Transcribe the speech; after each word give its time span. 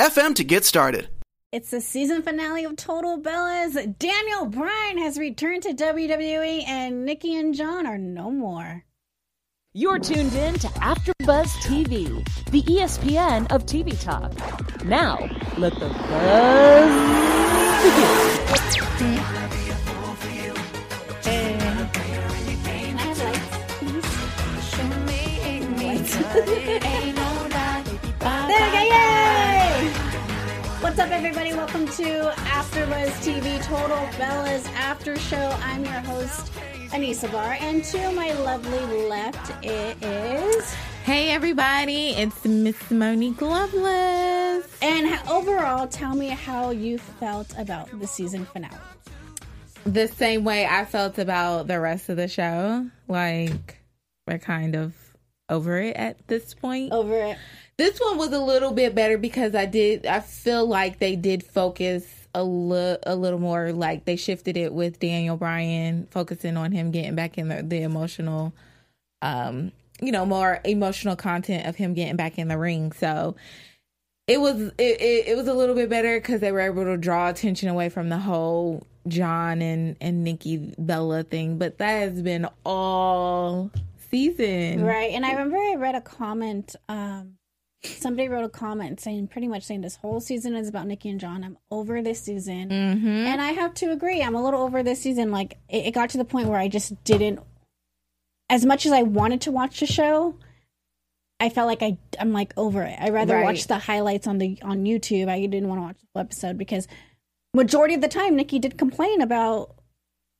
anchor.fm 0.00 0.34
to 0.36 0.44
get 0.44 0.64
started. 0.64 1.08
It's 1.52 1.70
the 1.70 1.80
season 1.80 2.22
finale 2.22 2.64
of 2.64 2.76
Total 2.76 3.20
Bellas. 3.20 3.98
Daniel 3.98 4.46
Bryan 4.46 4.98
has 4.98 5.18
returned 5.18 5.64
to 5.64 5.74
WWE, 5.74 6.64
and 6.66 7.04
Nikki 7.04 7.36
and 7.36 7.54
John 7.54 7.86
are 7.86 7.98
no 7.98 8.30
more. 8.30 8.84
You're 9.72 9.98
tuned 9.98 10.32
in 10.34 10.54
to 10.54 10.68
AfterBuzz 10.68 11.48
TV, 11.62 12.24
the 12.50 12.62
ESPN 12.62 13.50
of 13.52 13.66
TV 13.66 14.00
talk. 14.00 14.32
Now, 14.84 15.18
let 15.58 15.74
the 15.74 15.88
buzz 15.88 16.90
begin. 17.82 18.40
There 28.48 28.70
we 28.72 28.88
go! 28.88 28.90
Yay! 28.90 29.19
What's 31.00 31.12
up, 31.12 31.16
everybody? 31.16 31.54
Welcome 31.54 31.86
to 31.86 32.30
AfterBuzz 32.30 33.08
TV 33.24 33.64
Total 33.64 33.96
Bellas 34.18 34.70
After 34.74 35.16
Show. 35.16 35.56
I'm 35.62 35.82
your 35.82 35.94
host, 35.94 36.52
Anissa 36.90 37.32
Barr, 37.32 37.56
and 37.58 37.82
to 37.84 38.12
my 38.12 38.34
lovely 38.34 39.08
left, 39.08 39.64
it 39.64 39.96
is. 40.02 40.74
Hey 41.04 41.30
everybody, 41.30 42.10
it's 42.10 42.44
Miss 42.44 42.90
Monique 42.90 43.40
Loveless. 43.40 44.76
And 44.82 45.18
overall, 45.26 45.88
tell 45.88 46.14
me 46.14 46.28
how 46.28 46.68
you 46.68 46.98
felt 46.98 47.50
about 47.56 47.98
the 47.98 48.06
season 48.06 48.44
finale. 48.44 48.76
The 49.86 50.06
same 50.06 50.44
way 50.44 50.66
I 50.66 50.84
felt 50.84 51.16
about 51.16 51.66
the 51.66 51.80
rest 51.80 52.10
of 52.10 52.18
the 52.18 52.28
show. 52.28 52.86
Like, 53.08 53.80
we're 54.26 54.36
kind 54.36 54.76
of 54.76 54.92
over 55.48 55.80
it 55.80 55.96
at 55.96 56.28
this 56.28 56.52
point. 56.52 56.92
Over 56.92 57.16
it. 57.16 57.38
This 57.80 57.98
one 57.98 58.18
was 58.18 58.30
a 58.34 58.38
little 58.38 58.72
bit 58.72 58.94
better 58.94 59.16
because 59.16 59.54
I 59.54 59.64
did, 59.64 60.04
I 60.04 60.20
feel 60.20 60.66
like 60.66 60.98
they 60.98 61.16
did 61.16 61.42
focus 61.42 62.06
a, 62.34 62.44
li- 62.44 62.98
a 63.04 63.16
little 63.16 63.38
more, 63.38 63.72
like 63.72 64.04
they 64.04 64.16
shifted 64.16 64.58
it 64.58 64.74
with 64.74 65.00
Daniel 65.00 65.38
Bryan, 65.38 66.06
focusing 66.10 66.58
on 66.58 66.72
him 66.72 66.90
getting 66.90 67.14
back 67.14 67.38
in 67.38 67.48
the, 67.48 67.62
the 67.62 67.80
emotional, 67.80 68.52
um, 69.22 69.72
you 69.98 70.12
know, 70.12 70.26
more 70.26 70.60
emotional 70.64 71.16
content 71.16 71.66
of 71.66 71.76
him 71.76 71.94
getting 71.94 72.16
back 72.16 72.38
in 72.38 72.48
the 72.48 72.58
ring. 72.58 72.92
So, 72.92 73.34
it 74.26 74.42
was 74.42 74.60
it, 74.60 75.00
it, 75.00 75.28
it 75.28 75.36
was 75.38 75.48
a 75.48 75.54
little 75.54 75.74
bit 75.74 75.88
better 75.88 76.20
because 76.20 76.42
they 76.42 76.52
were 76.52 76.60
able 76.60 76.84
to 76.84 76.98
draw 76.98 77.30
attention 77.30 77.70
away 77.70 77.88
from 77.88 78.10
the 78.10 78.18
whole 78.18 78.86
John 79.08 79.62
and 79.62 79.96
and 80.02 80.22
Nikki 80.22 80.74
Bella 80.78 81.22
thing, 81.22 81.56
but 81.56 81.78
that 81.78 82.10
has 82.10 82.20
been 82.20 82.46
all 82.64 83.70
season. 84.10 84.84
Right. 84.84 85.12
And 85.12 85.24
I 85.24 85.30
remember 85.30 85.56
I 85.56 85.76
read 85.76 85.94
a 85.94 86.02
comment. 86.02 86.76
Um, 86.88 87.38
somebody 87.82 88.28
wrote 88.28 88.44
a 88.44 88.48
comment 88.48 89.00
saying 89.00 89.28
pretty 89.28 89.48
much 89.48 89.62
saying 89.64 89.80
this 89.80 89.96
whole 89.96 90.20
season 90.20 90.54
is 90.54 90.68
about 90.68 90.86
Nikki 90.86 91.08
and 91.08 91.18
John. 91.20 91.42
I'm 91.44 91.56
over 91.70 92.02
this 92.02 92.20
season. 92.22 92.68
Mm-hmm. 92.68 93.06
And 93.08 93.40
I 93.40 93.52
have 93.52 93.74
to 93.74 93.90
agree. 93.90 94.22
I'm 94.22 94.34
a 94.34 94.42
little 94.44 94.60
over 94.60 94.82
this 94.82 95.00
season. 95.00 95.30
Like, 95.30 95.56
it, 95.68 95.86
it 95.86 95.94
got 95.94 96.10
to 96.10 96.18
the 96.18 96.24
point 96.24 96.48
where 96.48 96.58
I 96.58 96.68
just 96.68 97.02
didn't, 97.04 97.40
as 98.50 98.66
much 98.66 98.84
as 98.86 98.92
I 98.92 99.02
wanted 99.02 99.40
to 99.42 99.52
watch 99.52 99.80
the 99.80 99.86
show, 99.86 100.36
I 101.38 101.48
felt 101.48 101.68
like 101.68 101.82
I, 101.82 101.96
I'm 102.18 102.32
like 102.34 102.52
over 102.58 102.82
it. 102.82 102.96
I'd 103.00 103.14
rather 103.14 103.36
Right. 103.36 103.44
watch 103.44 103.66
the 103.66 103.78
highlights 103.78 104.26
on 104.26 104.36
the 104.38 104.58
on 104.62 104.84
YouTube. 104.84 105.28
I 105.28 105.40
didn't 105.40 105.68
want 105.68 105.78
to 105.78 105.82
watch 105.84 105.96
the 106.00 106.06
full 106.12 106.20
episode 106.20 106.58
because 106.58 106.86
majority 107.54 107.94
of 107.94 108.02
the 108.02 108.08
time 108.08 108.36
Nikki 108.36 108.58
did 108.58 108.76
complain 108.76 109.22
about 109.22 109.74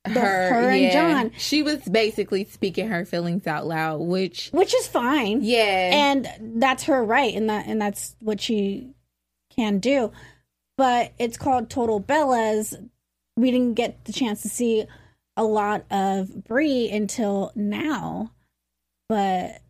the, 0.05 0.19
her, 0.19 0.69
and 0.69 0.91
John, 0.91 1.31
She 1.37 1.61
was 1.63 1.79
basically 1.83 2.45
speaking 2.45 2.87
her 2.87 3.05
feelings 3.05 3.45
out 3.47 3.67
loud, 3.67 4.01
which 4.01 4.49
which 4.51 4.73
is 4.73 4.87
fine. 4.87 5.41
yeah, 5.43 5.89
and 5.93 6.27
that's 6.59 6.83
her 6.85 7.03
right 7.03 7.33
and 7.35 7.49
that 7.49 7.67
and 7.67 7.81
that's 7.81 8.15
what 8.19 8.41
she 8.41 8.89
can 9.55 9.79
do. 9.79 10.11
But 10.77 11.13
it's 11.19 11.37
called 11.37 11.69
total 11.69 12.01
bellas. 12.01 12.73
We 13.37 13.51
didn't 13.51 13.75
get 13.75 14.05
the 14.05 14.13
chance 14.13 14.41
to 14.41 14.49
see 14.49 14.85
a 15.37 15.43
lot 15.43 15.85
of 15.91 16.43
brie 16.45 16.89
until 16.89 17.51
now. 17.55 18.31
But 19.07 19.61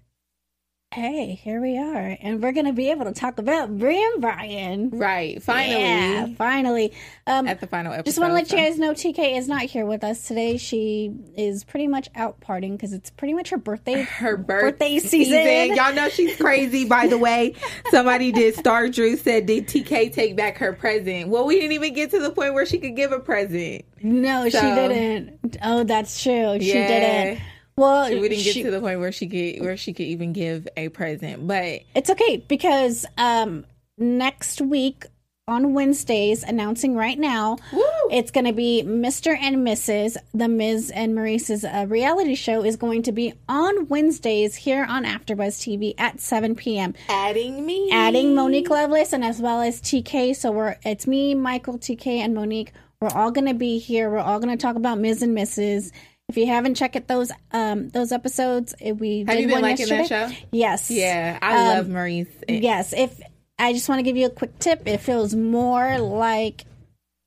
hey 0.94 1.36
here 1.36 1.62
we 1.62 1.78
are 1.78 2.18
and 2.22 2.44
we're 2.44 2.52
gonna 2.52 2.74
be 2.74 2.92
able 2.92 3.06
to 3.06 3.14
talk 3.14 3.38
about 3.40 3.78
brie 3.78 4.04
and 4.12 4.22
brian 4.22 4.90
right. 4.90 5.42
Finally, 5.42 5.80
yeah, 5.80 6.28
finally 6.38 6.92
um 7.28 7.48
at 7.48 7.62
the 7.62 7.68
final 7.68 7.94
episode. 7.94 8.06
just 8.06 8.20
want 8.20 8.32
to 8.32 8.34
let 8.34 8.52
you 8.52 8.58
guys 8.58 8.78
know 8.78 8.92
TK 8.92 9.38
is 9.38 9.48
not 9.48 9.62
here 9.62 9.86
with 9.86 10.04
us 10.04 10.28
today. 10.28 10.58
She 10.58 11.14
is 11.38 11.64
pretty 11.64 11.88
much 11.88 12.10
out 12.14 12.42
partying 12.42 12.74
because 12.74 12.92
it's 12.92 13.10
pretty 13.10 13.34
much 13.34 13.52
her 13.52 13.58
birthday. 13.58 14.02
her 14.02 14.36
birth 14.36 14.62
birthday 14.80 15.00
season. 15.00 15.76
Y'all 15.78 15.94
know 15.94 16.10
she's 16.10 16.36
crazy, 16.36 16.84
by 16.86 17.08
the 17.08 17.18
way. 17.18 17.56
Somebody 17.90 18.34
did 18.34 18.56
Star 18.56 18.90
Drew 18.90 19.16
said, 19.16 19.46
Did 19.46 19.68
TK 19.68 20.12
take 20.14 20.36
back 20.36 20.58
her 20.58 20.74
present? 20.74 21.30
Well, 21.30 21.46
we 21.46 21.56
didn't 21.56 21.72
even 21.72 21.94
get 21.94 22.12
to 22.12 22.20
the 22.20 22.32
point 22.32 22.54
where 22.54 22.66
she 22.66 22.80
could 22.80 22.98
give 22.98 23.14
a 23.14 23.20
present. 23.20 23.86
No, 24.04 24.50
she 24.50 24.60
didn't. 24.60 25.58
Oh, 25.64 25.86
that's 25.86 26.22
true. 26.22 26.58
She 26.60 26.74
Yeah. 26.74 26.88
didn't. 26.88 27.42
Well, 27.78 28.10
We 28.10 28.28
didn't 28.30 28.44
get 28.44 28.54
she- 28.54 28.64
to 28.64 28.72
the 28.72 28.80
point 28.80 29.00
where 29.00 29.12
she 29.12 29.28
could 29.28 29.64
where 29.64 29.78
she 29.78 29.94
could 29.94 30.06
even 30.06 30.34
give 30.34 30.68
a 30.78 30.90
present. 30.90 31.48
But 31.48 31.82
It's 31.96 32.10
okay 32.10 32.38
because 32.48 33.06
um 33.18 33.66
next 33.98 34.62
week 34.62 35.06
on 35.48 35.74
Wednesdays, 35.74 36.44
announcing 36.44 36.96
right 36.96 37.18
now, 37.20 37.58
Woo! 37.74 37.82
it's 38.12 38.32
going 38.32 38.46
to 38.46 38.54
be 38.54 38.84
Mr. 38.86 39.36
and 39.38 39.68
Mrs. 39.68 40.16
The 40.34 40.48
Miz 40.48 40.92
and 40.92 41.14
Maryse's 41.14 41.66
uh, 41.66 41.88
reality 41.90 42.36
show 42.36 42.64
is 42.64 42.78
going 42.78 43.02
to 43.04 43.12
be 43.12 43.34
on 43.50 43.88
Wednesdays 43.90 44.56
here 44.56 44.86
on 44.88 45.04
AfterBuzz 45.04 45.58
TV 45.60 45.94
at 45.98 46.22
7 46.22 46.56
p.m. 46.56 46.94
adding 47.10 47.66
me. 47.66 47.90
adding 47.92 48.34
Monique 48.34 48.70
Lovelace 48.70 49.12
and 49.14 49.26
as 49.26 49.42
well 49.42 49.62
as 49.62 49.82
TK. 49.82 50.36
So 50.36 50.52
we're 50.52 50.78
it's 50.86 51.06
me, 51.08 51.34
Michael, 51.36 51.78
TK, 51.80 52.20
and 52.20 52.34
Monique. 52.34 52.72
We're 53.02 53.10
all 53.10 53.32
gonna 53.32 53.56
be 53.56 53.80
here. 53.80 54.10
We're 54.12 54.20
all 54.20 54.40
gonna 54.40 54.58
talk 54.58 54.76
about 54.76 55.00
Miz 55.00 55.22
and 55.24 55.36
Mrs. 55.36 55.92
If 56.32 56.38
you 56.38 56.48
haven't 56.48 56.76
checked 56.76 57.08
those 57.10 57.30
um 57.52 57.90
those 57.90 58.12
episodes, 58.14 58.74
eh, 58.80 58.92
we 58.92 59.20
Have 59.20 59.28
did 59.28 59.40
you 59.42 59.48
been 59.48 59.54
one 59.56 59.62
liking 59.64 59.88
that 59.88 60.10
yesterday. 60.10 60.34
show? 60.34 60.48
Yes. 60.54 60.90
Yeah, 60.90 61.38
I 61.42 61.58
Um, 61.58 61.68
love 61.68 61.86
Maryse. 61.88 62.28
Yes. 62.48 62.94
If 62.96 63.20
I 63.60 63.74
just 63.74 63.90
want 63.90 64.00
to 64.00 64.04
give 64.04 64.16
you 64.18 64.28
a 64.28 64.30
quick 64.32 64.58
tip, 64.60 64.88
it 64.88 65.00
feels 65.02 65.36
more 65.36 66.00
like 66.00 66.64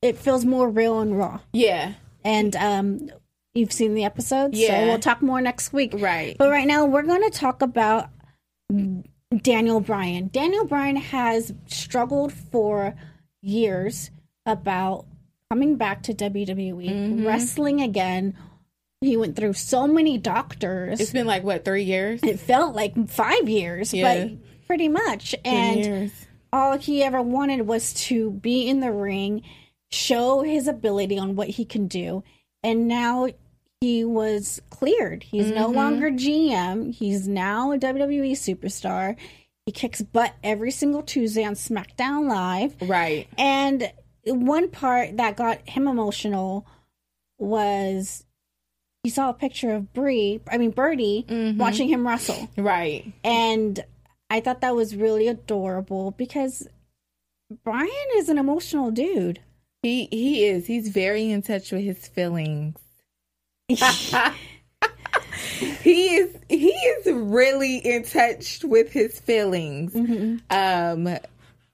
it 0.00 0.16
feels 0.16 0.44
more 0.46 0.68
real 0.70 1.00
and 1.00 1.16
raw. 1.18 1.40
Yeah. 1.52 1.92
And 2.24 2.56
um, 2.56 3.10
you've 3.54 3.72
seen 3.72 3.94
the 3.94 4.04
episodes, 4.04 4.58
so 4.58 4.64
Yeah. 4.64 4.86
we'll 4.86 4.98
talk 4.98 5.20
more 5.22 5.40
next 5.42 5.72
week. 5.74 5.92
Right. 5.96 6.36
But 6.38 6.48
right 6.50 6.66
now, 6.66 6.86
we're 6.86 7.02
going 7.02 7.22
to 7.22 7.30
talk 7.38 7.60
about 7.62 8.08
Daniel 9.42 9.80
Bryan. 9.80 10.28
Daniel 10.32 10.64
Bryan 10.66 10.96
has 10.96 11.52
struggled 11.66 12.32
for 12.32 12.94
years 13.42 14.10
about 14.46 15.06
coming 15.50 15.76
back 15.76 16.02
to 16.04 16.14
WWE, 16.14 16.88
Mm-hmm. 16.90 17.26
wrestling 17.26 17.80
again. 17.80 18.34
He 19.04 19.16
went 19.16 19.36
through 19.36 19.52
so 19.54 19.86
many 19.86 20.18
doctors. 20.18 21.00
It's 21.00 21.12
been 21.12 21.26
like 21.26 21.42
what, 21.44 21.64
three 21.64 21.84
years? 21.84 22.20
it 22.22 22.40
felt 22.40 22.74
like 22.74 23.08
five 23.08 23.48
years, 23.48 23.92
Yeah. 23.94 24.26
but 24.26 24.66
pretty 24.66 24.88
much. 24.88 25.34
And 25.44 26.10
all 26.52 26.78
he 26.78 27.02
ever 27.02 27.20
wanted 27.22 27.66
was 27.66 27.92
to 28.06 28.30
be 28.30 28.68
in 28.68 28.80
the 28.80 28.92
ring, 28.92 29.42
show 29.90 30.42
his 30.42 30.66
ability 30.68 31.18
on 31.18 31.36
what 31.36 31.48
he 31.48 31.64
can 31.64 31.86
do. 31.88 32.24
And 32.62 32.88
now 32.88 33.28
he 33.80 34.04
was 34.04 34.62
cleared. 34.70 35.22
He's 35.22 35.50
no 35.50 35.66
Mm-hmm. 35.66 35.76
longer 35.76 36.10
GM. 36.10 36.94
He's 36.94 37.28
now 37.28 37.72
a 37.72 37.78
WWE 37.78 38.32
superstar. 38.32 39.16
He 39.66 39.72
kicks 39.72 40.00
butt 40.00 40.34
every 40.42 40.70
single 40.70 41.02
Tuesday 41.02 41.44
on 41.44 41.54
SmackDown 41.54 42.28
Live. 42.28 42.74
Right. 42.82 43.28
And 43.36 43.92
one 44.26 44.70
part 44.70 45.16
that 45.18 45.36
got 45.36 45.68
him 45.68 45.86
emotional 45.88 46.66
was 47.38 48.23
he 49.04 49.10
saw 49.10 49.30
a 49.30 49.34
picture 49.34 49.72
of 49.72 49.92
Brie, 49.92 50.40
I 50.50 50.58
mean 50.58 50.70
Birdie, 50.72 51.24
Mm-hmm. 51.28 51.58
watching 51.58 51.88
him 51.88 52.04
wrestle. 52.06 52.48
Right. 52.56 53.12
And 53.22 53.78
I 54.30 54.40
thought 54.40 54.62
that 54.62 54.74
was 54.74 54.96
really 54.96 55.28
adorable 55.28 56.10
because 56.12 56.66
Brian 57.62 57.88
is 58.16 58.28
an 58.28 58.38
emotional 58.38 58.90
dude. 58.90 59.40
He 59.82 60.08
he 60.10 60.46
is. 60.46 60.66
He's 60.66 60.88
very 60.88 61.30
in 61.30 61.42
touch 61.42 61.70
with 61.70 61.82
his 61.82 62.08
feelings. 62.08 62.76
he 65.82 66.16
is 66.16 66.34
he 66.48 66.70
is 66.70 67.06
really 67.12 67.76
in 67.78 68.02
touch 68.04 68.64
with 68.64 68.90
his 68.90 69.20
feelings. 69.20 69.92
Mm-hmm. 69.92 70.36
Um 70.50 71.18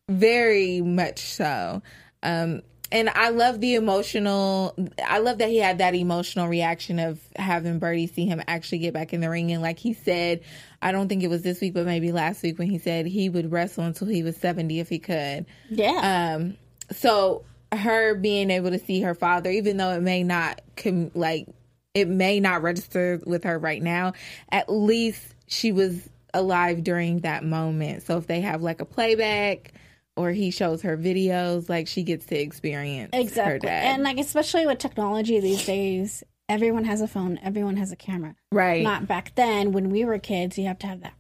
very 0.09 0.81
much 0.81 1.21
so. 1.21 1.81
Um, 2.25 2.62
and 2.93 3.09
I 3.09 3.29
love 3.29 3.61
the 3.61 3.75
emotional. 3.75 4.75
I 5.05 5.19
love 5.19 5.39
that 5.39 5.49
he 5.49 5.59
had 5.59 5.79
that 5.79 5.95
emotional 5.95 6.49
reaction 6.49 6.99
of 6.99 7.21
having 7.37 7.79
Birdie 7.79 8.09
see 8.09 8.27
him 8.27 8.43
actually 8.49 8.79
get 8.79 8.95
back 8.95 9.13
in 9.13 9.21
the 9.21 9.31
ring. 9.31 9.53
And 9.53 9.63
like 9.63 9.79
he 9.79 9.93
said, 9.93 10.41
I 10.83 10.93
don't 10.93 11.09
think 11.09 11.23
it 11.23 11.29
was 11.29 11.43
this 11.43 11.61
week, 11.61 11.75
but 11.75 11.87
maybe 11.87 12.11
last 12.11 12.43
week 12.43 12.59
when 12.59 12.69
he 12.69 12.79
said 12.79 13.07
he 13.07 13.29
would 13.29 13.53
wrestle 13.53 13.85
until 13.85 14.09
he 14.09 14.23
was 14.23 14.37
70 14.37 14.81
if 14.81 14.89
he 14.89 14.99
could. 14.99 15.47
Yeah. 15.69 16.37
Um, 16.37 16.57
so 16.91 17.45
her 17.73 18.15
being 18.15 18.51
able 18.51 18.71
to 18.71 18.79
see 18.79 19.01
her 19.03 19.15
father, 19.15 19.51
even 19.51 19.77
though 19.77 19.91
it 19.91 20.03
may 20.03 20.25
not 20.25 20.61
com- 20.77 21.13
like 21.15 21.47
it 21.95 22.09
may 22.09 22.41
not 22.41 22.63
register 22.63 23.21
with 23.25 23.45
her 23.45 23.59
right 23.59 23.83
now, 23.83 24.15
at 24.51 24.71
least 24.71 25.35
she 25.47 25.71
was 25.73 26.09
alive 26.35 26.83
during 26.83 27.21
that 27.21 27.45
moment. 27.45 28.03
So 28.03 28.17
if 28.17 28.27
they 28.27 28.41
have 28.41 28.63
like 28.63 28.81
a 28.81 28.85
playback 28.85 29.73
or 30.17 30.31
he 30.33 30.51
shows 30.51 30.83
her 30.83 30.97
videos, 30.97 31.69
like 31.69 31.87
she 31.89 32.03
gets 32.03 32.27
to 32.27 32.39
experience 32.39 33.11
her 33.15 33.21
exactly. 33.21 33.69
dad. 33.69 33.85
And 33.95 34.03
like 34.03 34.19
especially 34.19 34.67
with 34.67 34.79
technology 34.79 35.41
these 35.41 35.65
days, 35.65 36.23
everyone 36.49 36.85
has 36.85 37.01
a 37.01 37.09
phone, 37.09 37.39
everyone 37.43 37.77
has 37.77 37.93
a 37.93 37.97
camera. 37.97 38.35
right, 38.53 38.83
Not 38.83 39.07
back 39.07 39.35
then 39.35 39.73
when 39.73 39.91
we 39.91 40.05
were 40.05 40.19
kids, 40.19 40.59
you 40.59 40.67
have 40.67 40.79
to 40.81 40.87
have 40.87 41.01
that 41.03 41.15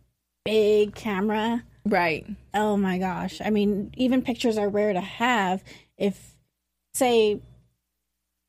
big 0.44 0.94
camera. 0.94 1.64
right, 1.86 2.26
Oh 2.52 2.76
my 2.76 2.98
gosh. 2.98 3.40
I 3.44 3.50
mean, 3.50 3.92
even 3.96 4.22
pictures 4.22 4.58
are 4.58 4.68
rare 4.68 4.92
to 4.92 5.00
have 5.00 5.62
if 5.96 6.34
say 6.94 7.40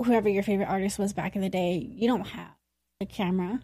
whoever 0.04 0.28
your 0.30 0.44
favorite 0.44 0.68
artist 0.70 0.98
was 0.98 1.14
back 1.14 1.36
in 1.36 1.42
the 1.42 1.50
day, 1.50 1.76
you 1.76 2.08
don't 2.08 2.28
have 2.28 2.56
a 3.00 3.06
camera. 3.06 3.62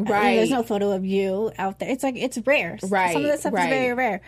Right. 0.00 0.36
There's 0.36 0.50
no 0.50 0.62
photo 0.62 0.92
of 0.92 1.04
you 1.04 1.50
out 1.58 1.78
there. 1.78 1.88
It's 1.88 2.02
like 2.04 2.16
it's 2.16 2.38
rare. 2.38 2.78
Right, 2.84 3.12
Some 3.12 3.24
of 3.24 3.30
this 3.30 3.40
stuff 3.40 3.52
right. 3.52 3.64
is 3.64 3.68
very 3.68 3.94
rare. 3.94 4.20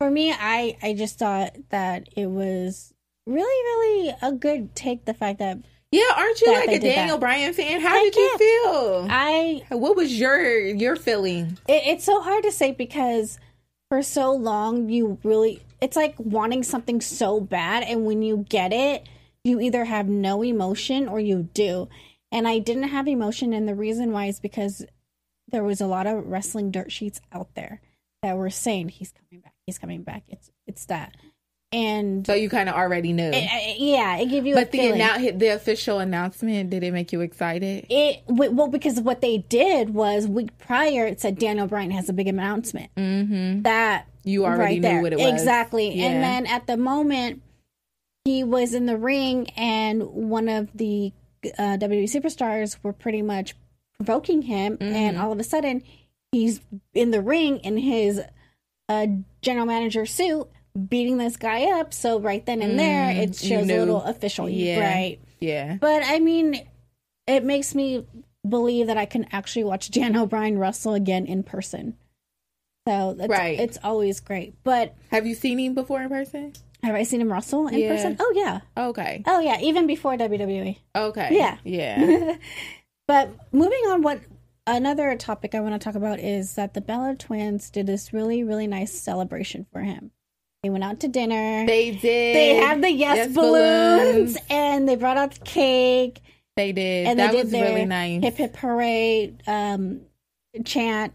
For 0.00 0.10
me, 0.10 0.32
I 0.32 0.78
I 0.82 0.94
just 0.94 1.18
thought 1.18 1.54
that 1.68 2.08
it 2.16 2.26
was 2.26 2.94
really 3.26 3.44
really 3.44 4.16
a 4.22 4.32
good 4.32 4.74
take. 4.74 5.04
The 5.04 5.14
fact 5.14 5.40
that 5.40 5.58
yeah, 5.92 6.04
aren't 6.16 6.40
you 6.40 6.52
like 6.52 6.70
a 6.70 6.78
Daniel 6.78 7.16
that. 7.16 7.20
Bryan 7.20 7.52
fan? 7.52 7.80
How 7.80 7.88
Heck 7.88 8.12
did 8.12 8.16
you 8.16 8.38
feel? 8.38 9.06
I 9.10 9.62
what 9.68 9.96
was 9.96 10.18
your 10.18 10.58
your 10.58 10.96
feeling? 10.96 11.58
it, 11.68 11.82
it's 11.86 12.04
so 12.04 12.20
hard 12.22 12.44
to 12.44 12.52
say 12.52 12.72
because 12.72 13.38
for 13.90 14.02
so 14.02 14.32
long 14.32 14.88
you 14.88 15.18
really 15.24 15.62
it's 15.80 15.96
like 15.96 16.14
wanting 16.18 16.62
something 16.62 17.00
so 17.00 17.40
bad 17.40 17.82
and 17.82 18.06
when 18.06 18.22
you 18.22 18.46
get 18.48 18.72
it 18.72 19.06
you 19.42 19.60
either 19.60 19.84
have 19.84 20.08
no 20.08 20.42
emotion 20.42 21.08
or 21.08 21.18
you 21.18 21.48
do 21.54 21.88
and 22.30 22.46
i 22.46 22.60
didn't 22.60 22.84
have 22.84 23.08
emotion 23.08 23.52
and 23.52 23.66
the 23.66 23.74
reason 23.74 24.12
why 24.12 24.26
is 24.26 24.38
because 24.38 24.84
there 25.48 25.64
was 25.64 25.80
a 25.80 25.86
lot 25.86 26.06
of 26.06 26.24
wrestling 26.24 26.70
dirt 26.70 26.92
sheets 26.92 27.20
out 27.32 27.52
there 27.56 27.80
that 28.22 28.36
were 28.36 28.50
saying 28.50 28.88
he's 28.88 29.12
coming 29.12 29.40
back 29.42 29.54
he's 29.66 29.78
coming 29.78 30.02
back 30.02 30.22
it's 30.28 30.50
it's 30.66 30.86
that 30.86 31.14
and 31.72 32.26
So 32.26 32.34
you 32.34 32.50
kind 32.50 32.68
of 32.68 32.74
already 32.74 33.12
knew. 33.12 33.30
it, 33.30 33.34
it- 33.36 33.78
yeah 33.80 34.16
it 34.18 34.26
gave 34.26 34.44
you 34.46 34.54
but 34.54 34.68
a 34.68 34.70
the 34.72 34.78
annou- 34.78 35.38
the 35.38 35.48
official 35.48 35.98
announcement 36.00 36.70
did 36.70 36.82
it 36.82 36.92
make 36.92 37.12
you 37.12 37.20
excited? 37.20 37.86
it 37.88 38.22
well 38.28 38.68
because 38.68 39.00
what 39.00 39.20
they 39.20 39.38
did 39.38 39.90
was 39.94 40.26
week 40.26 40.56
prior 40.58 41.06
it 41.06 41.20
said 41.20 41.38
daniel 41.38 41.66
bryan 41.66 41.90
has 41.90 42.08
a 42.08 42.12
big 42.12 42.26
announcement 42.28 42.90
Mm-hmm. 42.96 43.62
that 43.62 44.06
You 44.24 44.44
already 44.44 44.62
right 44.62 44.74
knew 44.76 44.80
there. 44.82 45.02
what 45.02 45.12
it 45.12 45.18
was. 45.18 45.32
Exactly. 45.32 45.94
Yeah. 45.94 46.06
And 46.08 46.22
then 46.22 46.46
at 46.46 46.66
the 46.66 46.76
moment, 46.76 47.42
he 48.26 48.44
was 48.44 48.74
in 48.74 48.84
the 48.84 48.98
ring, 48.98 49.48
and 49.56 50.02
one 50.02 50.48
of 50.50 50.68
the 50.74 51.12
uh, 51.58 51.78
WWE 51.80 52.04
superstars 52.04 52.76
were 52.82 52.92
pretty 52.92 53.22
much 53.22 53.54
provoking 53.96 54.42
him, 54.42 54.76
and 54.80 55.16
Mm-hmm. 55.16 55.24
all 55.24 55.32
of 55.32 55.38
a 55.38 55.42
sudden, 55.44 55.82
he's 56.32 56.60
in 56.94 57.10
the 57.10 57.20
ring 57.20 57.58
in 57.58 57.76
his 57.76 58.20
uh, 58.88 59.06
general 59.42 59.66
manager 59.66 60.06
suit, 60.06 60.48
beating 60.88 61.16
this 61.18 61.36
guy 61.36 61.64
up. 61.78 61.92
So 61.92 62.20
right 62.20 62.44
then 62.44 62.62
and 62.62 62.78
there, 62.78 63.10
it 63.10 63.30
Mm, 63.30 63.42
you 63.42 63.48
shows 63.48 63.70
a 63.70 63.78
little 63.78 64.02
official, 64.02 64.48
Yeah. 64.48 64.80
right? 64.80 65.20
Yeah. 65.40 65.76
But 65.80 66.02
I 66.04 66.18
mean, 66.18 66.66
it 67.26 67.44
makes 67.44 67.74
me 67.74 68.06
believe 68.48 68.86
that 68.86 68.96
I 68.96 69.06
can 69.06 69.26
actually 69.32 69.64
watch 69.64 69.90
Daniel 69.92 70.26
Bryan 70.26 70.58
wrestle 70.58 70.94
again 70.94 71.26
in 71.26 71.42
person. 71.42 71.96
So 72.88 73.14
that's, 73.14 73.28
Right. 73.30 73.58
it's 73.60 73.78
always 73.84 74.20
great. 74.20 74.54
But 74.64 74.94
Have 75.10 75.26
you 75.26 75.34
seen 75.34 75.58
him 75.58 75.74
before 75.74 76.00
in 76.02 76.08
person? 76.08 76.52
have 76.82 76.94
I 76.94 77.02
seen 77.02 77.20
him 77.20 77.30
wrestle 77.30 77.68
in 77.68 77.78
Yeah. 77.80 77.88
person? 77.88 78.16
Oh 78.18 78.32
yeah, 78.34 78.60
Okay. 78.76 79.22
oh 79.26 79.38
yeah, 79.40 79.60
even 79.60 79.86
before 79.86 80.16
WWE. 80.16 80.78
Okay. 80.96 81.28
Yeah. 81.32 81.58
Yeah. 81.64 82.36
But 83.06 83.30
moving 83.52 83.80
on, 83.90 84.02
what 84.02 84.20
another 84.76 85.14
topic 85.16 85.54
I 85.54 85.60
want 85.60 85.74
to 85.74 85.84
talk 85.84 85.94
about 85.94 86.18
is 86.18 86.54
that 86.54 86.74
the 86.74 86.80
Bella 86.80 87.14
twins 87.16 87.70
did 87.70 87.86
this 87.86 88.12
really 88.12 88.42
really 88.44 88.66
nice 88.66 88.92
celebration 88.92 89.66
for 89.72 89.80
him. 89.80 90.10
They 90.62 90.70
went 90.70 90.84
out 90.84 91.00
to 91.00 91.08
dinner. 91.08 91.64
they 91.66 91.92
did. 91.92 92.36
They 92.36 92.56
had 92.56 92.82
the 92.82 92.90
yes, 92.92 93.16
Yes 93.16 93.34
balloons, 93.34 94.36
and 94.50 94.86
they 94.88 94.96
brought 94.96 95.16
out 95.16 95.32
the 95.32 95.40
cake. 95.40 96.20
They 96.56 96.72
did. 96.72 97.06
and 97.06 97.18
that 97.18 97.32
they 97.32 97.38
did 97.38 97.44
was 97.44 97.52
really 97.54 97.86
nice. 97.86 98.22
hip 98.22 98.36
hip 98.36 98.56
hooray 98.56 99.34
um, 99.46 100.02
chant. 100.64 101.14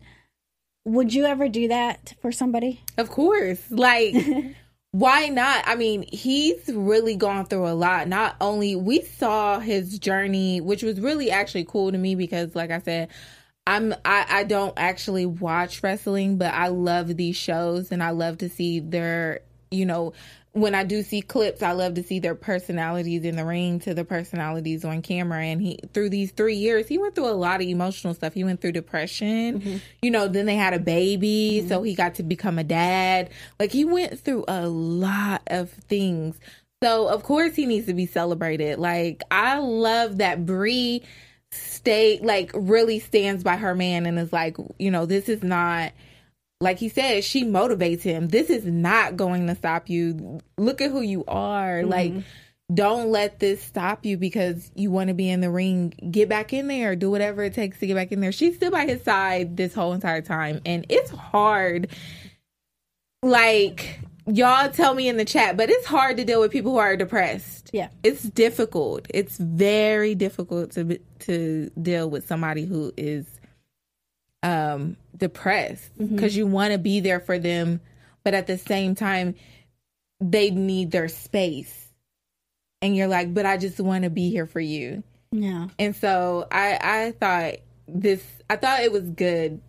Would 0.86 1.14
you 1.14 1.26
ever 1.26 1.48
do 1.48 1.68
that 1.68 2.14
for 2.22 2.32
somebody? 2.32 2.82
Of 2.98 3.10
course. 3.10 3.60
Like, 3.70 4.16
why 4.92 5.28
not? 5.28 5.64
I 5.68 5.76
mean, 5.76 6.06
he's 6.12 6.70
really 6.70 7.16
gone 7.16 7.46
through 7.46 7.68
a 7.68 7.74
lot. 7.74 8.08
Not 8.08 8.36
only 8.40 8.76
we 8.76 9.02
saw 9.02 9.60
his 9.60 10.00
journey, 10.00 10.62
which 10.62 10.84
was 10.84 11.00
really 11.00 11.30
actually 11.32 11.66
cool 11.66 11.92
to 11.92 11.98
me 11.98 12.16
because, 12.16 12.56
like 12.56 12.72
I 12.72 12.80
said, 12.80 13.10
I'm 13.68 13.94
I, 14.06 14.26
I 14.30 14.44
don't 14.44 14.74
actually 14.78 15.26
watch 15.26 15.82
wrestling, 15.82 16.38
but 16.38 16.54
I 16.54 16.68
love 16.68 17.16
these 17.16 17.36
shows 17.36 17.92
and 17.92 18.04
I 18.04 18.12
love 18.12 18.40
to 18.40 18.50
see 18.50 18.80
their 18.80 19.42
you 19.72 19.86
know 19.86 20.14
when 20.56 20.74
I 20.74 20.86
do 20.86 21.04
see 21.04 21.22
clips, 21.22 21.62
I 21.62 21.74
love 21.74 21.96
to 21.96 22.04
see 22.04 22.20
their 22.20 22.34
personalities 22.34 23.26
in 23.26 23.36
the 23.36 23.44
ring 23.44 23.80
to 23.82 23.94
the 23.94 24.06
personalities 24.06 24.86
on 24.86 25.02
camera. 25.02 25.44
And 25.44 25.62
he, 25.62 25.80
through 25.94 26.12
these 26.12 26.32
three 26.32 26.56
years, 26.56 26.88
he 26.88 26.98
went 26.98 27.14
through 27.14 27.28
a 27.28 27.36
lot 27.36 27.60
of 27.60 27.68
emotional 27.68 28.14
stuff. 28.14 28.34
He 28.34 28.46
went 28.46 28.62
through 28.62 28.72
depression, 28.72 29.60
mm-hmm. 29.60 29.78
you 30.02 30.12
know, 30.12 30.30
then 30.30 30.46
they 30.46 30.56
had 30.56 30.74
a 30.74 30.80
baby, 30.80 31.58
mm-hmm. 31.60 31.68
so 31.68 31.84
he 31.84 31.94
got 31.94 32.16
to 32.16 32.24
become 32.24 32.58
a 32.58 32.64
dad. 32.64 33.32
Like 33.60 33.74
he 33.74 33.84
went 33.84 34.18
through 34.18 34.46
a 34.48 34.66
lot 34.66 35.42
of 35.48 35.72
things. 35.72 36.40
So 36.82 37.10
of 37.10 37.24
course 37.24 37.54
he 37.56 37.66
needs 37.66 37.88
to 37.88 37.94
be 37.94 38.06
celebrated. 38.06 38.80
Like 38.80 39.24
I 39.30 39.58
love 39.58 40.20
that 40.20 40.46
Brie 40.46 41.04
stay 41.56 42.20
like 42.22 42.52
really 42.54 43.00
stands 43.00 43.44
by 43.44 43.58
her 43.58 43.76
man 43.76 44.06
and 44.06 44.20
is 44.20 44.34
like, 44.34 44.58
you 44.80 44.92
know, 44.92 45.06
this 45.06 45.30
is 45.30 45.44
not 45.44 45.92
like 46.62 46.80
he 46.80 46.90
said, 46.90 47.24
she 47.24 47.44
motivates 47.44 48.02
him. 48.02 48.28
This 48.30 48.50
is 48.50 48.66
not 48.66 49.18
going 49.18 49.48
to 49.48 49.56
stop 49.56 49.90
you. 49.90 50.40
Look 50.58 50.82
at 50.82 50.92
who 50.92 51.02
you 51.02 51.26
are. 51.28 51.82
Mm-hmm. 51.82 51.90
Like, 51.90 52.14
don't 52.74 53.12
let 53.12 53.40
this 53.40 53.62
stop 53.62 54.06
you 54.06 54.18
because 54.18 54.72
you 54.74 54.90
want 54.90 55.10
to 55.10 55.14
be 55.14 55.30
in 55.30 55.42
the 55.42 55.52
ring. 55.52 55.94
Get 56.10 56.30
back 56.30 56.54
in 56.54 56.68
there. 56.68 56.96
Do 56.96 57.12
whatever 57.12 57.44
it 57.44 57.54
takes 57.54 57.80
to 57.80 57.88
get 57.88 57.96
back 57.96 58.12
in 58.12 58.22
there. 58.22 58.32
She's 58.32 58.56
still 58.56 58.72
by 58.72 58.86
his 58.86 59.04
side 59.04 59.58
this 59.58 59.74
whole 59.74 59.94
entire 59.94 60.22
time. 60.22 60.62
And 60.66 60.86
it's 60.90 61.12
hard. 61.12 61.90
Like, 63.22 64.00
y'all 64.28 64.70
tell 64.70 64.94
me 64.94 65.08
in 65.08 65.18
the 65.18 65.26
chat, 65.26 65.58
but 65.58 65.70
it's 65.70 65.86
hard 65.86 66.18
to 66.18 66.26
deal 66.26 66.40
with 66.42 66.52
people 66.52 66.72
who 66.72 66.78
are 66.78 66.96
depressed. 66.98 67.70
Yeah. 67.74 67.90
It's 68.04 68.24
difficult. 68.24 69.06
It's 69.14 69.38
very 69.38 70.16
difficult 70.16 70.72
to 70.72 71.00
to 71.20 71.70
deal 71.82 72.10
with 72.10 72.28
somebody 72.28 72.66
who 72.66 72.92
is 72.98 73.26
um 74.44 74.96
depressed 75.18 75.90
because 75.98 76.36
you 76.38 76.46
want 76.46 76.72
to 76.74 76.78
be 76.78 77.00
there 77.00 77.20
for 77.20 77.40
them 77.40 77.80
but 78.24 78.34
at 78.36 78.46
the 78.48 78.58
same 78.60 78.94
time 78.94 79.34
they 80.20 80.52
need 80.52 80.92
their 80.92 81.08
space 81.08 81.88
and 82.82 82.96
you're 82.96 83.08
like 83.08 83.34
but 83.34 83.46
I 83.46 83.58
just 83.58 83.80
want 83.80 84.04
to 84.04 84.10
be 84.12 84.30
here 84.30 84.46
for 84.46 84.60
you 84.60 85.02
Yeah. 85.32 85.70
and 85.80 85.96
so 85.96 86.48
I 86.52 86.78
I 86.82 87.12
thought 87.20 87.56
this 87.88 88.22
I 88.48 88.58
thought 88.58 88.82
it 88.82 88.92
was 88.92 89.10
good 89.10 89.62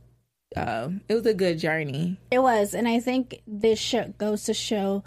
um 0.55 1.01
it 1.09 1.15
was 1.15 1.27
a 1.27 1.35
good 1.35 1.59
journey 1.59 2.19
It 2.31 2.39
was, 2.39 2.75
and 2.75 2.87
I 2.87 3.01
think 3.01 3.43
this 3.47 3.79
show 3.79 4.13
goes 4.19 4.45
to 4.45 4.55
show 4.55 5.03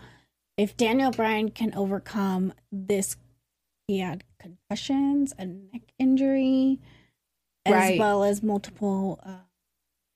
if 0.58 0.76
Daniel 0.76 1.12
Bryan 1.12 1.50
can 1.52 1.74
overcome 1.76 2.54
this. 2.72 3.16
He 3.88 4.00
had 4.00 4.24
concussions, 4.40 5.34
a 5.40 5.46
neck 5.46 5.82
injury, 5.98 6.80
as 7.66 7.74
Right. 7.74 8.00
well 8.00 8.24
as 8.24 8.44
multiple 8.44 9.20
uh, 9.26 9.40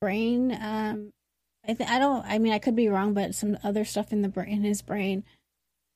brain. 0.01 0.51
Um, 0.51 1.11
I 1.67 1.73
th- 1.73 1.89
I 1.89 1.97
don't. 1.97 2.23
I 2.25 2.37
mean, 2.39 2.51
I 2.53 2.59
could 2.59 2.75
be 2.75 2.89
wrong, 2.89 3.13
but 3.13 3.33
some 3.33 3.57
other 3.63 3.85
stuff 3.85 4.11
in 4.11 4.21
the 4.21 4.27
brain, 4.29 4.49
in 4.49 4.63
his 4.63 4.81
brain. 4.81 5.23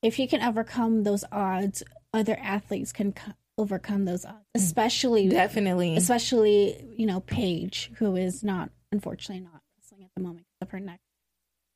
If 0.01 0.15
he 0.15 0.25
can 0.27 0.41
overcome 0.41 1.03
those 1.03 1.24
odds, 1.31 1.84
other 2.13 2.38
athletes 2.41 2.91
can 2.93 3.12
co- 3.12 3.34
overcome 3.57 4.05
those 4.05 4.25
odds, 4.25 4.46
especially 4.55 5.27
definitely 5.27 5.98
especially 5.98 6.84
you 6.96 7.05
know 7.05 7.19
Paige, 7.19 7.91
who 7.98 8.15
is 8.15 8.43
not 8.43 8.69
unfortunately 8.91 9.44
not 9.44 9.62
wrestling 9.77 10.03
at 10.03 10.12
the 10.15 10.22
moment 10.22 10.46
of 10.62 10.70
her 10.72 10.79
neck. 10.79 11.00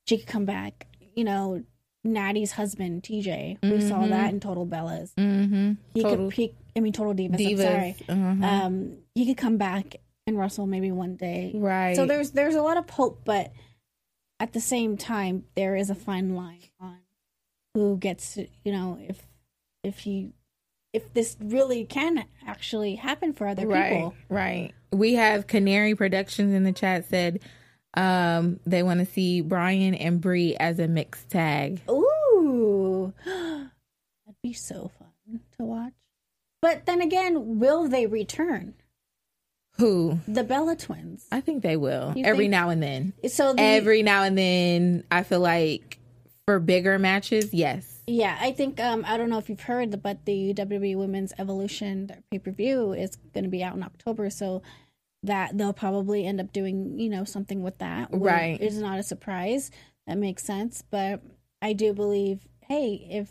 She 0.08 0.18
could 0.18 0.28
come 0.28 0.46
back. 0.46 0.88
You 1.16 1.24
know, 1.24 1.64
Natty's 2.04 2.54
husband 2.54 3.04
TJ. 3.04 3.58
We 3.62 3.82
saw 3.82 4.00
Mhm. 4.02 4.10
that 4.10 4.34
in 4.34 4.40
Total 4.40 4.66
Bellas. 4.66 5.14
mm-hmm 5.16 5.74
He 5.94 6.02
Total 6.04 6.26
could. 6.30 6.34
He, 6.34 6.56
I 6.76 6.80
mean, 6.80 6.94
Total 6.94 7.14
Divas. 7.14 7.34
I'm 7.34 7.38
divas 7.58 7.62
sorry. 7.64 7.96
uh-huh. 8.10 8.46
Um, 8.66 8.98
he 9.14 9.26
could 9.26 9.38
come 9.38 9.58
back 9.58 9.98
and 10.26 10.38
wrestle 10.38 10.66
maybe 10.68 10.92
one 10.92 11.16
day. 11.16 11.52
right 11.56 11.96
So 11.96 12.06
there's 12.06 12.32
there's 12.32 12.56
a 12.56 12.62
lot 12.62 12.78
of 12.78 12.90
hope, 12.90 13.22
but 13.26 13.52
at 14.40 14.54
the 14.54 14.60
same 14.62 14.98
time, 14.98 15.44
there 15.56 15.76
is 15.76 15.90
a 15.90 15.96
fine 15.96 16.36
line 16.36 16.64
on 16.80 16.98
who 17.76 17.98
gets 17.98 18.34
to, 18.36 18.48
you 18.64 18.72
know 18.72 18.98
if 19.02 19.28
if 19.84 20.00
he 20.00 20.32
if 20.94 21.14
this 21.14 21.38
really 21.40 21.86
can 21.86 22.26
actually 22.46 22.96
happen 22.96 23.34
for 23.34 23.48
other 23.48 23.68
right, 23.68 23.94
people. 23.94 24.14
right. 24.30 24.74
We 24.92 25.14
have 25.14 25.48
Canary 25.48 25.96
Productions 25.96 26.54
in 26.54 26.64
the 26.64 26.74
chat 26.74 27.06
said 27.10 27.40
um, 27.94 28.60
they 28.66 28.84
want 28.84 29.00
to 29.00 29.06
see 29.06 29.42
Brian 29.42 29.94
and 29.96 30.20
Brie 30.20 30.56
as 30.58 30.80
a 30.80 30.88
mixed 30.88 31.30
tag. 31.30 31.82
Ooh, 31.90 33.14
that'd 33.26 33.70
be 34.44 34.54
so 34.54 34.92
fun 35.00 35.40
to 35.58 35.64
watch. 35.64 35.94
But 36.62 36.86
then 36.86 37.02
again, 37.02 37.60
will 37.60 37.88
they 37.88 38.06
return 38.06 38.76
Who? 39.78 40.20
the 40.28 40.44
Bella 40.44 40.76
twins? 40.76 41.26
I 41.32 41.42
think 41.42 41.64
they 41.64 41.76
will 41.78 42.14
You 42.16 42.26
every 42.26 42.46
think- 42.46 42.52
now 42.52 42.70
and 42.70 42.84
then. 42.84 43.14
So 43.30 43.54
the, 43.54 43.62
Every 43.62 44.04
now 44.04 44.24
and 44.24 44.38
then, 44.38 45.04
I 45.10 45.24
feel 45.24 45.40
like 45.40 45.98
for 46.46 46.60
bigger 46.60 47.00
matches, 47.00 47.54
yes. 47.54 48.01
Yeah, 48.12 48.38
I 48.40 48.52
think 48.52 48.80
um 48.80 49.04
I 49.08 49.18
don't 49.18 49.30
know 49.30 49.38
if 49.38 49.50
you've 49.50 49.62
heard, 49.62 50.02
but 50.04 50.26
the 50.26 50.54
WWE 50.54 50.98
Women's 50.98 51.34
Evolution 51.40 52.12
pay 52.32 52.40
per 52.40 52.52
view 52.52 52.94
is 52.94 53.16
going 53.34 53.46
to 53.46 53.50
be 53.50 53.64
out 53.64 53.76
in 53.76 53.84
October, 53.84 54.30
so 54.30 54.62
that 55.24 55.58
they'll 55.58 55.72
probably 55.74 56.26
end 56.26 56.42
up 56.42 56.52
doing 56.52 57.00
you 57.00 57.10
know 57.10 57.24
something 57.24 57.62
with 57.64 57.78
that. 57.78 58.10
Right. 58.12 58.60
is 58.62 58.78
not 58.80 59.00
a 59.00 59.04
surprise. 59.04 59.72
That 60.08 60.18
makes 60.18 60.44
sense, 60.44 60.84
but 60.90 61.22
I 61.62 61.74
do 61.74 61.94
believe, 61.94 62.48
hey, 62.68 63.08
if 63.10 63.30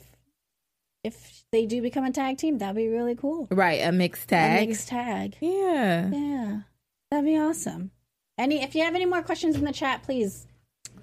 if 1.03 1.45
they 1.51 1.67
do 1.67 1.83
become 1.83 2.05
a 2.05 2.13
tag 2.13 2.39
team, 2.39 2.59
that'd 2.59 2.77
be 2.77 2.89
really 2.89 3.15
cool. 3.17 3.49
Right, 3.51 3.81
a 3.85 3.91
mixed 3.93 4.25
A 4.29 4.35
tag. 4.37 4.69
mixed 4.69 4.89
tag, 4.89 5.37
yeah. 5.41 6.09
yeah, 6.13 6.61
that'd 7.11 7.25
be 7.27 7.37
awesome. 7.39 7.91
Any 8.39 8.63
if 8.63 8.75
you 8.75 8.83
have 8.85 8.95
any 8.95 9.05
more 9.07 9.23
questions 9.23 9.57
in 9.57 9.65
the 9.65 9.73
chat, 9.73 10.03
please 10.05 10.47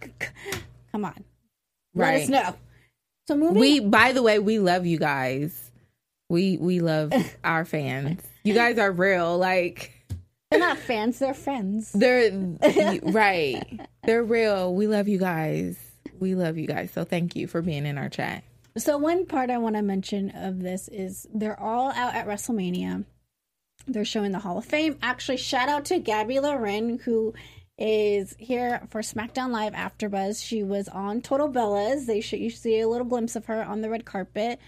c- 0.02 0.10
c- 0.22 0.60
come 0.92 1.04
on, 1.06 1.24
let 1.94 2.22
us 2.22 2.30
know. 2.30 2.56
So 3.28 3.36
moving 3.36 3.60
We 3.60 3.80
by 3.80 4.14
the 4.14 4.24
way, 4.24 4.40
we 4.40 4.60
love 4.60 4.86
you 4.86 4.98
guys. 4.98 5.72
We 6.30 6.58
we 6.58 6.80
love 6.80 7.12
our 7.44 7.66
fans. 7.66 8.22
You 8.44 8.54
guys 8.54 8.78
are 8.78 8.92
real. 8.92 9.38
Like 9.38 9.92
They're 10.50 10.60
not 10.60 10.78
fans, 10.78 11.20
they're 11.20 11.34
friends. 11.34 11.92
they're 11.92 12.32
right. 13.04 13.82
They're 14.04 14.24
real. 14.24 14.74
We 14.74 14.88
love 14.88 15.08
you 15.08 15.18
guys. 15.18 15.78
We 16.20 16.36
love 16.36 16.58
you 16.58 16.68
guys. 16.68 16.92
So 16.92 17.04
thank 17.04 17.36
you 17.36 17.48
for 17.48 17.62
being 17.62 17.86
in 17.86 17.98
our 17.98 18.10
chat. 18.10 18.44
So 18.78 18.98
one 18.98 19.26
part 19.26 19.50
I 19.50 19.58
want 19.58 19.76
to 19.76 19.82
mention 19.82 20.32
of 20.32 20.62
this 20.62 20.88
is 20.88 21.28
they're 21.34 21.60
all 21.60 21.92
out 21.92 22.16
at 22.16 22.28
WrestleMania. 22.28 23.06
They're 23.88 24.06
showing 24.06 24.32
the 24.32 24.40
Hall 24.40 24.58
of 24.58 24.66
Fame. 24.66 24.98
Actually, 25.02 25.38
shout 25.38 25.70
out 25.70 25.86
to 25.86 26.00
Gabby 26.00 26.40
Lauren 26.40 27.00
who 27.00 27.34
is 27.78 28.36
here 28.40 28.82
for 28.90 29.02
SmackDown 29.02 29.52
Live 29.52 29.74
After 29.74 30.10
Buzz. 30.10 30.42
She 30.42 30.64
was 30.64 30.88
on 30.88 31.22
Total 31.22 31.48
Bellas. 31.52 32.06
They 32.06 32.22
should 32.22 32.40
you 32.40 32.50
see 32.50 32.80
a 32.80 32.88
little 32.88 33.06
glimpse 33.06 33.36
of 33.36 33.46
her 33.46 33.64
on 33.64 33.82
the 33.82 33.90
red 33.90 34.06
carpet. 34.06 34.60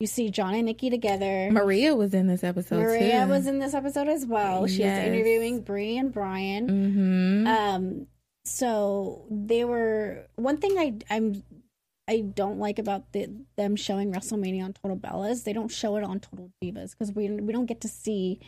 You 0.00 0.06
see 0.06 0.30
John 0.30 0.54
and 0.54 0.66
Nikki 0.66 0.90
together. 0.90 1.48
Maria 1.52 1.94
was 1.94 2.12
in 2.12 2.26
this 2.26 2.42
episode 2.42 2.80
Maria 2.80 3.24
too. 3.24 3.30
was 3.30 3.46
in 3.46 3.58
this 3.60 3.72
episode 3.72 4.08
as 4.08 4.26
well. 4.26 4.66
She 4.66 4.78
Yes. 4.80 4.98
was 5.06 5.14
interviewing 5.14 5.60
Brie 5.62 5.96
and 5.96 6.12
Brian. 6.12 6.68
Mm-hmm. 6.68 7.46
Um, 7.46 8.06
so 8.44 9.24
they 9.30 9.64
were 9.64 10.26
one 10.34 10.56
thing 10.58 10.76
I 10.78 10.94
I'm 11.08 11.42
I 12.08 12.20
don't 12.20 12.58
like 12.58 12.80
about 12.80 13.12
the, 13.12 13.30
them 13.56 13.76
showing 13.76 14.12
WrestleMania 14.12 14.64
on 14.64 14.72
Total 14.72 14.96
Bellas. 14.96 15.44
They 15.44 15.52
don't 15.52 15.70
show 15.70 15.96
it 15.96 16.02
on 16.02 16.18
Total 16.18 16.50
Divas 16.62 16.90
because 16.90 17.12
we 17.12 17.30
we 17.30 17.52
don't 17.52 17.66
get 17.66 17.80
to 17.82 17.88
see 17.88 18.40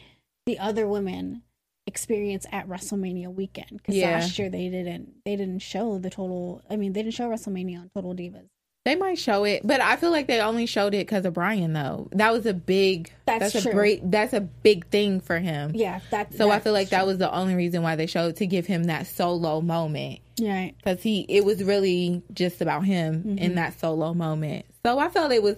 the 0.47 0.59
other 0.59 0.89
women 0.89 1.43
experience 1.87 2.47
at 2.53 2.69
WrestleMania 2.69 3.33
weekend. 3.33 3.69
Because 3.73 3.95
Yeah. 3.97 4.13
last 4.13 4.39
year 4.39 4.49
they 4.49 4.69
didn't 4.69 5.25
they 5.25 5.37
didn't 5.37 5.61
show 5.61 5.99
the 5.99 6.11
total. 6.11 6.63
I 6.71 6.77
mean 6.77 6.93
they 6.93 7.03
didn't 7.03 7.15
show 7.15 7.29
WrestleMania 7.29 7.81
on 7.81 7.91
Total 7.95 8.15
Divas. 8.15 8.49
They 8.85 8.97
might 8.97 9.19
show 9.19 9.45
it, 9.45 9.63
but 9.65 9.81
I 9.81 9.97
feel 9.97 10.11
like 10.11 10.27
they 10.27 10.41
only 10.41 10.67
showed 10.67 10.93
it 10.93 11.07
because 11.07 11.25
of 11.25 11.33
Brian. 11.33 11.73
Though 11.73 12.09
that 12.13 12.33
was 12.35 12.45
a 12.45 12.53
big. 12.53 13.11
That's 13.25 13.55
a 13.55 13.63
true. 13.63 13.73
great. 13.73 14.11
That's 14.11 14.35
a 14.35 14.43
big 14.43 14.87
thing 14.89 15.21
for 15.21 15.39
him. 15.39 15.73
Yeah, 15.75 16.01
that. 16.11 16.35
So 16.35 16.51
I 16.51 16.59
feel 16.59 16.75
like 16.75 16.91
that's 16.91 17.03
that 17.03 17.07
was 17.07 17.17
the 17.17 17.33
only 17.35 17.55
reason 17.55 17.83
why 17.83 17.97
they 17.97 18.05
showed 18.07 18.37
to 18.37 18.47
give 18.47 18.67
him 18.67 18.85
that 18.85 19.07
solo 19.07 19.63
moment 19.63 20.21
true. 20.37 20.49
right. 20.49 20.75
because 20.77 21.03
he 21.03 21.21
it 21.31 21.47
was 21.47 21.65
really 21.65 22.23
just 22.35 22.61
about 22.61 22.85
him 22.85 23.23
Mm-hmm. 23.25 23.39
in 23.39 23.55
that 23.55 23.79
solo 23.81 24.13
moment. 24.13 24.67
So 24.85 24.99
I 24.99 25.09
felt 25.09 25.33
it 25.33 25.43
was 25.43 25.57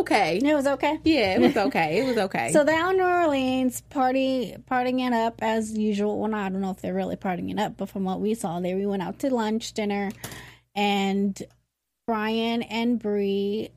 okay. 0.00 0.38
It 0.42 0.54
was 0.54 0.66
okay. 0.66 0.98
Yeah, 1.04 1.36
it 1.36 1.40
was 1.40 1.56
okay. 1.68 1.98
It 2.00 2.06
was 2.06 2.16
okay. 2.18 2.52
So 2.52 2.64
they're 2.64 2.78
out 2.78 2.92
in 2.92 2.98
New 2.98 3.04
Orleans, 3.04 3.80
party, 3.82 4.56
partying 4.70 5.06
it 5.06 5.12
up 5.12 5.42
as 5.42 5.76
usual. 5.76 6.18
Well, 6.18 6.34
I 6.34 6.48
don't 6.48 6.60
know 6.60 6.70
if 6.70 6.80
they're 6.80 6.94
really 6.94 7.16
partying 7.16 7.50
it 7.50 7.58
up, 7.58 7.76
but 7.76 7.88
from 7.88 8.04
what 8.04 8.20
we 8.20 8.34
saw, 8.34 8.60
they 8.60 8.74
we 8.74 8.86
went 8.86 9.02
out 9.02 9.18
to 9.20 9.34
lunch, 9.34 9.72
dinner, 9.72 10.10
and 10.74 11.40
Brian 12.06 12.62
and 12.62 12.98
Brie, 12.98 13.70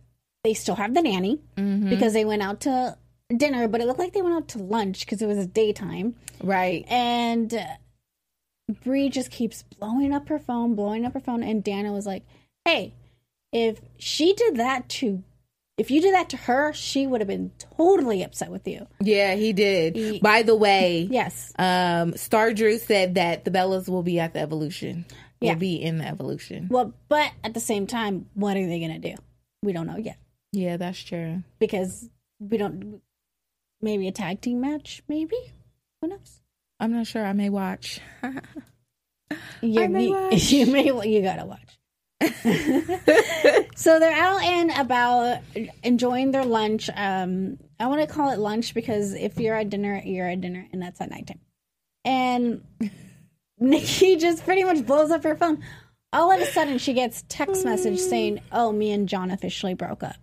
they 0.44 0.54
still 0.54 0.76
have 0.76 0.94
the 0.94 1.02
nanny 1.02 1.40
Mhm. 1.58 1.90
because 1.90 2.14
they 2.14 2.26
went 2.26 2.42
out 2.42 2.62
to 2.62 2.98
dinner, 3.36 3.68
but 3.68 3.82
it 3.82 3.88
looked 3.88 4.00
like 4.00 4.14
they 4.14 4.22
went 4.22 4.36
out 4.36 4.48
to 4.50 4.60
lunch 4.60 5.02
because 5.02 5.22
it 5.22 5.26
was 5.28 5.46
daytime, 5.48 6.16
right. 6.44 6.86
and 6.90 7.60
Brie 8.84 9.10
just 9.10 9.32
keeps 9.32 9.64
blowing 9.64 10.14
up 10.14 10.30
her 10.30 10.38
phone, 10.40 10.76
blowing 10.76 11.06
up 11.06 11.14
her 11.14 11.20
phone, 11.20 11.42
and 11.44 11.64
Dana 11.64 11.92
was 11.92 12.06
like, 12.06 12.24
"Hey, 12.66 12.94
if 13.52 13.82
she 13.98 14.34
did 14.34 14.58
that 14.58 14.88
to." 14.90 15.24
If 15.80 15.90
you 15.90 16.02
did 16.02 16.14
that 16.14 16.30
to 16.30 16.38
her, 16.38 16.74
she 16.74 17.08
would 17.08 17.22
have 17.22 17.28
been 17.28 17.52
totally 17.78 18.22
upset 18.22 18.52
with 18.52 18.68
you. 18.68 18.86
Yeah, 19.00 19.36
he 19.36 19.54
did. 19.54 19.96
He- 19.96 20.20
By 20.20 20.44
the 20.44 20.56
way, 20.56 21.08
Yes. 21.10 21.54
um, 21.58 22.16
Star 22.18 22.54
Drew 22.54 22.78
said 22.78 23.16
that 23.16 23.46
the 23.46 23.52
Bellas 23.52 23.88
will 23.88 24.04
be 24.04 24.20
at 24.20 24.34
the 24.34 24.40
Evolution. 24.40 25.06
Will 25.42 25.48
Yeah. 25.48 25.56
be 25.56 25.82
in 25.82 25.98
the 26.00 26.06
Evolution. 26.06 26.68
Well, 26.70 26.94
but 27.08 27.32
at 27.46 27.54
the 27.54 27.62
same 27.62 27.88
time, 27.88 28.28
what 28.34 28.58
are 28.58 28.68
they 28.68 28.80
going 28.80 29.02
to 29.02 29.10
do? 29.10 29.16
We 29.64 29.72
don't 29.72 29.88
know 29.88 29.96
yet 29.98 30.18
Yeah, 30.52 30.76
that's 30.78 31.00
true. 31.02 31.44
because 31.60 32.10
we 32.40 32.58
don't. 32.58 33.02
Maybe 33.82 34.10
a 34.10 34.12
tag 34.12 34.42
team 34.42 34.60
match, 34.60 35.02
maybe. 35.08 35.38
Who 36.02 36.10
knows? 36.10 36.42
I'm 36.82 36.92
not 36.92 37.08
sure. 37.08 37.26
I 37.26 37.32
may 37.34 37.50
watch. 37.50 38.02
You 39.62 39.82
I 39.84 39.88
may 39.88 40.06
you- 40.06 40.12
watch. 40.32 40.52
You 40.52 40.66
may. 40.66 40.86
You 41.08 41.22
gotta 41.22 41.46
watch. 41.46 41.79
so 43.76 44.00
they're 44.00 44.14
out 44.16 44.42
and 44.44 44.72
about 44.72 45.40
enjoying 45.84 46.32
their 46.32 46.44
lunch. 46.46 46.90
Um, 46.94 47.58
I 47.80 47.88
want 47.88 48.02
to 48.02 48.08
call 48.08 48.32
it 48.32 48.40
lunch 48.40 48.74
because 48.74 49.14
if 49.14 49.40
you're 49.40 49.56
at 49.56 49.70
dinner, 49.70 50.02
you're 50.04 50.28
at 50.28 50.42
dinner, 50.42 50.68
and 50.74 50.82
that's 50.82 51.00
at 51.02 51.10
nighttime. 51.10 51.40
And 52.04 52.62
Nikki 53.60 54.18
just 54.18 54.44
pretty 54.44 54.64
much 54.64 54.86
blows 54.86 55.12
up 55.12 55.24
her 55.24 55.36
phone. 55.36 55.64
All 56.12 56.32
of 56.32 56.42
a 56.42 56.46
sudden, 56.46 56.78
she 56.78 56.94
gets 56.94 57.24
text 57.30 57.64
message 57.64 58.00
saying, 58.00 58.42
"Oh, 58.52 58.72
me 58.72 58.92
and 58.92 59.08
John 59.08 59.32
officially 59.32 59.76
broke 59.76 60.04
up. 60.04 60.16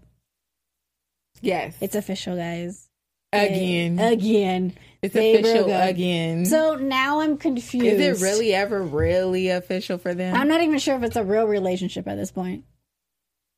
yes, 1.41 1.77
It's 1.81 1.95
official, 1.95 2.37
guys. 2.37 2.89
again. 3.33 3.99
again. 3.99 4.75
It's 5.03 5.15
they 5.15 5.35
official 5.35 5.73
again. 5.73 6.47
So 6.47 6.77
now 6.77 7.21
I'm 7.21 7.37
confused. 7.37 7.87
Is 7.87 8.23
it 8.23 8.25
really 8.25 8.55
ever 8.55 8.83
really 8.83 9.49
official 9.49 9.99
for 9.99 10.15
them? 10.15 10.35
I'm 10.35 10.49
not 10.49 10.63
even 10.63 10.79
sure 10.79 10.97
if 10.97 11.03
it's 11.03 11.17
a 11.17 11.25
real 11.25 11.47
relationship 11.47 12.07
at 12.09 12.17
this 12.17 12.31
point. 12.31 12.65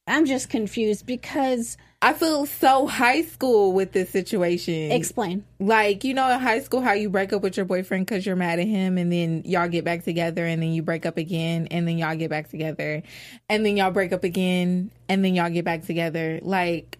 I'm 0.08 0.24
just 0.24 0.48
confused 0.48 1.06
because 1.06 1.76
I 2.00 2.14
feel 2.14 2.46
so 2.46 2.86
high 2.86 3.22
school 3.22 3.72
with 3.72 3.92
this 3.92 4.08
situation. 4.10 4.90
explain. 4.90 5.44
like 5.60 6.04
you 6.04 6.14
know 6.14 6.30
in 6.30 6.40
high 6.40 6.60
school 6.60 6.80
how 6.80 6.92
you 6.92 7.10
break 7.10 7.32
up 7.32 7.42
with 7.42 7.56
your 7.56 7.66
boyfriend 7.66 8.06
because 8.06 8.24
you're 8.24 8.36
mad 8.36 8.58
at 8.58 8.66
him 8.66 8.96
and 8.98 9.12
then 9.12 9.42
y'all 9.44 9.68
get 9.68 9.84
back 9.84 10.04
together 10.04 10.46
and 10.46 10.62
then 10.62 10.72
you 10.72 10.82
break 10.82 11.04
up 11.04 11.18
again 11.18 11.68
and 11.70 11.86
then 11.86 11.98
y'all 11.98 12.16
get 12.16 12.30
back 12.30 12.48
together 12.48 13.02
and 13.48 13.66
then 13.66 13.76
y'all 13.76 13.90
break 13.90 14.12
up 14.12 14.24
again 14.24 14.90
and 15.08 15.24
then 15.24 15.34
y'all 15.34 15.50
get 15.50 15.64
back 15.64 15.84
together 15.84 16.40
like 16.42 16.98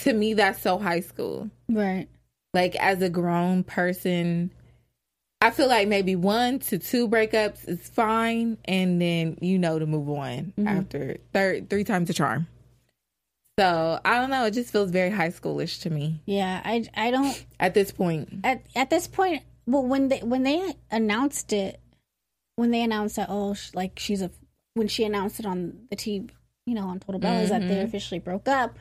to 0.00 0.12
me 0.12 0.34
that's 0.34 0.60
so 0.60 0.78
high 0.78 1.00
school 1.00 1.48
Right. 1.68 2.08
Like 2.54 2.76
as 2.76 3.02
a 3.02 3.08
grown 3.08 3.64
person 3.64 4.50
i 5.40 5.50
feel 5.50 5.68
like 5.68 5.88
maybe 5.88 6.16
one 6.16 6.58
to 6.58 6.78
two 6.78 7.08
breakups 7.08 7.68
is 7.68 7.88
fine 7.88 8.56
and 8.64 9.00
then 9.00 9.36
you 9.40 9.58
know 9.58 9.78
to 9.78 9.86
move 9.86 10.08
on 10.08 10.52
mm-hmm. 10.56 10.68
after 10.68 11.16
third 11.32 11.68
three 11.68 11.84
times 11.84 12.08
a 12.10 12.14
charm. 12.14 12.46
So 13.58 14.00
i 14.04 14.18
don't 14.18 14.30
know. 14.30 14.46
It 14.46 14.52
just 14.52 14.72
feels 14.72 14.90
very 14.90 15.10
high 15.10 15.28
schoolish 15.28 15.82
to 15.82 15.90
me. 15.90 16.22
Yeah, 16.24 16.62
I 16.64 16.88
I 16.96 17.10
don't 17.10 17.44
at 17.60 17.74
this 17.74 17.92
point. 17.92 18.40
At 18.44 18.62
at 18.74 18.88
this 18.88 19.06
point. 19.06 19.42
Well, 19.66 19.84
when 19.84 20.08
they 20.08 20.20
when 20.20 20.42
they 20.42 20.74
announced 20.90 21.52
it, 21.52 21.78
when 22.56 22.70
they 22.70 22.82
announced 22.82 23.16
that 23.16 23.28
oh, 23.30 23.54
sh- 23.54 23.74
like 23.74 23.98
she's 23.98 24.22
a 24.22 24.30
when 24.74 24.88
she 24.88 25.04
announced 25.04 25.38
it 25.38 25.46
on 25.46 25.86
the 25.90 25.96
TV, 25.96 26.30
you 26.66 26.74
know, 26.74 26.86
on 26.86 26.98
Total 26.98 27.20
Bellas 27.20 27.50
that 27.50 27.60
they 27.60 27.74
mm-hmm. 27.74 27.84
officially 27.84 28.18
broke 28.18 28.48
up, 28.48 28.78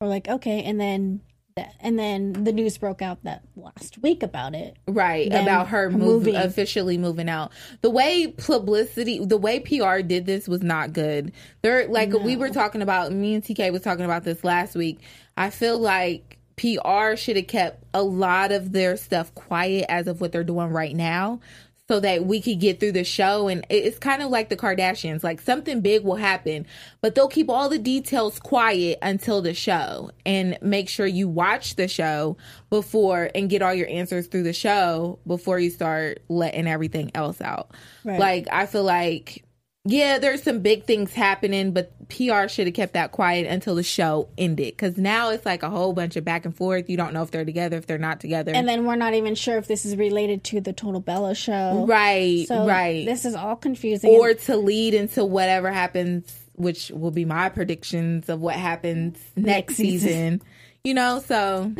we're 0.00 0.06
like 0.06 0.28
okay, 0.28 0.62
and 0.62 0.80
then 0.80 1.20
that 1.56 1.74
and 1.80 1.98
then 1.98 2.32
the 2.32 2.52
news 2.52 2.78
broke 2.78 3.02
out 3.02 3.22
that 3.24 3.42
last 3.56 3.98
week 3.98 4.22
about 4.22 4.54
it. 4.54 4.76
right 4.86 5.30
them 5.30 5.44
about 5.44 5.68
her 5.68 5.90
move, 5.90 6.00
moving. 6.00 6.36
officially 6.36 6.98
moving 6.98 7.28
out. 7.28 7.52
The 7.80 7.90
way 7.90 8.28
publicity 8.28 9.24
the 9.24 9.36
way 9.36 9.60
pr 9.60 10.00
did 10.00 10.26
this 10.26 10.48
was 10.48 10.62
not 10.62 10.92
good. 10.92 11.32
They're 11.62 11.86
like 11.88 12.12
we 12.12 12.36
were 12.36 12.50
talking 12.50 12.82
about 12.82 13.12
me 13.12 13.34
and 13.34 13.44
tk 13.44 13.72
was 13.72 13.82
talking 13.82 14.04
about 14.04 14.24
this 14.24 14.44
last 14.44 14.74
week. 14.74 15.00
I 15.36 15.50
feel 15.50 15.78
like 15.78 16.38
pr 16.56 17.16
should 17.16 17.36
have 17.36 17.46
kept 17.48 17.84
a 17.94 18.02
lot 18.02 18.52
of 18.52 18.72
their 18.72 18.96
stuff 18.96 19.34
quiet 19.34 19.86
as 19.88 20.06
of 20.06 20.20
what 20.20 20.32
they're 20.32 20.44
doing 20.44 20.70
right 20.70 20.94
now 20.94 21.40
so 21.88 22.00
that 22.00 22.24
we 22.24 22.40
could 22.40 22.60
get 22.60 22.80
through 22.80 22.92
the 22.92 23.04
show. 23.04 23.48
And 23.48 23.66
it's 23.68 23.98
kind 23.98 24.22
of 24.22 24.30
like 24.30 24.48
the 24.48 24.56
Kardashians. 24.56 25.22
Like 25.22 25.40
something 25.40 25.80
big 25.80 26.04
will 26.04 26.16
happen, 26.16 26.66
but 27.00 27.14
they'll 27.14 27.28
keep 27.28 27.50
all 27.50 27.68
the 27.68 27.78
details 27.78 28.38
quiet 28.38 28.98
until 29.02 29.42
the 29.42 29.54
show 29.54 30.10
and 30.24 30.56
make 30.62 30.88
sure 30.88 31.06
you 31.06 31.28
watch 31.28 31.76
the 31.76 31.88
show 31.88 32.36
before 32.70 33.30
and 33.34 33.50
get 33.50 33.62
all 33.62 33.74
your 33.74 33.88
answers 33.88 34.26
through 34.26 34.44
the 34.44 34.52
show 34.52 35.18
before 35.26 35.58
you 35.58 35.70
start 35.70 36.22
letting 36.28 36.66
everything 36.66 37.10
else 37.14 37.40
out. 37.40 37.72
Right. 38.04 38.18
Like 38.18 38.48
I 38.50 38.66
feel 38.66 38.84
like 38.84 39.44
yeah, 39.84 40.18
there's 40.18 40.44
some 40.44 40.60
big 40.60 40.84
things 40.84 41.12
happening, 41.12 41.72
but 41.72 41.92
PR 42.08 42.46
should 42.46 42.68
have 42.68 42.74
kept 42.74 42.92
that 42.92 43.10
quiet 43.10 43.48
until 43.48 43.74
the 43.74 43.82
show 43.82 44.28
ended. 44.38 44.74
Because 44.74 44.96
now 44.96 45.30
it's 45.30 45.44
like 45.44 45.64
a 45.64 45.70
whole 45.70 45.92
bunch 45.92 46.14
of 46.14 46.24
back 46.24 46.44
and 46.44 46.56
forth. 46.56 46.88
You 46.88 46.96
don't 46.96 47.12
know 47.12 47.22
if 47.22 47.32
they're 47.32 47.44
together, 47.44 47.78
if 47.78 47.86
they're 47.86 47.98
not 47.98 48.20
together. 48.20 48.52
And 48.54 48.68
then 48.68 48.86
we're 48.86 48.94
not 48.94 49.14
even 49.14 49.34
sure 49.34 49.58
if 49.58 49.66
this 49.66 49.84
is 49.84 49.96
related 49.96 50.44
to 50.44 50.60
the 50.60 50.72
Total 50.72 51.00
Bella 51.00 51.34
show. 51.34 51.84
right, 51.88 52.46
So 52.46 52.64
right. 52.64 53.04
This 53.04 53.24
is 53.24 53.34
all 53.34 53.56
confusing. 53.56 54.10
or 54.10 54.34
to 54.34 54.56
lead 54.56 54.94
into 54.94 55.24
whatever 55.24 55.72
happens, 55.72 56.32
which 56.52 56.90
will 56.90 57.10
be 57.10 57.24
my 57.24 57.48
predictions 57.48 58.28
of 58.28 58.40
what 58.40 58.54
happens 58.54 59.18
next, 59.34 59.74
season. 59.74 60.42
You 60.84 60.94
know, 60.94 61.20
so 61.26 61.72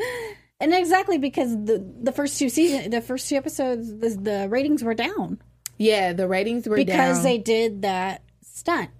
and 0.60 0.74
exactly 0.74 1.18
because 1.18 1.52
the 1.52 1.84
the 2.00 2.12
first 2.12 2.36
two 2.36 2.48
season, 2.48 2.90
the 2.90 3.00
first 3.00 3.28
two 3.28 3.36
episodes, 3.36 3.96
the, 3.96 4.08
the 4.08 4.48
ratings 4.48 4.82
were 4.82 4.94
down 4.94 5.40
yeah, 5.82 6.12
the 6.12 6.28
ratings 6.28 6.68
were 6.68 6.76
because 6.76 7.18
down. 7.18 7.24
they 7.24 7.38
did 7.38 7.82
that 7.82 8.22
stunt. 8.40 8.90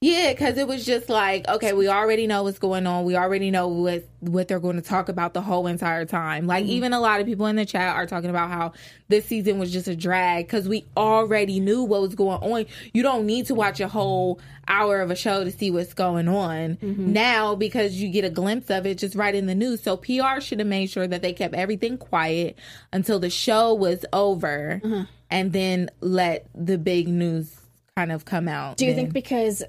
Yeah, 0.00 0.32
because 0.32 0.58
it 0.58 0.68
was 0.68 0.84
just 0.84 1.08
like, 1.08 1.48
okay, 1.48 1.72
we 1.72 1.88
already 1.88 2.26
know 2.26 2.42
what's 2.42 2.58
going 2.58 2.86
on. 2.86 3.06
We 3.06 3.16
already 3.16 3.50
know 3.50 3.68
what 3.68 4.06
what 4.20 4.48
they're 4.48 4.60
going 4.60 4.76
to 4.76 4.82
talk 4.82 5.08
about 5.08 5.32
the 5.32 5.40
whole 5.40 5.66
entire 5.66 6.04
time. 6.04 6.46
Like 6.46 6.64
mm-hmm. 6.64 6.72
even 6.72 6.92
a 6.92 7.00
lot 7.00 7.20
of 7.20 7.26
people 7.26 7.46
in 7.46 7.56
the 7.56 7.64
chat 7.64 7.96
are 7.96 8.04
talking 8.06 8.28
about 8.28 8.50
how 8.50 8.72
this 9.08 9.24
season 9.24 9.58
was 9.58 9.72
just 9.72 9.88
a 9.88 9.96
drag 9.96 10.46
because 10.46 10.68
we 10.68 10.84
already 10.94 11.58
knew 11.58 11.82
what 11.82 12.02
was 12.02 12.14
going 12.14 12.38
on. 12.42 12.66
You 12.92 13.02
don't 13.02 13.24
need 13.24 13.46
to 13.46 13.54
watch 13.54 13.80
a 13.80 13.88
whole 13.88 14.40
hour 14.68 15.00
of 15.00 15.10
a 15.10 15.16
show 15.16 15.42
to 15.42 15.50
see 15.50 15.70
what's 15.70 15.94
going 15.94 16.28
on 16.28 16.76
mm-hmm. 16.76 17.12
now 17.12 17.54
because 17.54 17.94
you 17.94 18.10
get 18.10 18.24
a 18.24 18.30
glimpse 18.30 18.70
of 18.70 18.84
it 18.84 18.98
just 18.98 19.14
right 19.14 19.34
in 19.34 19.46
the 19.46 19.54
news. 19.54 19.82
So 19.82 19.96
PR 19.96 20.40
should 20.40 20.58
have 20.58 20.68
made 20.68 20.90
sure 20.90 21.06
that 21.06 21.22
they 21.22 21.32
kept 21.32 21.54
everything 21.54 21.96
quiet 21.96 22.58
until 22.92 23.18
the 23.18 23.30
show 23.30 23.72
was 23.72 24.04
over, 24.12 24.82
uh-huh. 24.84 25.04
And 25.34 25.52
then 25.52 25.90
let 26.00 26.46
the 26.54 26.78
big 26.78 27.08
news 27.08 27.54
kind 27.96 28.12
of 28.12 28.24
come 28.24 28.46
out. 28.46 28.76
Do 28.76 28.86
you 28.86 28.92
then. 28.92 29.06
think 29.06 29.12
because 29.14 29.64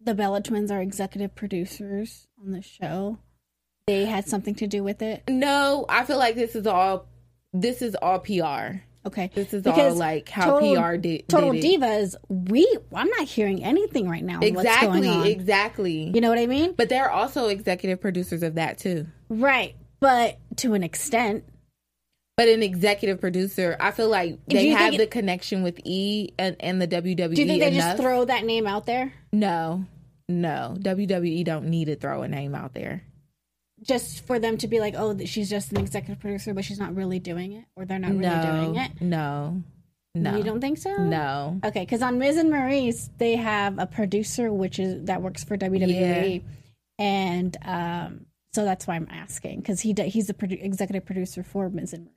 the 0.00 0.14
Bella 0.14 0.40
twins 0.40 0.70
are 0.70 0.80
executive 0.80 1.34
producers 1.34 2.28
on 2.40 2.52
the 2.52 2.62
show, 2.62 3.18
they 3.86 4.04
had 4.04 4.28
something 4.28 4.54
to 4.54 4.66
do 4.68 4.84
with 4.84 5.02
it? 5.02 5.24
No, 5.28 5.86
I 5.88 6.04
feel 6.04 6.18
like 6.18 6.36
this 6.36 6.54
is 6.54 6.66
all 6.68 7.06
this 7.52 7.82
is 7.82 7.96
all 8.00 8.20
PR. 8.20 8.82
Okay, 9.06 9.30
This 9.34 9.54
is 9.54 9.62
Because 9.62 9.94
all 9.94 9.98
like 9.98 10.28
how 10.28 10.60
Total- 10.60 10.82
PR 10.82 10.96
did. 10.98 11.26
Total 11.26 11.52
did. 11.52 11.64
Divas, 11.80 12.14
we 12.28 12.68
I'm 12.94 13.08
not 13.08 13.26
hearing 13.26 13.64
anything 13.64 14.08
right 14.08 14.22
now. 14.22 14.38
Exactly, 14.40 15.00
going 15.00 15.08
on. 15.08 15.26
exactly. 15.26 16.10
You 16.14 16.20
know 16.20 16.28
what 16.28 16.38
I 16.38 16.46
mean? 16.46 16.74
But 16.76 16.90
they're 16.90 17.10
also 17.10 17.48
executive 17.48 18.00
producers 18.00 18.42
of 18.44 18.54
that 18.54 18.78
too. 18.78 19.06
Right, 19.28 19.74
but 20.00 20.38
to 20.58 20.74
an 20.74 20.84
extent. 20.84 21.44
But 22.40 22.48
an 22.48 22.62
executive 22.62 23.20
producer, 23.20 23.76
I 23.78 23.90
feel 23.90 24.08
like 24.08 24.38
they 24.46 24.68
have 24.68 24.90
think 24.90 24.96
the 24.98 25.02
it- 25.04 25.10
connection 25.10 25.62
with 25.62 25.78
E 25.84 26.30
and, 26.38 26.56
and 26.60 26.80
the 26.80 26.88
WWE. 26.88 27.34
Do 27.34 27.42
you 27.42 27.46
think 27.46 27.60
they 27.60 27.68
enough. 27.68 27.96
just 27.96 27.96
throw 28.02 28.24
that 28.24 28.44
name 28.44 28.66
out 28.66 28.86
there 28.86 29.12
No, 29.32 29.84
no. 30.28 30.74
WWE 30.80 31.44
don't 31.44 31.66
need 31.66 31.86
to 31.86 31.96
throw 31.96 32.22
a 32.22 32.28
name 32.28 32.54
out 32.54 32.72
there. 32.72 33.02
just 33.82 34.24
for 34.26 34.38
them 34.38 34.56
to 34.58 34.68
be 34.68 34.80
like, 34.80 34.94
oh, 34.96 35.16
she's 35.26 35.50
just 35.50 35.70
an 35.72 35.78
executive 35.80 36.18
producer, 36.20 36.54
but 36.54 36.64
she's 36.64 36.78
not 36.78 36.94
really 36.94 37.18
doing 37.18 37.52
it, 37.52 37.64
or 37.76 37.84
they're 37.84 37.98
not 37.98 38.10
really 38.12 38.22
no, 38.22 38.42
doing 38.72 38.76
it? 38.76 38.90
no, 39.00 39.62
no. 40.14 40.36
You 40.36 40.42
don't 40.42 40.60
think 40.60 40.78
so? 40.78 40.94
No. 40.96 41.60
Okay, 41.64 41.80
because 41.80 42.02
on 42.02 42.18
Miz 42.18 42.36
and 42.36 42.50
Maryse, 42.52 43.08
they 43.18 43.36
have 43.36 43.78
a 43.78 43.86
producer 43.86 44.52
which 44.52 44.78
is 44.78 45.04
that 45.06 45.20
works 45.22 45.44
for 45.44 45.56
WWE, 45.58 46.42
and 46.98 47.56
um, 47.64 48.26
so 48.52 48.64
that's 48.64 48.86
why 48.86 48.96
I'm 48.96 49.08
asking 49.10 49.60
because 49.60 49.80
he 49.80 49.92
d- 49.92 50.08
he's 50.08 50.26
the 50.26 50.34
produ- 50.34 50.62
executive 50.64 51.04
producer 51.06 51.42
for 51.42 51.68
Miz 51.70 51.92
and 51.92 52.06
Maryse. 52.06 52.10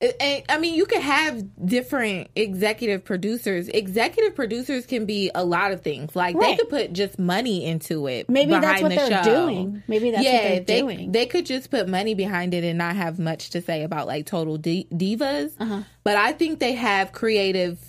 And, 0.00 0.44
I 0.48 0.58
mean, 0.58 0.74
you 0.74 0.86
could 0.86 1.02
have 1.02 1.44
different 1.66 2.28
executive 2.36 3.04
producers. 3.04 3.66
Executive 3.68 4.36
producers 4.36 4.86
can 4.86 5.06
be 5.06 5.28
a 5.34 5.44
lot 5.44 5.72
of 5.72 5.82
things. 5.82 6.14
Like 6.14 6.38
they 6.38 6.56
could 6.56 6.68
put 6.68 6.92
just 6.92 7.18
money 7.18 7.64
into 7.64 8.06
it. 8.06 8.30
Maybe 8.30 8.52
that's 8.52 8.80
what 8.80 8.90
the 8.90 8.94
they're 8.94 9.24
show. 9.24 9.46
doing. 9.46 9.82
Maybe 9.88 10.12
that's 10.12 10.22
yeah, 10.22 10.34
what 10.34 10.42
they're 10.42 10.60
they 10.60 10.80
doing. 10.80 11.12
they 11.12 11.26
could 11.26 11.46
just 11.46 11.72
put 11.72 11.88
money 11.88 12.14
behind 12.14 12.54
it 12.54 12.62
and 12.62 12.78
not 12.78 12.94
have 12.94 13.18
much 13.18 13.50
to 13.50 13.60
say 13.60 13.82
about 13.82 14.06
like 14.06 14.24
total 14.26 14.56
di- 14.56 14.86
divas. 14.92 15.52
Uh-huh. 15.58 15.82
But 16.04 16.16
I 16.16 16.30
think 16.30 16.60
they 16.60 16.74
have 16.74 17.10
creative, 17.10 17.80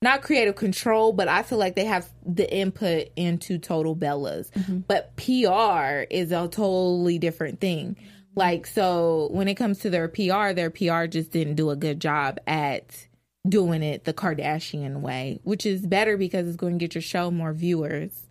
not 0.00 0.22
creative 0.22 0.56
control, 0.56 1.12
but 1.12 1.28
I 1.28 1.42
feel 1.42 1.58
like 1.58 1.76
they 1.76 1.84
have 1.84 2.08
the 2.24 2.50
input 2.50 3.08
into 3.16 3.58
total 3.58 3.94
Bellas. 3.94 4.50
Mm-hmm. 4.52 4.78
But 4.88 5.14
PR 5.16 6.06
is 6.10 6.32
a 6.32 6.48
totally 6.48 7.18
different 7.18 7.60
thing. 7.60 7.98
Like 8.40 8.66
so, 8.66 9.28
when 9.32 9.48
it 9.48 9.56
comes 9.56 9.80
to 9.80 9.90
their 9.90 10.08
PR, 10.08 10.54
their 10.54 10.70
PR 10.70 11.04
just 11.04 11.30
didn't 11.30 11.56
do 11.56 11.68
a 11.68 11.76
good 11.76 12.00
job 12.00 12.38
at 12.46 13.06
doing 13.46 13.82
it 13.82 14.04
the 14.04 14.14
Kardashian 14.14 15.02
way, 15.02 15.40
which 15.44 15.66
is 15.66 15.86
better 15.86 16.16
because 16.16 16.48
it's 16.48 16.56
going 16.56 16.78
to 16.78 16.82
get 16.82 16.94
your 16.94 17.02
show 17.02 17.30
more 17.30 17.52
viewers 17.52 18.28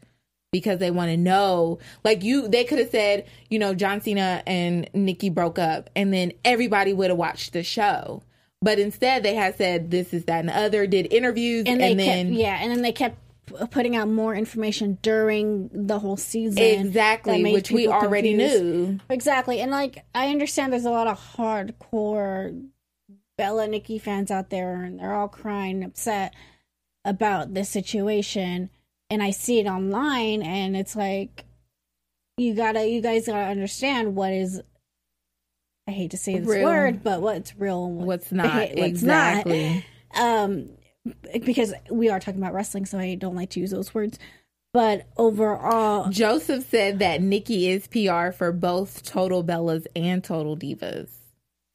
because 0.52 0.80
they 0.80 0.90
want 0.90 1.12
to 1.12 1.18
know. 1.18 1.78
Like 2.04 2.24
you, 2.24 2.48
they 2.48 2.64
could 2.64 2.80
have 2.80 2.90
said, 2.90 3.28
you 3.52 3.60
know, 3.60 3.76
John 3.76 4.02
Cena 4.02 4.42
and 4.48 4.90
Nikki 4.96 5.30
broke 5.30 5.60
up, 5.60 5.92
and 5.96 6.12
then 6.12 6.32
everybody 6.44 6.92
would 6.92 7.12
have 7.12 7.20
watched 7.20 7.54
the 7.54 7.62
show. 7.62 8.24
But 8.64 8.80
instead, 8.80 9.22
they 9.22 9.36
had 9.36 9.60
said 9.60 9.92
this 9.92 10.12
is 10.12 10.26
that 10.26 10.40
and 10.40 10.50
the 10.50 10.58
other, 10.58 10.88
did 10.88 11.14
interviews, 11.14 11.66
and 11.68 11.80
and, 11.84 12.00
then 12.00 12.30
kept 12.30 12.40
yeah, 12.40 12.58
and 12.60 12.72
then 12.72 12.82
they 12.82 12.94
kept 12.94 13.20
putting 13.72 13.96
out 13.96 14.08
more 14.08 14.34
information 14.36 14.98
during 15.02 15.70
the 15.74 16.00
whole 16.00 16.18
season. 16.18 16.58
exactly, 16.64 17.54
which 17.54 17.72
we 17.72 17.88
already 17.88 18.32
confused. 18.38 18.64
knew. 18.64 19.00
Exactly. 19.10 19.60
And 19.62 19.72
like 19.72 20.06
I 20.16 20.30
understand 20.30 20.74
there's 20.74 20.86
a 20.86 20.92
lot 20.92 21.08
of 21.08 21.20
hardcore 21.36 22.68
Bella 23.38 23.68
Nikki 23.68 24.00
fans 24.00 24.32
out 24.32 24.50
there 24.50 24.84
and 24.84 25.00
they're 25.00 25.14
all 25.16 25.28
crying 25.30 25.78
and 25.78 25.86
upset 25.86 26.34
about 27.06 27.54
this 27.54 27.70
situation 27.70 28.70
and 29.10 29.24
I 29.24 29.32
see 29.32 29.60
it 29.60 29.66
online 29.68 30.42
and 30.42 30.76
it's 30.76 30.96
like 30.96 31.46
you 32.38 32.54
gotta 32.54 32.86
you 32.88 33.02
guys 33.02 33.28
gotta 33.28 33.50
understand 33.50 34.16
what 34.16 34.34
is 34.34 34.62
I 35.88 35.92
hate 35.92 36.12
to 36.12 36.18
say 36.18 36.38
this 36.38 36.48
Real. 36.48 36.66
word, 36.66 37.04
but 37.04 37.22
what's 37.22 37.56
real 37.56 37.86
and 37.86 38.06
What's 38.06 38.32
not 38.32 38.54
what's 38.54 38.74
exactly? 38.82 39.86
not. 40.14 40.22
Um 40.24 40.70
because 41.44 41.74
we 41.90 42.10
are 42.10 42.20
talking 42.20 42.42
about 42.42 42.54
wrestling, 42.54 42.86
so 42.86 43.00
I 43.00 43.16
don't 43.16 43.36
like 43.36 43.52
to 43.52 43.60
use 43.60 43.72
those 43.72 43.94
words. 43.94 44.20
But 44.72 45.08
overall 45.18 46.10
Joseph 46.10 46.70
said 46.70 47.00
that 47.00 47.22
Nikki 47.22 47.70
is 47.70 47.88
PR 47.88 48.32
for 48.32 48.52
both 48.52 49.04
Total 49.04 49.44
Bellas 49.44 49.88
and 49.96 50.24
Total 50.24 50.56
Divas. 50.56 51.10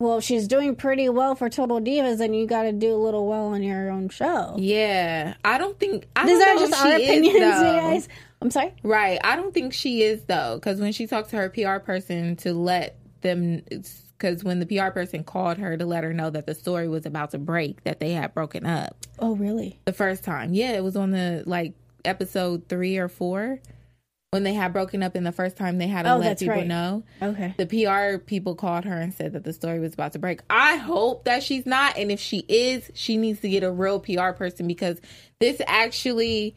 Well, 0.00 0.20
she's 0.20 0.48
doing 0.48 0.74
pretty 0.76 1.08
well 1.08 1.34
for 1.34 1.48
Total 1.48 1.80
Divas, 1.80 2.20
and 2.20 2.36
you 2.36 2.46
got 2.46 2.64
to 2.64 2.72
do 2.72 2.94
a 2.94 2.98
little 2.98 3.26
well 3.26 3.46
on 3.46 3.62
your 3.62 3.90
own 3.90 4.08
show. 4.08 4.54
Yeah, 4.58 5.34
I 5.44 5.58
don't 5.58 5.78
think 5.78 6.08
I 6.16 6.26
These 6.26 6.38
don't 6.40 6.56
are 6.56 6.60
just 6.60 6.84
our 6.84 6.94
opinions, 6.94 7.26
you 7.34 7.40
guys. 7.40 8.08
I'm 8.42 8.50
sorry. 8.50 8.74
Right. 8.82 9.18
I 9.24 9.36
don't 9.36 9.54
think 9.54 9.72
she 9.72 10.02
is 10.02 10.24
though, 10.24 10.56
because 10.56 10.80
when 10.80 10.92
she 10.92 11.06
talked 11.06 11.30
to 11.30 11.36
her 11.36 11.48
PR 11.48 11.78
person 11.78 12.36
to 12.36 12.52
let 12.52 12.98
them, 13.22 13.62
because 14.18 14.42
when 14.44 14.60
the 14.60 14.66
PR 14.66 14.90
person 14.90 15.24
called 15.24 15.58
her 15.58 15.76
to 15.76 15.84
let 15.86 16.04
her 16.04 16.12
know 16.12 16.30
that 16.30 16.46
the 16.46 16.54
story 16.54 16.88
was 16.88 17.06
about 17.06 17.30
to 17.32 17.38
break, 17.38 17.82
that 17.84 18.00
they 18.00 18.12
had 18.12 18.34
broken 18.34 18.64
up 18.66 18.96
Oh, 19.18 19.34
really? 19.36 19.78
the 19.84 19.92
first 19.92 20.24
time. 20.24 20.54
Yeah, 20.54 20.72
it 20.72 20.82
was 20.84 20.96
on 20.96 21.10
the 21.10 21.42
like 21.46 21.74
episode 22.04 22.68
three 22.68 22.96
or 22.98 23.08
four 23.08 23.60
when 24.30 24.42
they 24.42 24.52
had 24.54 24.72
broken 24.72 25.02
up, 25.04 25.14
and 25.14 25.24
the 25.24 25.30
first 25.30 25.56
time 25.56 25.78
they 25.78 25.86
had 25.86 26.02
to 26.02 26.14
Oh, 26.14 26.18
let 26.18 26.40
people 26.40 26.56
right. 26.56 26.66
know. 26.66 27.04
Okay. 27.22 27.54
The 27.56 27.66
PR 27.66 28.18
people 28.18 28.56
called 28.56 28.84
her 28.84 29.00
and 29.00 29.14
said 29.14 29.34
that 29.34 29.44
the 29.44 29.52
story 29.52 29.78
was 29.78 29.94
about 29.94 30.12
to 30.14 30.18
break. 30.18 30.40
I 30.50 30.76
hope 30.76 31.24
that 31.26 31.44
she's 31.44 31.66
not, 31.66 31.96
and 31.96 32.10
if 32.10 32.18
she 32.18 32.38
is, 32.48 32.90
she 32.94 33.16
needs 33.16 33.40
to 33.42 33.48
get 33.48 33.62
a 33.62 33.70
real 33.70 34.00
PR 34.00 34.30
person 34.32 34.66
because 34.66 35.00
this 35.38 35.60
actually 35.68 36.56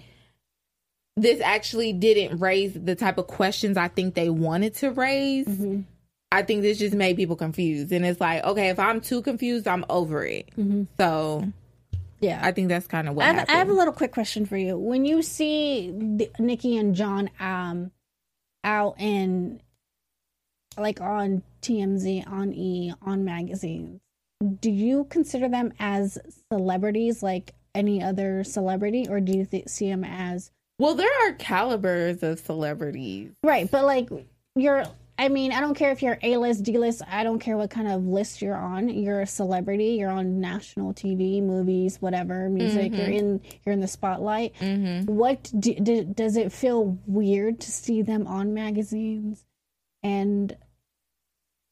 this 1.15 1.41
actually 1.41 1.93
didn't 1.93 2.39
raise 2.39 2.73
the 2.73 2.95
type 2.95 3.17
of 3.17 3.25
questions 3.27 3.75
I 3.77 3.87
think 3.87 4.13
they 4.15 4.29
wanted 4.29 4.75
to 4.75 4.91
raise. 4.91 5.47
Mm-hmm. 5.47 5.81
I 6.31 6.41
think 6.43 6.61
this 6.61 6.77
just 6.77 6.95
made 6.95 7.15
people 7.15 7.35
confused, 7.35 7.91
and 7.91 8.05
it's 8.05 8.19
like, 8.19 8.43
okay, 8.43 8.69
if 8.69 8.79
I'm 8.79 8.99
too 9.01 9.21
confused, 9.21 9.67
I'm 9.67 9.85
over 9.89 10.25
it. 10.25 10.49
So 10.99 11.47
Yeah. 12.19 12.39
I 12.43 12.51
think 12.51 12.67
that's 12.67 12.87
kind 12.87 13.07
of 13.07 13.15
what 13.15 13.25
I 13.25 13.33
have. 13.33 13.49
I 13.49 13.53
have 13.53 13.69
a 13.69 13.73
little 13.73 13.93
quick 13.93 14.11
question 14.11 14.45
for 14.45 14.57
you. 14.57 14.77
When 14.77 15.05
you 15.05 15.21
see 15.21 15.91
the, 15.91 16.29
Nikki 16.39 16.77
and 16.77 16.95
John 16.95 17.29
um 17.39 17.91
out 18.63 18.95
in 18.99 19.61
like 20.77 20.99
on 21.01 21.43
TMZ, 21.61 22.29
on 22.29 22.53
E, 22.53 22.93
on 23.01 23.23
magazines, 23.23 23.99
do 24.61 24.69
you 24.69 25.05
consider 25.05 25.47
them 25.47 25.73
as 25.79 26.17
celebrities 26.51 27.23
like 27.23 27.53
any 27.73 28.01
other 28.03 28.43
celebrity, 28.43 29.07
or 29.09 29.19
do 29.21 29.31
you 29.31 29.45
th- 29.45 29.67
see 29.69 29.87
them 29.89 30.03
as 30.03 30.51
well, 30.79 30.93
there 30.95 31.09
are 31.27 31.33
calibers 31.33 32.21
of 32.21 32.39
celebrities. 32.39 33.31
right? 33.43 33.69
But 33.71 33.85
like 33.85 34.09
you're 34.55 34.83
I 35.19 35.29
mean, 35.29 35.51
I 35.51 35.61
don't 35.61 35.73
care 35.73 35.91
if 35.91 36.03
you're 36.03 36.19
A 36.21 36.37
list, 36.37 36.63
D 36.63 36.77
list. 36.77 37.01
I 37.09 37.23
don't 37.23 37.39
care 37.39 37.57
what 37.57 37.71
kind 37.71 37.87
of 37.87 38.05
list 38.05 38.41
you're 38.41 38.55
on. 38.55 38.89
You're 38.89 39.21
a 39.21 39.27
celebrity. 39.27 39.95
You're 39.99 40.11
on 40.11 40.39
national 40.39 40.93
TV, 40.93 41.41
movies, 41.41 41.97
whatever, 41.99 42.49
music. 42.49 42.93
You're 42.93 43.07
mm-hmm. 43.07 43.13
in. 43.13 43.41
You're 43.65 43.73
in 43.73 43.79
the 43.79 43.87
spotlight. 43.87 44.53
Mm-hmm. 44.55 45.11
What 45.11 45.51
do, 45.57 45.73
do, 45.75 46.03
does 46.03 46.37
it 46.37 46.51
feel 46.51 46.99
weird 47.07 47.61
to 47.61 47.71
see 47.71 48.03
them 48.03 48.27
on 48.27 48.53
magazines, 48.53 49.43
and 50.03 50.55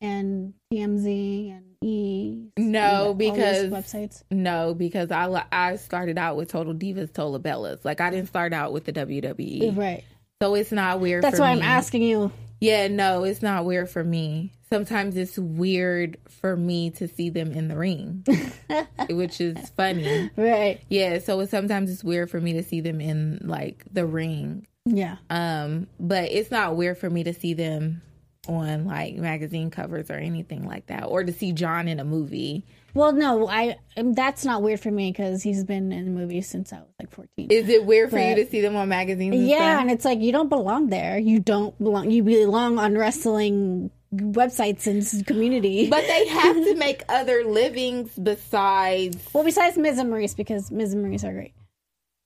and 0.02 0.54
TMZ 0.74 1.52
and 1.52 1.66
E? 1.82 2.48
No, 2.58 3.14
these 3.14 3.32
because- 3.32 3.70
websites. 3.72 4.24
No, 4.32 4.74
because 4.74 5.12
I 5.12 5.46
I 5.52 5.76
started 5.76 6.18
out 6.18 6.36
with 6.36 6.50
Total 6.50 6.74
Divas, 6.74 7.14
Total 7.14 7.40
Bellas. 7.40 7.86
Like 7.86 8.02
I 8.02 8.10
didn't 8.10 8.28
start 8.28 8.54
out 8.54 8.74
with 8.74 8.86
the 8.86 8.94
WWE, 8.94 9.78
Right. 9.78 10.04
so 10.42 10.56
it's 10.56 10.72
not 10.72 11.00
weird. 11.00 11.24
That's 11.24 11.40
why 11.40 11.54
me. 11.54 11.62
I'm 11.62 11.66
asking 11.66 12.02
you. 12.02 12.32
Yeah, 12.66 12.88
no, 12.88 13.24
it's 13.24 13.44
not 13.44 13.64
weird 13.66 13.92
for 13.92 14.04
me. 14.04 14.52
Sometimes 14.72 15.16
it's 15.16 15.38
weird 15.38 16.18
for 16.28 16.58
me 16.58 16.90
to 16.92 17.08
see 17.08 17.30
them 17.30 17.52
in 17.52 17.68
the 17.68 17.78
ring, 17.78 18.26
which 19.12 19.40
is 19.40 19.70
funny. 19.78 20.32
Right. 20.36 20.82
Yeah, 20.90 21.20
so 21.20 21.46
sometimes 21.46 21.92
it's 21.92 22.04
weird 22.04 22.32
for 22.32 22.42
me 22.42 22.54
to 22.54 22.64
see 22.64 22.82
them 22.82 23.00
in 23.00 23.40
like 23.44 23.86
the 23.92 24.08
ring. 24.08 24.66
Yeah. 24.86 25.18
Um, 25.30 25.86
but 26.00 26.32
it's 26.32 26.50
not 26.50 26.76
weird 26.76 26.98
for 26.98 27.08
me 27.08 27.24
to 27.26 27.34
see 27.34 27.54
them 27.54 28.02
on 28.48 28.86
like 28.86 29.16
magazine 29.16 29.70
covers 29.70 30.10
or 30.10 30.16
anything 30.16 30.66
like 30.66 30.88
that, 30.88 31.04
or 31.04 31.24
to 31.24 31.32
see 31.32 31.52
John 31.52 31.88
in 31.88 32.00
a 32.00 32.06
movie. 32.06 32.66
Well, 32.96 33.12
no, 33.12 33.48
I 33.50 33.78
um, 33.98 34.14
that's 34.14 34.46
not 34.46 34.62
weird 34.64 34.80
for 34.80 34.90
me 34.90 35.12
because 35.12 35.44
he's 35.44 35.66
been 35.66 35.92
in 35.92 36.16
movies 36.16 36.48
since 36.48 36.72
I 36.72 36.78
was 36.78 36.88
like 36.98 37.12
14. 37.12 37.52
Is 37.52 37.68
it 37.68 37.86
weird 37.86 38.10
for 38.10 38.18
you 38.18 38.36
to 38.36 38.50
see 38.50 38.62
them 38.62 38.78
on 38.78 38.88
magazines? 38.88 39.36
And 39.36 39.48
yeah, 39.48 39.58
stuff? 39.58 39.82
and 39.82 39.92
it's 39.92 40.06
like 40.06 40.22
you 40.22 40.32
don't 40.32 40.48
belong 40.48 40.88
there. 40.88 41.18
You 41.18 41.42
don't 41.42 41.78
belong. 41.78 42.10
You 42.10 42.24
belong 42.24 42.80
on 42.80 42.98
wrestling 42.98 43.92
websites 44.14 44.88
and 44.88 45.28
community. 45.28 45.90
but 45.90 46.08
they 46.08 46.26
have 46.30 46.56
to 46.56 46.76
make 46.76 47.04
other 47.10 47.44
livings 47.44 48.12
besides. 48.18 49.18
well, 49.34 49.44
besides 49.44 49.78
Miz 49.78 50.00
and 50.00 50.10
Maryse, 50.10 50.36
because 50.36 50.72
Miz 50.72 50.94
and 50.94 51.06
Maryse 51.06 51.26
are 51.26 51.34
great. 51.34 51.54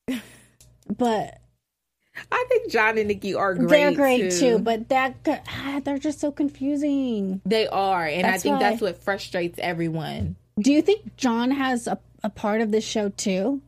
But 0.97 1.39
I 2.31 2.45
think 2.49 2.71
John 2.71 2.97
and 2.97 3.07
Nikki 3.07 3.35
are 3.35 3.53
great. 3.53 3.69
they're 3.69 3.91
great 3.93 4.31
too. 4.31 4.57
But 4.59 4.89
that 4.89 5.15
ah, 5.27 5.81
they're 5.83 5.99
just 5.99 6.19
so 6.19 6.31
confusing. 6.31 7.41
they 7.45 7.67
are, 7.67 8.05
and 8.05 8.25
I 8.25 8.37
think 8.37 8.53
why- 8.53 8.69
that's 8.69 8.81
what 8.81 9.03
frustrates 9.03 9.59
everyone. 9.59 10.35
Do 10.59 10.71
you 10.73 10.81
think 10.81 11.15
John 11.17 11.51
has 11.51 11.87
a, 11.87 11.97
a 12.23 12.29
part 12.29 12.61
of 12.61 12.71
this 12.71 12.83
show 12.85 13.09
too? 13.09 13.61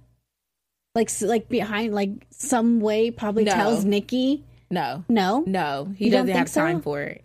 Like 0.94 1.10
like 1.22 1.48
behind 1.48 1.94
like 1.94 2.10
some 2.32 2.82
way 2.82 3.12
probably 3.12 3.46
No. 3.46 3.54
tells 3.54 3.86
Nikki 3.86 4.44
No, 4.70 5.06
no. 5.08 5.44
no, 5.48 5.94
he 5.98 6.06
You 6.06 6.12
doesn't 6.12 6.36
have 6.36 6.52
time 6.52 6.78
so? 6.78 6.82
for 6.84 7.02
it. 7.02 7.24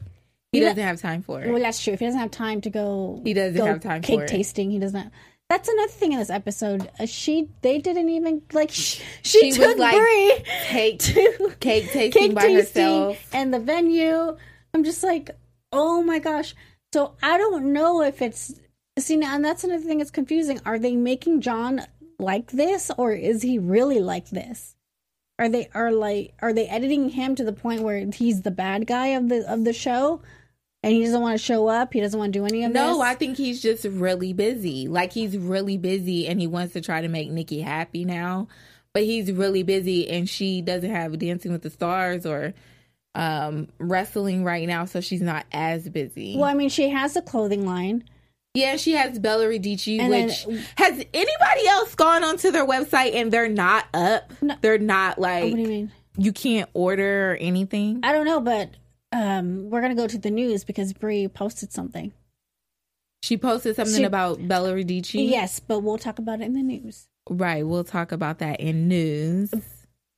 He 0.52 0.60
doesn't 0.60 0.78
have 0.82 1.00
time 1.00 1.22
for 1.22 1.42
it. 1.42 1.50
Well, 1.50 1.60
that's 1.60 1.82
true. 1.82 1.92
If 1.92 2.00
he 2.00 2.06
doesn't 2.06 2.20
have 2.20 2.30
time 2.30 2.60
to 2.62 2.70
go, 2.70 3.20
He 3.24 3.34
doesn't 3.34 3.56
go 3.56 3.66
have 3.66 3.80
time 3.82 4.00
cake 4.02 4.20
for 4.20 4.24
it. 4.24 4.28
tasting. 4.28 4.70
He 4.70 4.78
doesn't. 4.78 4.98
Have, 5.02 5.12
that's 5.50 5.68
another 5.68 5.88
thing 5.92 6.12
in 6.12 6.18
this 6.18 6.30
episode. 6.30 6.88
Uh, 6.98 7.06
she 7.06 7.48
they 7.62 7.78
didn't 7.78 8.08
even 8.08 8.42
like 8.52 8.70
sh- 8.70 9.00
she, 9.22 9.40
She 9.40 9.46
was 9.48 9.56
took 9.58 9.78
like, 9.78 9.96
Brie 9.96 10.42
Cake, 10.66 10.98
to 11.00 11.52
cake 11.60 11.90
tasting 11.90 12.10
cake 12.12 12.34
by 12.34 12.42
tasting 12.42 12.82
herself. 12.84 13.28
and 13.34 13.52
the 13.52 13.58
venue. 13.60 14.36
I'm 14.72 14.84
just 14.84 15.02
like, 15.02 15.30
oh 15.72 16.02
my 16.02 16.20
gosh. 16.20 16.54
So 16.94 17.14
I 17.22 17.36
don't 17.36 17.72
know 17.72 18.02
if 18.02 18.22
it's 18.22 18.54
see 18.98 19.16
now, 19.16 19.34
and 19.34 19.44
that's 19.44 19.64
another 19.64 19.82
thing 19.84 19.98
that's 19.98 20.10
confusing. 20.10 20.60
Are 20.64 20.78
they 20.78 20.96
making 20.96 21.40
John 21.40 21.82
like 22.18 22.50
this, 22.50 22.90
or 22.96 23.12
is 23.12 23.42
he 23.42 23.58
really 23.58 24.00
like 24.00 24.30
this? 24.30 24.74
Are 25.38 25.48
they 25.48 25.68
are 25.74 25.92
like 25.92 26.32
are 26.40 26.52
they 26.54 26.66
editing 26.66 27.10
him 27.10 27.34
to 27.34 27.44
the 27.44 27.52
point 27.52 27.82
where 27.82 28.06
he's 28.10 28.42
the 28.42 28.50
bad 28.50 28.86
guy 28.86 29.08
of 29.08 29.28
the 29.28 29.50
of 29.50 29.64
the 29.64 29.74
show, 29.74 30.22
and 30.82 30.94
he 30.94 31.04
doesn't 31.04 31.20
want 31.20 31.38
to 31.38 31.44
show 31.44 31.68
up? 31.68 31.92
He 31.92 32.00
doesn't 32.00 32.18
want 32.18 32.32
to 32.32 32.38
do 32.38 32.46
any 32.46 32.64
of 32.64 32.72
No, 32.72 32.88
this. 32.88 32.96
No, 32.96 33.02
I 33.02 33.14
think 33.14 33.36
he's 33.36 33.60
just 33.60 33.84
really 33.84 34.32
busy. 34.32 34.88
Like 34.88 35.12
he's 35.12 35.36
really 35.36 35.76
busy 35.76 36.26
and 36.26 36.40
he 36.40 36.46
wants 36.46 36.72
to 36.72 36.80
try 36.80 37.02
to 37.02 37.08
make 37.08 37.30
Nikki 37.30 37.60
happy 37.60 38.06
now. 38.06 38.48
But 38.94 39.02
he's 39.02 39.30
really 39.30 39.62
busy 39.62 40.08
and 40.08 40.26
she 40.26 40.62
doesn't 40.62 40.88
have 40.88 41.18
Dancing 41.18 41.52
with 41.52 41.60
the 41.60 41.70
Stars 41.70 42.24
or 42.24 42.54
um 43.14 43.68
wrestling 43.78 44.42
right 44.42 44.66
now, 44.66 44.86
so 44.86 45.02
she's 45.02 45.20
not 45.20 45.44
as 45.52 45.86
busy. 45.86 46.36
Well, 46.36 46.48
I 46.48 46.54
mean, 46.54 46.70
she 46.70 46.88
has 46.88 47.14
a 47.14 47.20
clothing 47.20 47.66
line. 47.66 48.04
Yeah, 48.56 48.76
she 48.76 48.92
has 48.92 49.18
Bella 49.18 49.44
Radici, 49.46 49.98
And 50.00 50.12
then- 50.12 50.28
which 50.28 50.46
has 50.76 50.92
anybody 51.14 51.66
else 51.68 51.94
gone 51.94 52.24
onto 52.24 52.50
their 52.50 52.66
website 52.66 53.14
and 53.14 53.30
they're 53.32 53.48
not 53.48 53.86
up? 53.94 54.32
No. 54.42 54.54
They're 54.60 54.78
not 54.78 55.18
like 55.18 55.44
what 55.44 55.56
do 55.56 55.62
you 55.62 55.68
mean? 55.68 55.92
you 56.16 56.32
can't 56.32 56.68
order 56.74 57.32
or 57.32 57.36
anything. 57.36 58.00
I 58.02 58.12
don't 58.12 58.24
know, 58.26 58.40
but 58.40 58.70
um, 59.12 59.70
we're 59.70 59.80
gonna 59.82 59.94
go 59.94 60.06
to 60.06 60.18
the 60.18 60.30
news 60.30 60.64
because 60.64 60.92
Brie 60.92 61.28
posted 61.28 61.72
something. 61.72 62.12
She 63.22 63.36
posted 63.36 63.76
something 63.76 63.96
She- 63.96 64.04
about 64.04 64.46
Bella 64.46 64.72
Radici. 64.72 65.28
Yes, 65.28 65.60
but 65.60 65.80
we'll 65.80 65.98
talk 65.98 66.18
about 66.18 66.40
it 66.40 66.44
in 66.44 66.54
the 66.54 66.62
news. 66.62 67.08
Right, 67.28 67.66
we'll 67.66 67.84
talk 67.84 68.12
about 68.12 68.38
that 68.38 68.60
in 68.60 68.88
news. 68.88 69.52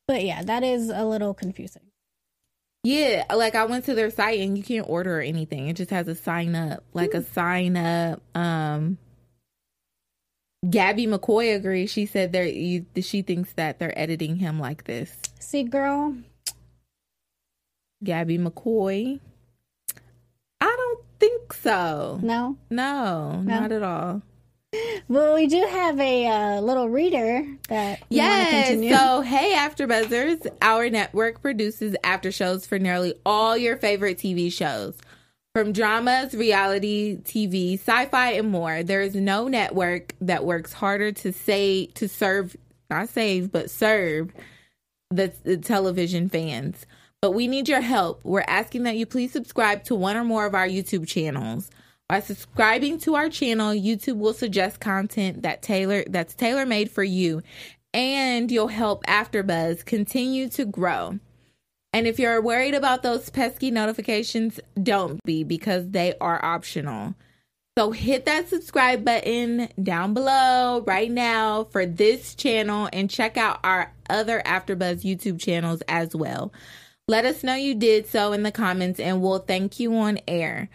But 0.06 0.24
yeah, 0.24 0.42
that 0.42 0.62
is 0.62 0.88
a 0.90 1.04
little 1.04 1.34
confusing. 1.34 1.82
Yeah, 2.84 3.24
like 3.34 3.54
I 3.54 3.64
went 3.64 3.84
to 3.86 3.94
their 3.94 4.10
site 4.10 4.40
and 4.40 4.56
you 4.56 4.62
can't 4.64 4.88
order 4.88 5.20
anything. 5.20 5.68
It 5.68 5.74
just 5.74 5.90
has 5.90 6.08
a 6.08 6.14
sign 6.14 6.54
up, 6.54 6.84
like 6.92 7.12
a 7.12 7.22
sign 7.22 7.76
up. 7.76 8.22
Um, 8.36 8.98
Gabby 10.68 11.06
McCoy 11.06 11.54
agrees. 11.54 11.90
She 11.90 12.06
said 12.06 12.32
they're 12.32 12.46
you, 12.46 12.86
she 13.00 13.22
thinks 13.22 13.52
that 13.54 13.78
they're 13.78 13.96
editing 13.98 14.36
him 14.36 14.58
like 14.58 14.84
this. 14.84 15.12
See, 15.38 15.64
girl, 15.64 16.14
Gabby 18.02 18.38
McCoy. 18.38 19.20
I 20.60 20.74
don't 20.76 21.04
think 21.18 21.52
so. 21.52 22.18
no. 22.22 22.56
No, 22.70 23.40
not 23.42 23.72
at 23.72 23.82
all. 23.82 24.22
Well, 25.08 25.34
we 25.34 25.46
do 25.46 25.66
have 25.66 25.98
a 25.98 26.26
uh, 26.26 26.60
little 26.60 26.90
reader 26.90 27.46
that 27.70 28.02
Yes. 28.10 28.68
So, 28.98 29.22
hey, 29.22 29.54
AfterBuzzers, 29.56 30.46
our 30.60 30.90
network 30.90 31.40
produces 31.40 31.96
after 32.04 32.30
shows 32.30 32.66
for 32.66 32.78
nearly 32.78 33.14
all 33.24 33.56
your 33.56 33.78
favorite 33.78 34.18
TV 34.18 34.52
shows. 34.52 34.98
From 35.54 35.72
dramas, 35.72 36.34
reality 36.34 37.16
TV, 37.22 37.78
sci-fi, 37.78 38.32
and 38.32 38.50
more, 38.50 38.82
there 38.82 39.00
is 39.00 39.14
no 39.14 39.48
network 39.48 40.14
that 40.20 40.44
works 40.44 40.74
harder 40.74 41.10
to 41.12 41.32
say 41.32 41.86
to 41.94 42.06
serve, 42.06 42.54
not 42.90 43.08
save, 43.08 43.50
but 43.50 43.70
serve 43.70 44.30
the, 45.10 45.32
the 45.44 45.56
television 45.56 46.28
fans. 46.28 46.84
But 47.22 47.30
we 47.30 47.48
need 47.48 47.68
your 47.68 47.80
help. 47.80 48.20
We're 48.24 48.44
asking 48.46 48.82
that 48.82 48.96
you 48.96 49.06
please 49.06 49.32
subscribe 49.32 49.84
to 49.84 49.94
one 49.94 50.16
or 50.16 50.24
more 50.24 50.44
of 50.44 50.54
our 50.54 50.68
YouTube 50.68 51.08
channels. 51.08 51.70
By 52.08 52.20
subscribing 52.20 52.98
to 53.00 53.16
our 53.16 53.28
channel, 53.28 53.74
YouTube 53.74 54.16
will 54.16 54.32
suggest 54.32 54.80
content 54.80 55.42
that 55.42 55.60
tailor 55.60 56.04
that's 56.08 56.34
tailor 56.34 56.64
made 56.64 56.90
for 56.90 57.04
you, 57.04 57.42
and 57.92 58.50
you'll 58.50 58.68
help 58.68 59.04
AfterBuzz 59.04 59.84
continue 59.84 60.48
to 60.48 60.64
grow. 60.64 61.18
And 61.92 62.06
if 62.06 62.18
you're 62.18 62.40
worried 62.40 62.74
about 62.74 63.02
those 63.02 63.28
pesky 63.28 63.70
notifications, 63.70 64.58
don't 64.82 65.22
be 65.24 65.44
because 65.44 65.90
they 65.90 66.14
are 66.18 66.42
optional. 66.42 67.14
So 67.76 67.92
hit 67.92 68.24
that 68.24 68.48
subscribe 68.48 69.04
button 69.04 69.68
down 69.82 70.14
below 70.14 70.82
right 70.86 71.10
now 71.10 71.64
for 71.64 71.84
this 71.84 72.34
channel 72.34 72.88
and 72.92 73.10
check 73.10 73.36
out 73.36 73.60
our 73.62 73.92
other 74.08 74.42
AfterBuzz 74.46 75.02
YouTube 75.02 75.38
channels 75.40 75.82
as 75.88 76.16
well. 76.16 76.52
Let 77.06 77.24
us 77.24 77.42
know 77.42 77.54
you 77.54 77.74
did 77.74 78.06
so 78.06 78.32
in 78.32 78.42
the 78.42 78.52
comments 78.52 78.98
and 78.98 79.22
we'll 79.22 79.38
thank 79.38 79.78
you 79.78 79.94
on 79.94 80.18
air. 80.26 80.68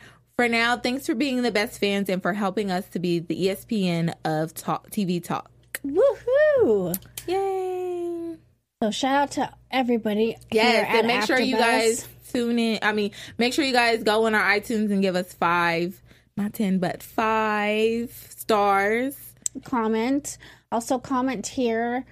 For 0.43 0.49
now, 0.49 0.75
thanks 0.75 1.05
for 1.05 1.15
being 1.15 1.41
the 1.41 1.53
best 1.53 1.79
fans 1.79 2.09
and 2.09 2.21
for 2.21 2.33
helping 2.33 2.69
us 2.69 2.85
to 2.89 2.99
be 2.99 3.19
the 3.19 3.47
ESPN 3.47 4.13
of 4.25 4.53
talk, 4.53 4.89
TV 4.89 5.23
talk. 5.23 5.49
Woohoo! 5.85 6.93
Yay! 7.27 8.35
So 8.81 8.91
shout 8.91 9.15
out 9.15 9.31
to 9.31 9.53
everybody. 9.71 10.35
Yes, 10.51 10.85
and 10.89 11.07
make 11.07 11.21
sure 11.21 11.39
you 11.39 11.55
guys 11.55 12.05
tune 12.29 12.59
in. 12.59 12.79
I 12.81 12.91
mean, 12.91 13.11
make 13.37 13.53
sure 13.53 13.63
you 13.63 13.71
guys 13.71 14.03
go 14.03 14.25
on 14.25 14.35
our 14.35 14.43
iTunes 14.43 14.91
and 14.91 15.01
give 15.01 15.15
us 15.15 15.31
five, 15.31 16.01
not 16.35 16.51
10, 16.51 16.79
but 16.79 17.01
five 17.01 18.11
stars. 18.35 19.15
comment. 19.63 20.37
Also 20.73 20.99
comment 20.99 21.47
here. 21.47 22.03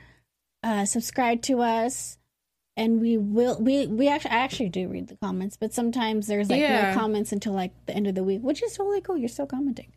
Uh, 0.63 0.85
subscribe 0.85 1.41
to 1.41 1.59
us. 1.59 2.17
And 2.77 3.01
we 3.01 3.17
will 3.17 3.57
we 3.59 3.85
we 3.87 4.07
actually 4.07 4.31
I 4.31 4.37
actually 4.39 4.69
do 4.69 4.87
read 4.87 5.07
the 5.09 5.17
comments, 5.17 5.57
but 5.57 5.73
sometimes 5.73 6.27
there's 6.27 6.49
like 6.49 6.61
Yeah. 6.61 6.93
no 6.93 6.99
comments 6.99 7.31
until 7.31 7.53
like 7.53 7.73
the 7.85 7.93
end 7.93 8.07
of 8.07 8.15
the 8.15 8.23
week, 8.23 8.41
which 8.41 8.63
is 8.63 8.73
totally 8.73 9.01
cool. 9.01 9.17
You're 9.17 9.27
still 9.29 9.45
commenting. 9.45 9.91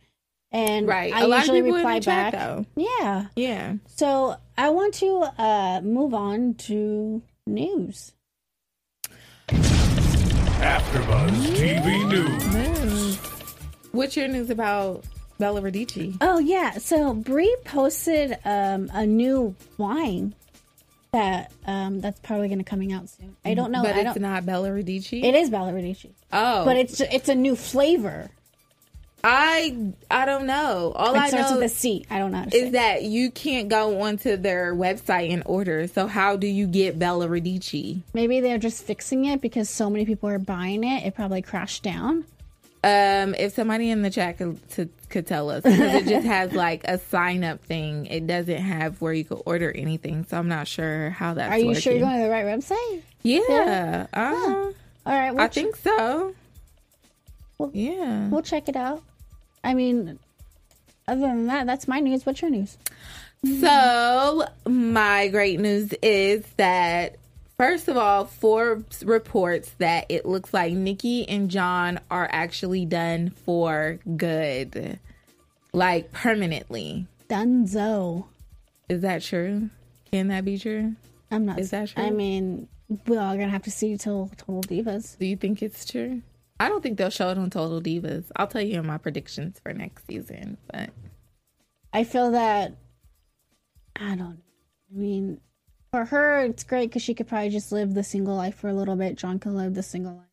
And 0.51 0.87
Right. 0.87 1.13
I 1.13 1.23
A 1.23 1.27
lot 1.29 1.39
of 1.39 1.43
usually 1.47 1.61
people 1.63 1.77
in 1.77 1.81
reply 1.81 1.99
the 2.01 2.05
chat, 2.05 2.33
back. 2.33 2.41
though. 2.41 2.67
Yeah. 2.77 3.27
Yeah. 3.37 3.75
So 3.87 4.37
I 4.59 4.71
want 4.71 4.95
to 4.95 5.31
uh 5.39 5.81
move 5.83 6.15
on 6.15 6.55
to 6.55 7.23
news. 7.47 8.13
AfterBuzz 10.65 11.57
TV 11.57 12.09
News. 12.11 13.17
What's 13.93 14.17
your 14.17 14.29
news 14.29 14.51
about 14.51 15.05
Bella 15.39 15.61
Radici? 15.61 16.17
Oh 16.21 16.39
yeah, 16.39 16.79
so 16.79 17.13
Brie 17.15 17.55
posted 17.65 18.37
um, 18.45 18.91
a 18.93 19.05
new 19.07 19.55
wine 19.79 20.35
that 21.15 21.51
um 21.67 22.01
that's 22.01 22.21
probably 22.21 22.49
going 22.49 22.59
to 22.59 22.65
coming 22.65 22.93
out 22.93 23.09
soon. 23.09 23.37
I 23.45 23.55
don't 23.55 23.71
know. 23.73 23.83
but 23.83 23.95
I 23.95 24.01
it's 24.01 24.15
don't. 24.15 24.23
not 24.23 24.45
Bella 24.45 24.69
Radici. 24.71 25.23
it 25.25 25.35
is 25.35 25.49
Bella 25.51 25.73
Radici, 25.73 26.11
oh, 26.33 26.65
but 26.65 26.77
it's 26.77 27.01
it's 27.01 27.29
a 27.29 27.35
new 27.35 27.57
flavor. 27.57 28.31
I 29.27 29.75
I 30.11 30.27
don't 30.27 30.47
know. 30.47 30.93
All 30.95 31.15
It 31.15 31.19
I 31.19 31.29
starts 31.29 31.51
know 31.51 31.57
with 31.59 31.73
a 31.73 31.75
C. 31.75 32.05
I 32.11 32.19
don't 32.19 32.31
know. 32.31 32.39
How 32.39 32.45
to 32.45 32.51
say. 32.51 32.59
is 32.67 32.73
that 32.73 33.03
you 33.05 33.31
can't 33.31 33.71
go 33.71 34.03
onto 34.03 34.37
their 34.37 34.75
website 34.75 35.33
and 35.33 35.43
order. 35.47 35.87
So 35.87 36.07
how 36.07 36.37
do 36.37 36.47
you 36.47 36.67
get 36.67 36.99
Bella 36.99 37.27
Radici? 37.27 38.03
Maybe 38.13 38.41
they're 38.41 38.59
just 38.59 38.85
fixing 38.85 39.25
it 39.25 39.41
because 39.41 39.71
so 39.71 39.89
many 39.89 40.05
people 40.05 40.29
are 40.29 40.39
buying 40.39 40.85
it. 40.85 41.07
It 41.07 41.15
probably 41.15 41.41
crashed 41.41 41.83
down. 41.83 42.27
Um, 42.85 43.35
if 43.39 43.55
somebody 43.55 43.89
in 43.91 44.03
the 44.03 44.11
chat 44.11 44.37
could 44.37 44.69
to, 44.73 44.89
could 45.09 45.27
tell 45.27 45.49
us, 45.49 45.63
because 45.63 46.03
it 46.03 46.07
just 46.07 46.27
has 46.27 46.53
like 46.67 46.85
a 46.85 46.99
sign 46.99 47.43
up 47.43 47.65
thing. 47.65 48.05
It 48.07 48.27
doesn't 48.27 48.59
have 48.61 49.01
where 49.01 49.13
you 49.15 49.25
could 49.25 49.41
order 49.47 49.73
anything, 49.73 50.25
so 50.29 50.37
I'm 50.37 50.49
not 50.49 50.69
sure 50.69 51.09
how 51.11 51.33
that's. 51.35 51.51
Are 51.51 51.59
you 51.59 51.69
working. 51.69 51.81
sure 51.81 51.93
you're 51.95 52.03
going 52.03 52.19
to 52.19 52.25
the 52.25 52.31
right 52.31 52.45
website? 52.45 53.03
Yeah, 53.23 54.07
uh, 54.13 54.71
All 55.07 55.13
right, 55.19 55.31
we'll 55.31 55.41
I 55.45 55.49
ch- 55.49 55.55
think 55.55 55.77
so. 55.77 56.35
Well- 57.57 57.71
yeah. 57.73 58.29
we'll 58.29 58.43
check 58.43 58.69
it 58.69 58.77
out. 58.77 59.03
I 59.63 59.73
mean, 59.73 60.19
other 61.09 61.21
than 61.23 61.47
that, 61.47 61.67
that's 61.67 61.89
my 61.89 62.01
news. 62.01 62.27
What's 62.27 62.43
your 62.43 62.51
news? 62.51 62.77
So, 63.61 64.47
my 64.67 65.29
great 65.29 65.59
news 65.61 65.93
is 66.03 66.45
that, 66.57 67.17
first 67.57 67.89
of 67.89 67.97
all, 67.97 68.25
Forbes 68.25 69.05
reports 69.05 69.73
that 69.79 70.07
it 70.09 70.27
looks 70.27 70.53
like 70.53 70.73
Nikki 70.73 71.29
and 71.29 71.51
John 71.51 72.01
are 72.11 72.29
actually 72.31 72.87
done 72.87 73.31
for 73.31 73.99
good, 74.17 74.99
like 75.73 76.13
permanently. 76.13 77.07
Dunzo. 77.29 78.27
Is 78.89 79.01
that 79.01 79.23
true? 79.23 79.71
Can 80.11 80.29
that 80.29 80.45
be 80.45 80.59
true? 80.59 80.95
I'm 81.31 81.47
not. 81.47 81.59
Is 81.59 81.71
that 81.71 81.89
true? 81.89 82.03
I 82.03 82.11
mean, 82.11 82.69
we're 83.07 83.21
all 83.21 83.35
gonna 83.35 83.49
have 83.49 83.63
to 83.63 83.71
see 83.71 83.97
till 83.97 84.31
Total 84.37 84.63
Divas. 84.63 85.19
Do 85.19 85.27
you 85.27 85.37
think 85.37 85.63
it's 85.63 85.85
true? 85.85 86.23
I 86.61 86.69
don't 86.69 86.83
think 86.83 86.99
they'll 86.99 87.11
show 87.11 87.31
it 87.31 87.39
on 87.39 87.51
Total 87.51 87.81
Divas. 87.81 88.27
I'll 88.37 88.47
tell 88.47 88.63
you 88.63 88.79
in 88.79 88.87
my 88.87 88.99
predictions 88.99 89.59
for 89.59 89.73
next 89.73 90.07
season, 90.07 90.59
but 90.71 90.91
I 91.93 92.05
feel 92.05 92.31
that. 92.33 92.75
I 93.97 94.15
don't. 94.15 94.43
I 94.93 94.97
mean, 94.97 95.41
for 95.95 96.05
her, 96.07 96.41
it's 96.41 96.65
great 96.65 96.91
because 96.91 97.03
she 97.03 97.15
could 97.15 97.29
probably 97.29 97.51
just 97.51 97.71
live 97.71 97.95
the 97.95 98.03
single 98.03 98.35
life 98.35 98.57
for 98.57 98.69
a 98.69 98.75
little 98.75 98.97
bit. 98.97 99.17
John 99.17 99.39
can 99.39 99.55
live 99.57 99.75
the 99.75 99.83
single 99.83 100.15
life. 100.17 100.27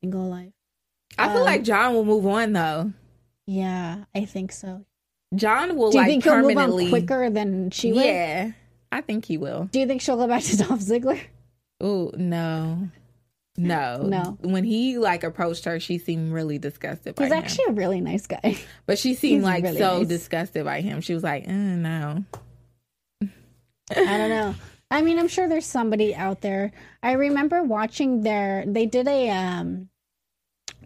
Single 0.00 0.28
life. 0.30 0.52
I 1.18 1.28
feel 1.28 1.38
Um, 1.38 1.44
like 1.44 1.62
John 1.64 1.92
will 1.94 2.04
move 2.04 2.26
on 2.26 2.52
though. 2.52 2.92
Yeah, 3.46 4.04
I 4.14 4.24
think 4.24 4.52
so. 4.52 4.84
John 5.34 5.76
will 5.76 5.90
Do 5.90 5.98
you 5.98 6.02
like 6.02 6.08
think 6.10 6.24
he'll 6.24 6.40
move 6.42 6.56
on 6.56 6.88
quicker 6.88 7.30
than 7.30 7.70
she 7.70 7.92
would? 7.92 8.04
Yeah, 8.04 8.52
I 8.92 9.00
think 9.00 9.24
he 9.24 9.38
will. 9.38 9.64
Do 9.72 9.80
you 9.80 9.86
think 9.86 10.00
she'll 10.02 10.16
go 10.16 10.28
back 10.28 10.42
to 10.44 10.56
Dolph 10.58 10.80
Ziggler? 10.80 11.18
Oh 11.80 12.12
no, 12.16 12.88
no, 13.56 14.02
No. 14.04 14.38
When 14.40 14.62
he 14.64 14.98
like 14.98 15.24
approached 15.24 15.64
her, 15.64 15.80
she 15.80 15.98
seemed 15.98 16.32
really 16.32 16.58
disgusted 16.58 17.16
by 17.16 17.24
He's 17.24 17.32
him. 17.32 17.38
actually 17.38 17.64
a 17.68 17.72
really 17.72 18.00
nice 18.00 18.26
guy. 18.28 18.56
but 18.86 18.98
she 18.98 19.14
seemed 19.16 19.38
he's 19.38 19.44
like 19.44 19.64
really 19.64 19.78
so 19.78 19.98
nice. 19.98 20.06
disgusted 20.08 20.64
by 20.64 20.80
him. 20.80 21.00
She 21.00 21.12
was 21.14 21.22
like, 21.24 21.48
uh, 21.48 21.52
"No." 21.52 22.24
I 23.96 24.18
don't 24.18 24.30
know. 24.30 24.54
I 24.90 25.00
mean, 25.00 25.18
I'm 25.18 25.28
sure 25.28 25.48
there's 25.48 25.66
somebody 25.66 26.14
out 26.14 26.42
there. 26.42 26.72
I 27.02 27.12
remember 27.12 27.62
watching 27.62 28.22
their. 28.22 28.64
They 28.66 28.86
did 28.86 29.08
a. 29.08 29.30
Um, 29.30 29.88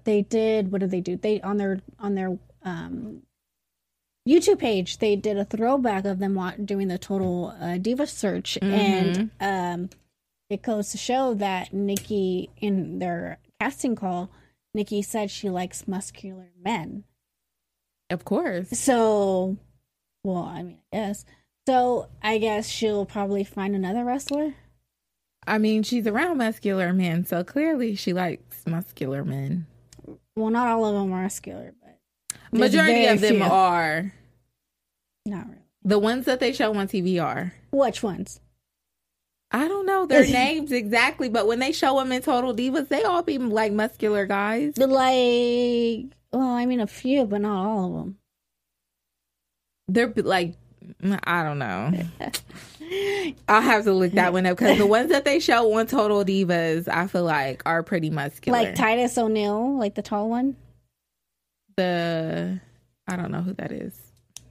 they 0.05 0.23
did. 0.23 0.71
What 0.71 0.81
did 0.81 0.90
they 0.90 1.01
do? 1.01 1.16
They 1.16 1.40
on 1.40 1.57
their 1.57 1.81
on 1.99 2.14
their 2.14 2.38
um, 2.62 3.23
YouTube 4.29 4.61
page. 4.61 4.99
They 4.99 5.16
did 5.16 5.37
a 5.37 5.45
throwback 5.45 6.05
of 6.05 6.19
them 6.19 6.38
doing 6.64 6.88
the 6.88 6.99
total 6.99 7.57
uh, 7.61 7.79
diva 7.79 8.07
search, 8.07 8.59
and 8.62 9.31
um, 9.40 9.90
it 10.49 10.62
goes 10.62 10.90
to 10.90 10.99
show 10.99 11.35
that 11.35 11.73
Nikki 11.73 12.51
in 12.59 12.99
their 13.01 13.38
casting 13.61 13.97
call, 13.97 14.31
Nikki 14.75 15.03
said 15.03 15.31
she 15.31 15.51
likes 15.51 15.88
muscular 15.88 16.51
men. 16.62 17.05
Of 18.09 18.25
course, 18.25 18.71
So, 18.71 19.57
well, 20.23 20.45
I 20.45 20.62
mean, 20.62 20.79
I 20.92 20.97
guess. 20.97 21.25
So 21.66 22.09
I 22.22 22.38
guess 22.38 22.68
she'll 22.68 23.07
probably 23.07 23.44
find 23.44 23.74
another 23.74 24.05
wrestler. 24.05 24.55
I 25.46 25.59
mean 25.59 25.83
she's 25.83 26.07
around 26.07 26.38
muscular 26.38 26.92
men, 26.92 27.24
so 27.24 27.44
clearly 27.44 27.94
she 27.94 28.12
likes 28.12 28.64
muscular 28.66 29.24
men. 29.24 29.66
Well, 30.37 30.50
not 30.50 30.68
all 30.68 30.85
of 30.85 30.94
them 30.94 31.12
are 31.12 31.22
muscular, 31.22 31.72
but 31.81 31.98
Majority 32.59 33.07
of 33.07 33.20
them 33.20 33.37
few. 33.37 33.42
are 33.44 34.12
not 35.24 35.46
really. 35.46 35.62
the 35.83 35.98
ones 35.98 36.24
that 36.26 36.40
they 36.40 36.52
show 36.52 36.74
on 36.74 36.87
TV 36.88 37.22
are. 37.22 37.52
Which 37.72 38.02
ones? 38.02 38.40
I 39.52 39.66
don't 39.68 39.87
know 39.87 40.07
their 40.07 40.26
names 40.26 40.72
exactly, 40.72 41.29
but 41.29 41.46
when 41.46 41.59
they 41.61 41.72
show 41.72 41.98
them 41.98 42.12
in 42.12 42.22
Total 42.22 42.55
Divas, 42.55 42.88
they 42.88 43.02
all 43.05 43.22
be 43.22 43.38
like 43.38 43.72
muscular 43.72 44.26
guys. 44.26 44.74
But 44.76 44.88
Like, 44.90 46.07
well, 46.33 46.48
I 46.50 46.66
mean, 46.66 46.81
a 46.81 46.87
few, 46.87 47.24
but 47.24 47.40
not 47.40 47.66
all 47.66 47.87
of 47.87 47.92
them. 47.94 48.18
They're 49.88 50.12
like, 50.16 50.55
I 51.25 51.42
don't 51.42 51.59
know. 51.59 51.92
I'll 53.49 53.61
have 53.62 53.85
to 53.85 53.92
look 53.92 54.12
that 54.12 54.33
one 54.33 54.46
up 54.46 54.57
because 54.59 54.79
the 54.79 54.87
ones 54.87 55.11
that 55.11 55.25
they 55.25 55.40
show 55.40 55.72
on 55.79 55.87
Total 55.87 56.25
Divas, 56.25 56.88
I 56.88 57.07
feel 57.07 57.25
like 57.25 57.62
are 57.66 57.83
pretty 57.83 58.11
muscular. 58.11 58.59
Like 58.59 58.75
Titus 58.75 59.16
O'Neil, 59.18 59.77
like 59.79 59.94
the 59.94 60.03
tall 60.03 60.29
one. 60.31 60.57
the, 61.77 62.61
I 63.09 63.16
don't 63.16 63.31
know 63.31 63.42
who 63.42 63.53
that 63.55 63.72
is. 63.72 64.01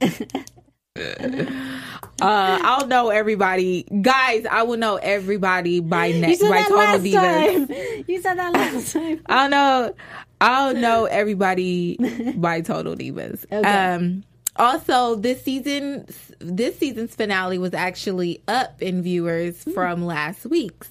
uh, 0.96 2.58
I'll 2.62 2.86
know 2.86 3.10
everybody, 3.10 3.84
guys. 4.02 4.46
I 4.46 4.62
will 4.62 4.76
know 4.76 4.96
everybody 4.96 5.80
by 5.80 6.06
You 6.06 6.20
next 6.20 6.40
said 6.40 6.50
by 6.50 6.56
that 6.58 6.68
Total 6.68 6.84
last 6.84 7.02
Divas. 7.02 7.68
time. 7.68 8.04
You 8.08 8.22
said 8.22 8.34
that 8.38 8.52
last 8.52 8.92
time. 8.94 9.20
I'll 9.26 9.48
know 9.48 9.94
I'll 10.40 10.74
know 10.74 11.04
everybody 11.06 11.96
by 12.36 12.60
Total 12.60 12.94
Divas. 12.94 13.44
Okay. 13.50 13.68
Um 13.94 14.24
also 14.58 15.14
this 15.16 15.42
season 15.42 16.06
this 16.40 16.78
season's 16.78 17.14
finale 17.14 17.58
was 17.58 17.74
actually 17.74 18.42
up 18.48 18.80
in 18.82 19.02
viewers 19.02 19.62
Hmm. 19.64 19.72
from 19.72 20.04
last 20.06 20.46
week's. 20.46 20.90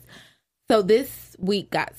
So 0.70 0.82
this 0.82 1.36
week 1.40 1.72
got 1.72 1.94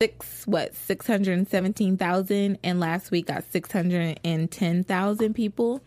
six 0.00 0.46
what 0.46 0.74
617,000 0.74 2.58
and 2.64 2.80
last 2.80 3.10
week 3.10 3.26
got 3.26 3.44
610,000 3.52 5.34
people. 5.34 5.80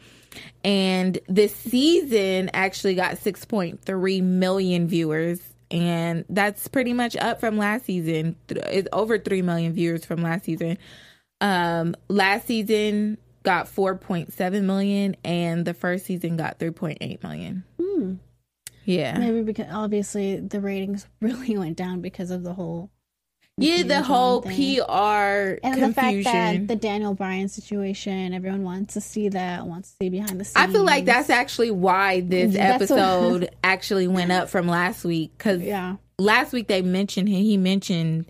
And 0.63 1.19
this 1.27 1.55
season 1.55 2.49
actually 2.53 2.95
got 2.95 3.17
6.3 3.17 4.21
million 4.21 4.87
viewers 4.87 5.39
and 5.71 6.23
that's 6.29 6.67
pretty 6.67 6.93
much 6.93 7.15
up 7.17 7.39
from 7.39 7.57
last 7.57 7.85
season. 7.85 8.35
It's 8.49 8.87
over 8.93 9.17
3 9.17 9.41
million 9.41 9.73
viewers 9.73 10.05
from 10.05 10.21
last 10.21 10.45
season. 10.45 10.77
Um 11.41 11.95
last 12.07 12.47
season 12.47 13.17
got 13.45 13.67
4.7 13.67 14.63
million 14.63 15.15
and 15.23 15.63
the 15.65 15.73
first 15.73 16.05
season 16.05 16.35
got 16.37 16.59
3.8 16.59 17.23
million. 17.23 17.63
Hmm. 17.81 18.13
Yeah. 18.83 19.17
Maybe 19.17 19.41
because 19.41 19.67
obviously 19.71 20.39
the 20.39 20.59
ratings 20.59 21.07
really 21.21 21.57
went 21.57 21.77
down 21.77 22.01
because 22.01 22.29
of 22.31 22.43
the 22.43 22.53
whole 22.53 22.91
Yeah, 23.57 23.83
the 23.83 24.03
whole 24.03 24.41
thing. 24.41 24.77
PR 24.83 25.57
and 25.63 25.81
the 25.81 25.93
fact 25.93 26.23
that 26.25 26.67
the 26.67 26.75
Daniel 26.75 27.13
Bryan 27.13 27.47
situation, 27.47 28.33
everyone 28.33 28.63
wants 28.63 28.95
to 28.95 29.01
see 29.01 29.29
that, 29.29 29.65
wants 29.65 29.91
to 29.91 29.95
see 30.03 30.09
behind 30.09 30.39
the 30.39 30.43
scenes. 30.45 30.57
I 30.57 30.67
feel 30.71 30.83
like 30.83 31.05
that's 31.05 31.29
actually 31.29 31.71
why 31.71 32.21
this 32.21 32.53
That's 32.55 32.89
what- 32.89 32.99
episode 32.99 33.49
actually 33.63 34.07
went 34.07 34.31
up 34.31 34.49
from 34.49 34.67
last 34.67 35.03
week 35.05 35.31
because 35.37 35.61
yeah. 35.61 35.95
last 36.19 36.51
week 36.53 36.67
they 36.67 36.81
mentioned 36.81 37.29
him. 37.29 37.41
He 37.41 37.57
mentioned, 37.57 38.25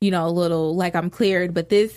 you 0.00 0.10
know, 0.10 0.26
a 0.26 0.30
little 0.30 0.74
like 0.74 0.94
I'm 0.96 1.10
cleared, 1.10 1.54
but 1.54 1.68
this 1.68 1.96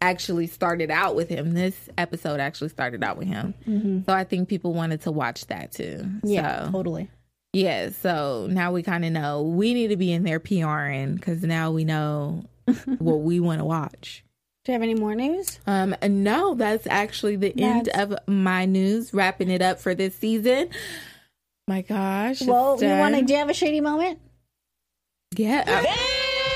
actually 0.00 0.46
started 0.46 0.90
out 0.90 1.14
with 1.14 1.28
him. 1.28 1.52
This 1.52 1.88
episode 1.98 2.40
actually 2.40 2.70
started 2.70 3.02
out 3.04 3.16
with 3.18 3.28
him. 3.28 4.02
So 4.06 4.12
I 4.12 4.24
think 4.24 4.48
people 4.48 4.72
wanted 4.72 5.02
to 5.02 5.10
watch 5.10 5.46
that 5.46 5.72
too. 5.72 5.98
Mm-hmm. 6.02 6.26
Yeah, 6.26 6.64
So, 6.66 6.72
totally. 6.72 7.10
yeah. 7.52 7.90
So 7.90 8.48
now 8.50 8.72
we 8.72 8.82
kind 8.82 9.04
of 9.04 9.12
know 9.12 9.42
we 9.42 9.74
need 9.74 9.88
to 9.88 9.96
be 9.96 10.12
in 10.12 10.24
there 10.24 10.40
PRing 10.40 11.14
because 11.16 11.42
now 11.42 11.70
we 11.70 11.84
know 11.84 12.44
what 12.98 13.20
we 13.20 13.40
want 13.40 13.58
to 13.60 13.64
watch. 13.64 14.24
Do 14.64 14.72
you 14.72 14.74
have 14.74 14.82
any 14.82 14.94
more 14.94 15.14
news? 15.14 15.58
Um, 15.66 15.94
no, 16.06 16.54
that's 16.54 16.86
actually 16.86 17.36
the 17.36 17.58
end 17.58 17.88
of 17.88 18.14
my 18.26 18.66
news. 18.66 19.14
Wrapping 19.14 19.50
it 19.50 19.62
up 19.62 19.80
for 19.80 19.94
this 19.94 20.14
season. 20.14 20.68
My 21.66 21.80
gosh. 21.82 22.42
Well, 22.42 22.78
you 22.82 22.88
want 22.88 23.14
to? 23.14 23.22
Do 23.22 23.32
you 23.32 23.38
have 23.38 23.48
a 23.48 23.54
shady 23.54 23.80
moment? 23.80 24.18
Yeah. 25.36 25.64
uh, 25.66 25.82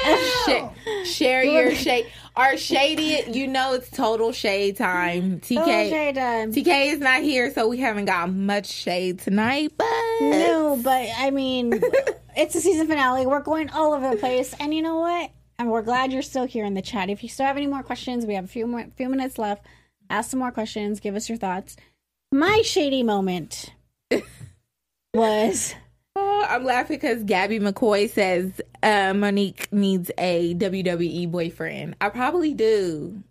sh- 0.04 1.08
share 1.08 1.44
your 1.44 1.74
shade. 1.74 2.06
Our 2.36 2.56
shady, 2.56 3.22
you 3.30 3.46
know, 3.46 3.74
it's 3.74 3.88
total 3.90 4.32
shade 4.32 4.76
time. 4.76 5.40
TK, 5.40 5.56
Oh, 5.58 5.64
shade 5.88 6.14
time. 6.16 6.52
TK 6.52 6.92
is 6.92 6.98
not 6.98 7.22
here, 7.22 7.52
so 7.52 7.68
we 7.68 7.78
haven't 7.78 8.06
got 8.06 8.32
much 8.32 8.66
shade 8.66 9.20
tonight. 9.20 9.72
But 9.76 9.86
No, 10.20 10.78
but 10.82 11.08
I 11.16 11.30
mean, 11.30 11.80
it's 12.36 12.54
a 12.56 12.60
season 12.60 12.86
finale. 12.88 13.24
We're 13.26 13.40
going 13.40 13.70
all 13.70 13.92
over 13.94 14.10
the 14.10 14.16
place, 14.16 14.54
and 14.58 14.74
you 14.74 14.82
know 14.82 14.96
what? 14.98 15.30
And 15.58 15.70
we're 15.70 15.82
glad 15.82 16.12
you're 16.12 16.22
still 16.22 16.44
here 16.46 16.64
in 16.64 16.74
the 16.74 16.82
chat. 16.82 17.08
If 17.08 17.22
you 17.22 17.28
still 17.28 17.46
have 17.46 17.56
any 17.56 17.68
more 17.68 17.84
questions, 17.84 18.26
we 18.26 18.34
have 18.34 18.44
a 18.44 18.48
few 18.48 18.66
more 18.66 18.84
few 18.96 19.08
minutes 19.08 19.38
left. 19.38 19.64
Ask 20.10 20.30
some 20.32 20.40
more 20.40 20.50
questions. 20.50 20.98
Give 20.98 21.14
us 21.14 21.28
your 21.28 21.38
thoughts. 21.38 21.76
My 22.32 22.62
shady 22.64 23.04
moment 23.04 23.70
was 25.14 25.74
I'm 26.16 26.64
laughing 26.64 26.96
because 26.96 27.22
Gabby 27.24 27.58
McCoy 27.58 28.08
says 28.08 28.60
uh, 28.82 29.12
Monique 29.14 29.72
needs 29.72 30.10
a 30.18 30.54
WWE 30.54 31.30
boyfriend. 31.30 31.96
I 32.00 32.08
probably 32.10 32.54
do. 32.54 33.22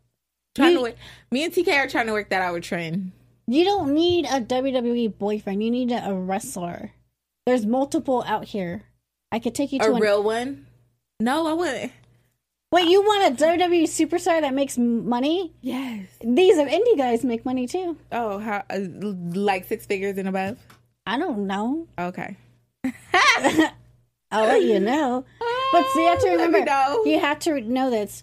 Trying 0.55 0.71
You- 0.71 0.77
to 0.77 0.83
work, 0.83 0.95
me 1.31 1.43
and 1.45 1.53
TK 1.53 1.73
are 1.77 1.87
trying 1.87 2.07
to 2.07 2.11
work 2.13 2.29
that 2.29 2.41
out 2.41 2.53
with 2.53 2.63
Trent. 2.63 3.11
You 3.47 3.63
don't 3.65 3.93
need 3.93 4.25
a 4.25 4.39
WWE 4.41 5.17
boyfriend. 5.17 5.63
You 5.63 5.71
need 5.71 5.91
a, 5.91 6.09
a 6.09 6.13
wrestler. 6.15 6.91
There's 7.45 7.65
multiple 7.65 8.23
out 8.27 8.45
here. 8.45 8.83
I 9.31 9.39
could 9.39 9.55
take 9.55 9.71
you 9.73 9.79
to 9.79 9.85
A 9.91 9.93
an- 9.95 10.01
real 10.01 10.23
one? 10.23 10.65
No, 11.19 11.47
I 11.47 11.53
wouldn't. 11.53 11.91
Wait, 12.71 12.87
you 12.87 13.01
want 13.01 13.39
a 13.39 13.43
WWE 13.45 13.83
superstar 13.83 14.41
that 14.41 14.53
makes 14.53 14.77
money? 14.77 15.53
Yes. 15.61 16.07
These 16.21 16.57
are 16.57 16.65
indie 16.65 16.97
guys 16.97 17.23
make 17.23 17.45
money 17.45 17.67
too. 17.67 17.97
Oh, 18.11 18.39
how 18.39 18.63
uh, 18.69 18.79
like 19.33 19.65
six 19.65 19.85
figures 19.85 20.17
and 20.17 20.27
above? 20.27 20.57
I 21.05 21.19
don't 21.19 21.45
know. 21.47 21.87
Okay. 21.99 22.35
I'll 24.31 24.45
let 24.47 24.63
you 24.63 24.79
know. 24.79 25.25
But 25.71 25.85
so 25.93 25.99
you 26.01 26.07
have 26.07 26.19
to 26.19 26.29
remember, 26.31 26.65
know. 26.65 27.03
you 27.05 27.19
have 27.19 27.39
to 27.39 27.61
know 27.61 27.89
that 27.91 28.21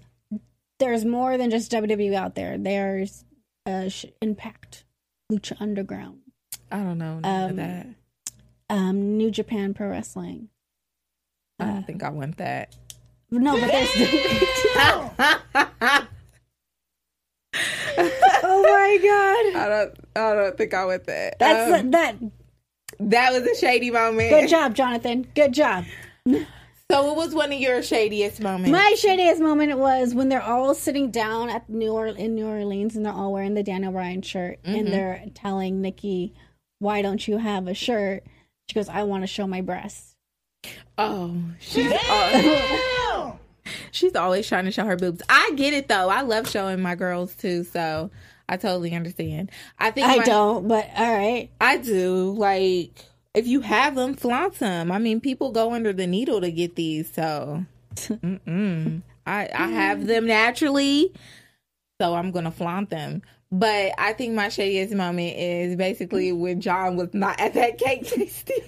there's 0.78 1.04
more 1.04 1.36
than 1.38 1.50
just 1.50 1.70
WWE 1.72 2.14
out 2.14 2.34
there. 2.34 2.58
There's 2.58 3.24
uh, 3.66 3.88
sh- 3.88 4.06
Impact, 4.20 4.84
Lucha 5.30 5.56
Underground, 5.60 6.18
I 6.72 6.78
don't 6.78 6.98
know 6.98 7.20
Um, 7.24 7.56
that. 7.56 7.86
um, 8.68 9.16
New 9.16 9.30
Japan 9.30 9.74
Pro 9.74 9.88
Wrestling. 9.88 10.48
I 11.58 11.66
don't 11.66 11.86
think 11.86 12.02
I 12.02 12.08
want 12.10 12.36
that. 12.38 12.74
No, 13.30 13.58
but 13.60 13.70
there's. 13.70 13.90
oh 18.42 18.62
my 18.62 18.98
god, 19.02 19.62
I 19.62 19.68
don't. 19.68 19.94
I 20.16 20.34
don't 20.34 20.56
think 20.56 20.74
I 20.74 20.84
want 20.84 21.04
that. 21.04 21.38
that's 21.38 21.80
Um, 21.80 21.90
that. 21.92 22.16
That 23.00 23.32
was 23.32 23.42
a 23.42 23.54
shady 23.54 23.90
moment. 23.90 24.30
Good 24.30 24.48
job, 24.48 24.74
Jonathan. 24.74 25.26
Good 25.34 25.52
job. 25.52 25.84
So, 26.90 27.04
what 27.04 27.16
was 27.16 27.34
one 27.34 27.52
of 27.52 27.60
your 27.60 27.82
shadiest 27.82 28.40
moments? 28.40 28.70
My 28.70 28.96
shadiest 28.98 29.40
moment 29.40 29.78
was 29.78 30.12
when 30.12 30.28
they're 30.28 30.42
all 30.42 30.74
sitting 30.74 31.10
down 31.10 31.48
at 31.48 31.68
New 31.68 31.92
or- 31.92 32.08
in 32.08 32.34
New 32.34 32.46
Orleans 32.46 32.96
and 32.96 33.06
they're 33.06 33.12
all 33.12 33.32
wearing 33.32 33.54
the 33.54 33.62
Daniel 33.62 33.92
Bryan 33.92 34.22
shirt 34.22 34.58
and 34.64 34.76
mm-hmm. 34.76 34.90
they're 34.90 35.24
telling 35.34 35.80
Nikki, 35.80 36.34
"Why 36.80 37.00
don't 37.00 37.26
you 37.26 37.38
have 37.38 37.68
a 37.68 37.74
shirt?" 37.74 38.24
She 38.68 38.74
goes, 38.74 38.88
"I 38.88 39.04
want 39.04 39.22
to 39.22 39.28
show 39.28 39.46
my 39.46 39.60
breasts." 39.60 40.10
oh, 40.98 41.36
she's 41.58 41.92
al- 41.92 43.38
she's 43.90 44.14
always 44.14 44.46
trying 44.48 44.64
to 44.66 44.70
show 44.70 44.84
her 44.84 44.96
boobs. 44.96 45.22
I 45.28 45.52
get 45.56 45.74
it 45.74 45.88
though. 45.88 46.08
I 46.08 46.22
love 46.22 46.48
showing 46.48 46.80
my 46.80 46.94
girls 46.94 47.34
too, 47.34 47.64
so 47.64 48.10
I 48.50 48.56
totally 48.56 48.94
understand. 48.96 49.50
I 49.78 49.92
think 49.92 50.08
I 50.08 50.16
my- 50.16 50.24
don't, 50.24 50.66
but 50.66 50.90
all 50.96 51.12
right. 51.16 51.50
I 51.60 51.76
do. 51.76 52.32
Like, 52.36 52.90
if 53.32 53.46
you 53.46 53.60
have 53.60 53.94
them, 53.94 54.14
flaunt 54.14 54.54
them. 54.58 54.90
I 54.90 54.98
mean, 54.98 55.20
people 55.20 55.52
go 55.52 55.72
under 55.72 55.92
the 55.92 56.08
needle 56.08 56.40
to 56.40 56.50
get 56.50 56.74
these, 56.74 57.12
so 57.12 57.64
mm-mm. 57.96 59.02
I 59.24 59.48
I 59.54 59.68
have 59.68 60.06
them 60.08 60.26
naturally, 60.26 61.12
so 62.00 62.14
I'm 62.14 62.32
gonna 62.32 62.50
flaunt 62.50 62.90
them. 62.90 63.22
But 63.52 63.92
I 63.98 64.14
think 64.14 64.34
my 64.34 64.48
shadiest 64.48 64.94
moment 64.94 65.36
is 65.36 65.76
basically 65.76 66.32
when 66.32 66.60
John 66.60 66.96
was 66.96 67.14
not 67.14 67.38
at 67.40 67.54
that 67.54 67.78
cake 67.78 68.04
tasting. 68.06 68.58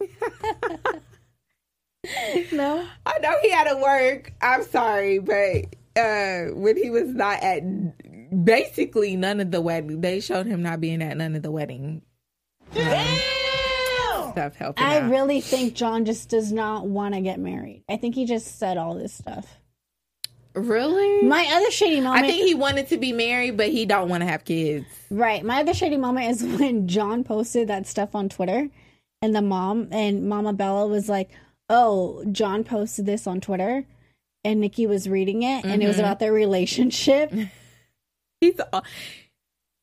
No, 2.52 2.84
I 3.06 3.18
know 3.20 3.36
he 3.42 3.50
had 3.50 3.68
to 3.68 3.76
work. 3.76 4.32
I'm 4.42 4.64
sorry, 4.64 5.20
but 5.20 5.66
uh 5.96 6.46
when 6.54 6.76
he 6.76 6.90
was 6.90 7.08
not 7.08 7.40
at 7.42 7.62
basically 8.44 9.16
none 9.16 9.40
of 9.40 9.50
the 9.50 9.60
wedding, 9.60 10.00
they 10.00 10.20
showed 10.20 10.46
him 10.46 10.62
not 10.62 10.80
being 10.80 11.02
at 11.02 11.16
none 11.16 11.34
of 11.36 11.42
the 11.42 11.50
wedding. 11.50 12.02
um, 12.74 14.32
stuff 14.32 14.56
helping 14.56 14.84
I 14.84 15.00
out. 15.00 15.10
really 15.10 15.40
think 15.40 15.74
John 15.74 16.04
just 16.04 16.28
does 16.30 16.52
not 16.52 16.86
want 16.86 17.14
to 17.14 17.20
get 17.20 17.38
married. 17.38 17.84
I 17.88 17.96
think 17.96 18.14
he 18.14 18.24
just 18.24 18.58
said 18.58 18.76
all 18.78 18.94
this 18.94 19.12
stuff. 19.12 19.58
really. 20.54 21.22
My 21.22 21.46
other 21.52 21.70
shady 21.70 22.00
moment, 22.00 22.24
I 22.24 22.28
think 22.28 22.46
he 22.46 22.54
wanted 22.54 22.88
to 22.88 22.96
be 22.96 23.12
married, 23.12 23.56
but 23.56 23.68
he 23.68 23.84
don't 23.84 24.08
want 24.08 24.22
to 24.22 24.26
have 24.26 24.44
kids. 24.44 24.86
right? 25.10 25.44
My 25.44 25.60
other 25.60 25.74
shady 25.74 25.96
moment 25.98 26.30
is 26.30 26.42
when 26.58 26.88
John 26.88 27.24
posted 27.24 27.68
that 27.68 27.86
stuff 27.86 28.14
on 28.14 28.28
Twitter, 28.28 28.68
and 29.20 29.34
the 29.34 29.42
mom 29.42 29.88
and 29.92 30.28
Mama 30.28 30.52
Bella 30.52 30.86
was 30.86 31.08
like, 31.08 31.30
"Oh, 31.68 32.24
John 32.32 32.64
posted 32.64 33.06
this 33.06 33.26
on 33.26 33.40
Twitter," 33.40 33.84
and 34.44 34.60
Nikki 34.60 34.86
was 34.86 35.08
reading 35.08 35.42
it, 35.42 35.64
and 35.64 35.82
it 35.82 35.86
was 35.86 35.98
about 35.98 36.18
their 36.18 36.32
relationship. 36.32 37.32
He's 38.42 38.60
all, 38.72 38.82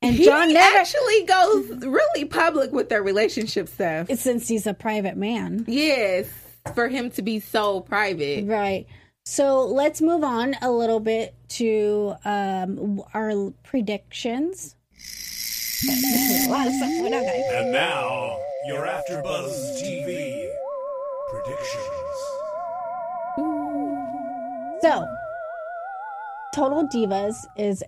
And 0.02 0.16
he 0.16 0.26
John 0.26 0.52
never, 0.54 0.78
actually 0.78 1.24
goes 1.26 1.86
really 1.86 2.26
public 2.26 2.72
with 2.74 2.90
their 2.90 3.02
relationship 3.02 3.70
stuff. 3.70 4.10
since 4.12 4.48
he's 4.48 4.68
a 4.68 4.74
private 4.74 5.16
man, 5.18 5.64
yes, 5.68 6.28
for 6.76 6.90
him 6.90 7.10
to 7.12 7.22
be 7.22 7.40
so 7.40 7.80
private. 7.82 8.46
right? 8.46 8.86
So 9.26 9.66
let's 9.66 10.02
move 10.02 10.24
on 10.24 10.56
a 10.62 10.70
little 10.72 11.00
bit 11.00 11.36
to 11.60 12.16
um, 12.26 13.02
our 13.14 13.52
predictions. 13.64 14.76
and 15.88 16.02
now 16.02 16.46
you're 16.46 16.56
after 16.56 17.14
on, 17.14 17.24
guys. 17.24 17.44
And 17.54 17.72
now, 17.72 18.38
your 18.68 18.86
AfterBuzz 18.88 19.82
TV 19.82 20.50
predictions. 21.30 21.96
So, 24.82 25.06
Total 26.60 26.86
Divas 26.86 27.46
is 27.56 27.82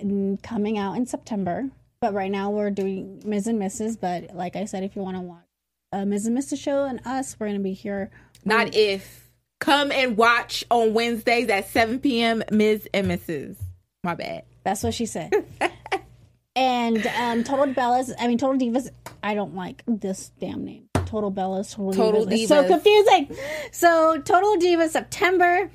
coming 0.43 0.77
out 0.77 0.95
in 0.95 1.05
September, 1.05 1.69
but 1.99 2.13
right 2.13 2.31
now 2.31 2.49
we're 2.51 2.71
doing 2.71 3.21
Miz 3.25 3.45
and 3.45 3.61
Mrs. 3.61 3.99
But 3.99 4.33
like 4.33 4.55
I 4.55 4.63
said, 4.63 4.85
if 4.85 4.95
you 4.95 5.01
want 5.01 5.17
to 5.17 5.21
watch 5.21 5.43
a 5.91 6.05
Miz 6.05 6.25
and 6.25 6.37
Mrs. 6.37 6.57
show 6.57 6.85
and 6.85 7.01
us, 7.05 7.35
we're 7.37 7.47
gonna 7.47 7.59
be 7.59 7.73
here. 7.73 8.09
Not 8.45 8.73
if. 8.73 9.29
Come 9.59 9.91
and 9.91 10.15
watch 10.15 10.63
on 10.71 10.93
Wednesdays 10.93 11.49
at 11.49 11.67
7 11.67 11.99
p.m. 11.99 12.43
Miz 12.49 12.87
and 12.93 13.07
Mrs. 13.07 13.57
My 14.05 14.15
bad. 14.15 14.43
That's 14.63 14.83
what 14.83 14.93
she 14.93 15.05
said. 15.05 15.33
and 16.55 17.05
um, 17.07 17.43
Total 17.43 17.73
Bellas, 17.73 18.13
I 18.17 18.29
mean 18.29 18.37
Total 18.37 18.57
Divas. 18.57 18.89
I 19.21 19.35
don't 19.35 19.53
like 19.53 19.83
this 19.85 20.31
damn 20.39 20.63
name. 20.63 20.87
Total 20.93 21.29
Bellas, 21.29 21.75
Total, 21.75 21.91
Total 21.91 22.25
Divas. 22.25 22.39
It's 22.39 22.47
so 22.47 22.65
confusing. 22.65 23.35
So 23.73 24.21
Total 24.21 24.55
Divas 24.55 24.91
September. 24.91 25.69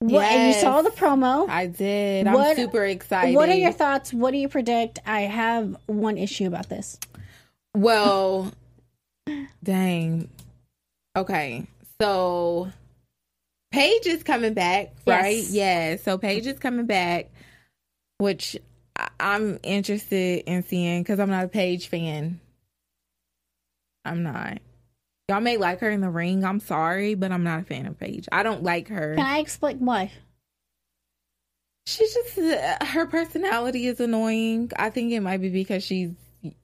What, 0.00 0.24
and 0.24 0.54
you 0.54 0.60
saw 0.60 0.80
the 0.80 0.90
promo. 0.90 1.46
I 1.48 1.66
did. 1.66 2.26
I'm 2.26 2.32
What- 2.34 2.56
super 2.56 2.84
excited. 2.84 3.34
What 3.36 3.50
are 3.50 3.54
your 3.54 3.72
thoughts? 3.72 4.12
What 4.14 4.30
do 4.30 4.38
you 4.38 4.48
predict? 4.48 4.98
I 5.04 5.22
have 5.22 5.76
one 5.86 6.16
issue 6.16 6.46
about 6.46 6.68
this. 6.70 6.98
Well, 7.76 8.50
dang. 9.62 10.30
Okay. 11.14 11.66
So 12.00 12.72
Paige 13.72 14.06
is 14.06 14.22
coming 14.22 14.54
back, 14.54 14.92
Yes. 15.06 15.22
right? 15.22 15.44
Yeah. 15.50 15.96
So 15.96 16.16
Paige 16.16 16.46
is 16.46 16.58
coming 16.58 16.86
back, 16.86 17.28
which 18.18 18.56
I'm 19.20 19.60
interested 19.62 20.44
in 20.46 20.62
seeing 20.62 21.02
because 21.02 21.20
I'm 21.20 21.30
not 21.30 21.44
a 21.44 21.48
Paige 21.48 21.88
fan. 21.88 22.40
I'm 24.06 24.22
not. 24.22 24.58
Y'all 25.30 25.40
may 25.40 25.56
like 25.56 25.78
her 25.78 25.88
in 25.88 26.00
the 26.00 26.10
ring. 26.10 26.44
I'm 26.44 26.58
sorry, 26.58 27.14
but 27.14 27.30
I'm 27.30 27.44
not 27.44 27.60
a 27.60 27.62
fan 27.62 27.86
of 27.86 27.96
Paige. 27.96 28.26
I 28.32 28.42
don't 28.42 28.64
like 28.64 28.88
her. 28.88 29.14
Can 29.14 29.24
I 29.24 29.38
explain 29.38 29.78
why? 29.78 30.10
She's 31.86 32.12
just 32.12 32.36
uh, 32.36 32.84
her 32.84 33.06
personality 33.06 33.86
is 33.86 34.00
annoying. 34.00 34.72
I 34.74 34.90
think 34.90 35.12
it 35.12 35.20
might 35.20 35.40
be 35.40 35.48
because 35.48 35.84
she's 35.84 36.10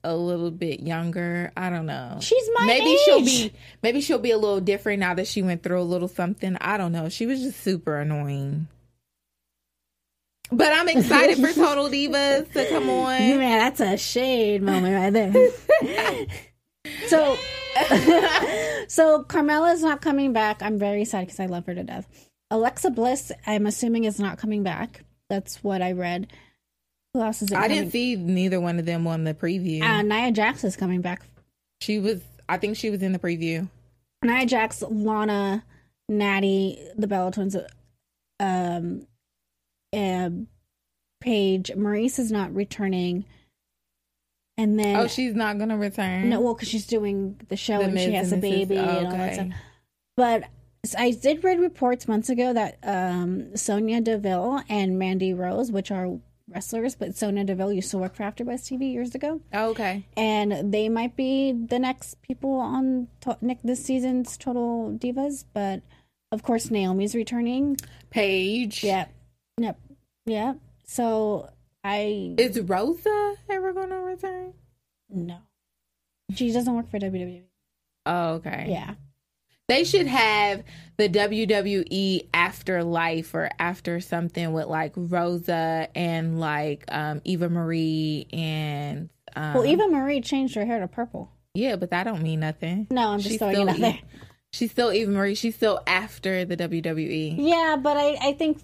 a 0.03 0.13
little 0.13 0.51
bit 0.51 0.81
younger. 0.81 1.53
I 1.55 1.69
don't 1.69 1.85
know. 1.85 2.17
She's 2.19 2.49
my 2.55 2.65
maybe 2.65 2.89
age. 2.89 2.99
she'll 3.05 3.23
be 3.23 3.53
maybe 3.81 4.01
she'll 4.01 4.19
be 4.19 4.31
a 4.31 4.37
little 4.37 4.59
different 4.59 4.99
now 4.99 5.13
that 5.13 5.27
she 5.27 5.41
went 5.41 5.63
through 5.63 5.79
a 5.79 5.83
little 5.83 6.09
something. 6.09 6.57
I 6.59 6.75
don't 6.75 6.91
know. 6.91 7.07
She 7.07 7.25
was 7.25 7.41
just 7.41 7.61
super 7.61 7.97
annoying. 7.97 8.67
But 10.51 10.73
I'm 10.73 10.89
excited 10.89 11.37
for 11.37 11.53
Total 11.53 11.87
Divas 11.87 12.51
to 12.51 12.67
come 12.67 12.89
on. 12.89 13.17
Man, 13.17 13.59
that's 13.59 13.79
a 13.79 13.95
shade 13.95 14.61
moment 14.61 14.93
right 14.93 15.13
there. 15.13 16.25
so, 17.07 17.37
so 18.87 19.23
Carmella's 19.23 19.81
not 19.81 20.01
coming 20.01 20.33
back. 20.33 20.61
I'm 20.61 20.77
very 20.79 21.05
sad 21.05 21.25
because 21.25 21.39
I 21.39 21.45
love 21.45 21.65
her 21.65 21.75
to 21.75 21.83
death. 21.83 22.07
Alexa 22.49 22.91
Bliss, 22.91 23.31
I'm 23.45 23.65
assuming, 23.67 24.05
is 24.05 24.19
not 24.19 24.37
coming 24.37 24.63
back. 24.63 25.03
That's 25.29 25.63
what 25.63 25.81
I 25.81 25.91
read. 25.91 26.31
Who 27.13 27.21
else 27.21 27.41
is 27.41 27.51
it? 27.51 27.57
I 27.57 27.63
coming? 27.63 27.77
didn't 27.77 27.91
see 27.91 28.15
neither 28.15 28.61
one 28.61 28.79
of 28.79 28.85
them 28.85 29.05
on 29.07 29.23
the 29.23 29.33
preview. 29.33 29.81
Uh, 29.81 30.01
Nia 30.01 30.31
Jax 30.31 30.63
is 30.63 30.75
coming 30.75 31.01
back. 31.01 31.23
she 31.81 31.99
was 31.99 32.21
I 32.49 32.57
think 32.57 32.77
she 32.77 32.89
was 32.89 33.01
in 33.03 33.11
the 33.11 33.19
preview. 33.19 33.67
Nia 34.23 34.45
Jax, 34.45 34.81
Lana, 34.81 35.63
Natty, 36.09 36.81
the 36.97 37.07
Bella 37.07 37.31
Twins, 37.31 37.55
um, 38.39 39.05
um, 39.93 40.47
Paige, 41.19 41.71
Maryse 41.75 42.19
is 42.19 42.31
not 42.31 42.53
returning, 42.55 43.25
and 44.57 44.79
then 44.79 44.95
Oh, 44.95 45.07
she's 45.07 45.35
not 45.35 45.57
gonna 45.57 45.77
return. 45.77 46.29
no, 46.29 46.41
well, 46.41 46.53
because 46.53 46.67
she's 46.69 46.85
doing 46.87 47.39
the 47.49 47.55
show 47.57 47.79
The 47.79 47.85
and 47.85 47.99
she 47.99 48.11
has 48.13 48.31
a 48.31 48.35
and 48.35 48.43
Mrs. 48.43 48.49
baby 48.67 48.77
Oh, 48.77 48.83
and 48.83 49.07
all 49.07 49.11
that 49.13 49.33
stuff. 49.35 49.47
But 50.15 50.43
I 50.97 51.11
did 51.11 51.43
read 51.43 51.59
reports 51.59 52.07
months 52.07 52.29
ago 52.29 52.53
that 52.53 52.77
um, 52.83 53.55
Sonya 53.55 54.01
Deville 54.01 54.61
and 54.69 54.97
Mandy 54.97 55.33
Rose, 55.33 55.71
which 55.71 55.91
are 55.91 56.17
wrestlers, 56.49 56.95
but 56.95 57.13
Sonya 57.15 57.43
Deville 57.43 57.73
used 57.73 57.91
to 57.91 57.97
work 57.97 58.15
for 58.15 58.23
AfterBuzz 58.23 58.61
TV 58.71 58.93
years 58.93 59.13
ago, 59.13 59.41
Oh, 59.53 59.71
okay. 59.71 60.05
and 60.15 60.71
they 60.73 60.87
might 60.87 61.15
be 61.17 61.51
the 61.51 61.77
next 61.77 62.21
people 62.21 62.53
on 62.53 63.09
to- 63.21 63.37
Nick 63.41 63.59
this 63.63 63.83
season's 63.83 64.37
Total 64.37 64.91
Divas. 64.97 65.43
But 65.53 65.81
of 66.31 66.41
course, 66.43 66.71
Naomi's 66.71 67.15
returning. 67.15 67.75
Paige. 68.11 68.83
Yep, 68.83 69.11
yep, 69.59 69.79
yep. 70.25 70.57
So 70.85 71.49
I 71.87 72.35
Is 72.37 72.59
Rosa 72.59 73.35
ever 73.49 73.71
going 73.71 73.89
to 73.89 73.95
return? 73.95 74.53
no, 75.09 75.37
she 76.35 76.51
doesn't 76.51 76.75
work 76.75 76.89
for 76.91 76.99
WWE. 76.99 77.43
Oh, 78.05 78.33
okay. 78.35 78.65
Yeah, 78.69 78.95
They 79.69 79.85
should 79.85 80.07
have 80.07 80.63
the 80.97 81.07
WWE 81.07 82.27
afterlife 82.33 83.33
or 83.33 83.49
after 83.57 84.01
something 84.01 84.51
with 84.51 84.65
like 84.67 84.93
Rosa 84.95 85.87
and 85.95 86.39
like 86.39 86.83
um 86.89 87.21
Eva 87.23 87.49
Marie 87.49 88.27
and 88.33 89.09
um 89.35 89.53
well, 89.53 89.65
Eva 89.65 89.87
Marie 89.87 90.19
changed 90.21 90.55
her 90.55 90.65
hair 90.65 90.79
to 90.81 90.87
purple. 90.87 91.31
Yeah, 91.53 91.77
but 91.77 91.89
that 91.91 92.03
don't 92.03 92.21
mean 92.21 92.41
nothing. 92.41 92.87
No, 92.91 93.09
I'm 93.11 93.19
just 93.19 93.29
She's 93.31 93.39
throwing 93.39 93.55
it 93.55 93.69
out 93.69 93.77
there. 93.77 93.99
She's 94.53 94.71
still 94.71 94.91
Eva 94.93 95.11
Marie. 95.11 95.35
She's 95.35 95.55
still 95.55 95.81
after 95.85 96.45
the. 96.45 96.55
WWE. 96.55 97.35
Yeah, 97.37 97.77
but 97.81 97.97
I, 97.97 98.17
I 98.21 98.33
think 98.33 98.59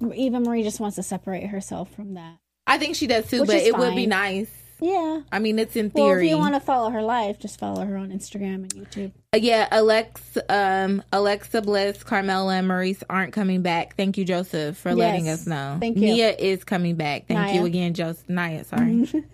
Eva 0.00 0.40
Marie 0.40 0.62
just 0.62 0.80
wants 0.80 0.96
to 0.96 1.02
separate 1.02 1.46
herself 1.46 1.92
from 1.94 2.14
that. 2.14 2.36
I 2.66 2.78
think 2.78 2.96
she 2.96 3.06
does 3.06 3.28
too, 3.28 3.40
Which 3.40 3.48
but 3.48 3.56
it 3.56 3.76
would 3.76 3.94
be 3.94 4.06
nice. 4.06 4.50
Yeah. 4.80 5.22
I 5.32 5.38
mean, 5.38 5.58
it's 5.58 5.74
in 5.74 5.90
Well, 5.94 6.18
if 6.18 6.24
you 6.24 6.36
want 6.36 6.54
to 6.54 6.60
follow 6.60 6.90
her 6.90 7.02
life, 7.02 7.38
just 7.38 7.58
follow 7.58 7.84
her 7.84 7.96
on 7.96 8.10
Instagram 8.10 8.56
and 8.56 8.74
YouTube. 8.74 9.12
Uh, 9.32 9.38
yeah, 9.38 9.68
Alex, 9.70 10.36
um, 10.50 11.02
Alexa 11.12 11.62
Bliss, 11.62 12.04
Carmella, 12.04 12.58
and 12.58 12.68
Maryse 12.68 13.02
aren't 13.08 13.32
coming 13.32 13.62
back. 13.62 13.96
Thank 13.96 14.18
you, 14.18 14.24
Joseph, 14.24 14.76
for 14.76 14.94
letting 14.94 15.28
us 15.28 15.46
know. 15.46 15.78
Thank 15.80 15.96
you. 15.96 16.02
Nia 16.02 16.30
is 16.30 16.64
coming 16.64 16.96
back. 16.96 17.26
Thank 17.26 17.54
you 17.54 17.64
again, 17.64 17.94
Joseph. 17.94 18.28
Nia, 18.28 18.64
sorry. 18.64 19.08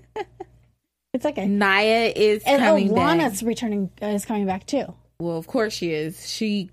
It's 1.12 1.26
okay. 1.26 1.46
Nia 1.46 2.06
is 2.06 2.42
And 2.46 2.62
oh, 2.62 2.66
coming 2.68 2.88
back. 2.88 2.96
Lana's 2.96 3.42
returning 3.42 3.90
uh, 4.00 4.06
is 4.06 4.24
coming 4.24 4.46
back 4.46 4.66
too. 4.66 4.94
Well, 5.20 5.36
of 5.36 5.46
course 5.46 5.74
she 5.74 5.92
is. 5.92 6.26
She 6.26 6.70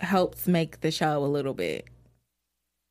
helps 0.00 0.46
make 0.46 0.82
the 0.82 0.90
show 0.90 1.24
a 1.24 1.26
little 1.26 1.54
bit 1.54 1.86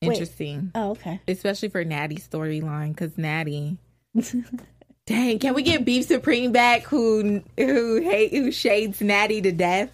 interesting, 0.02 0.72
Oh, 0.76 0.92
okay. 0.92 1.20
especially 1.28 1.70
for 1.70 1.84
Natty's 1.84 2.28
storyline. 2.28 2.90
Because 2.90 3.18
Natty, 3.18 3.78
dang, 5.06 5.40
can 5.40 5.54
we 5.54 5.62
get 5.64 5.86
Beef 5.86 6.06
Supreme 6.06 6.52
back? 6.52 6.84
Who 6.84 7.42
who 7.58 8.02
hate 8.02 8.32
who 8.32 8.52
shades 8.52 9.02
Natty 9.02 9.42
to 9.42 9.52
death? 9.52 9.90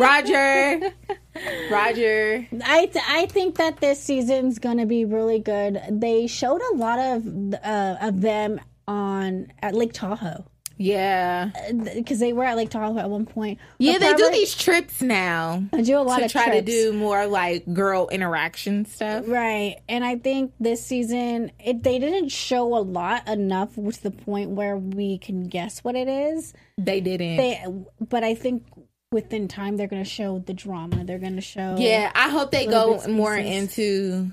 Roger, 0.00 0.92
Roger. 1.70 2.46
I 2.64 2.86
th- 2.86 3.04
I 3.08 3.26
think 3.26 3.56
that 3.56 3.80
this 3.80 4.00
season's 4.02 4.58
gonna 4.58 4.86
be 4.86 5.04
really 5.04 5.38
good. 5.38 5.80
They 5.90 6.26
showed 6.26 6.60
a 6.72 6.76
lot 6.76 6.98
of 6.98 7.54
uh, 7.64 7.96
of 8.00 8.20
them 8.20 8.60
on 8.88 9.52
at 9.62 9.74
Lake 9.74 9.92
Tahoe 9.92 10.44
Yeah, 10.82 11.50
uh, 11.68 11.72
because 11.94 12.18
they 12.18 12.32
were 12.32 12.44
at 12.44 12.56
Lake 12.56 12.70
Tahoe 12.70 12.98
at 12.98 13.08
one 13.08 13.26
point. 13.26 13.58
yeah. 13.78 13.92
But 13.94 14.00
They 14.00 14.14
do 14.14 14.30
these 14.30 14.54
trips 14.54 15.00
now 15.02 15.62
They 15.72 15.82
do 15.82 15.98
a 15.98 16.00
lot 16.00 16.18
to 16.18 16.24
of 16.26 16.32
try 16.32 16.46
trips. 16.46 16.58
to 16.58 16.62
do 16.62 16.92
more 16.92 17.26
like 17.26 17.72
girl 17.72 18.08
interaction 18.08 18.84
stuff. 18.84 19.24
Right. 19.26 19.76
And 19.88 20.04
I 20.04 20.16
think 20.16 20.52
this 20.60 20.84
season 20.84 21.52
it 21.64 21.82
they 21.82 21.98
didn't 21.98 22.30
show 22.30 22.76
a 22.76 22.80
lot 22.82 23.28
enough 23.28 23.74
to 23.74 24.02
the 24.02 24.10
point 24.10 24.50
where 24.50 24.76
we 24.76 25.18
can 25.18 25.44
guess 25.48 25.84
what 25.84 25.94
it 25.94 26.08
is. 26.08 26.52
They 26.78 27.00
didn't. 27.00 27.36
They 27.36 27.62
but 28.08 28.24
I 28.24 28.34
think 28.34 28.64
within 29.12 29.46
time 29.46 29.76
they're 29.76 29.86
going 29.86 30.02
to 30.02 30.08
show 30.08 30.38
the 30.38 30.54
drama. 30.54 31.04
They're 31.04 31.18
going 31.18 31.36
to 31.36 31.42
show 31.42 31.76
Yeah, 31.78 32.10
I 32.14 32.28
hope 32.30 32.50
they 32.50 32.66
go 32.66 33.02
more 33.08 33.36
into 33.36 34.30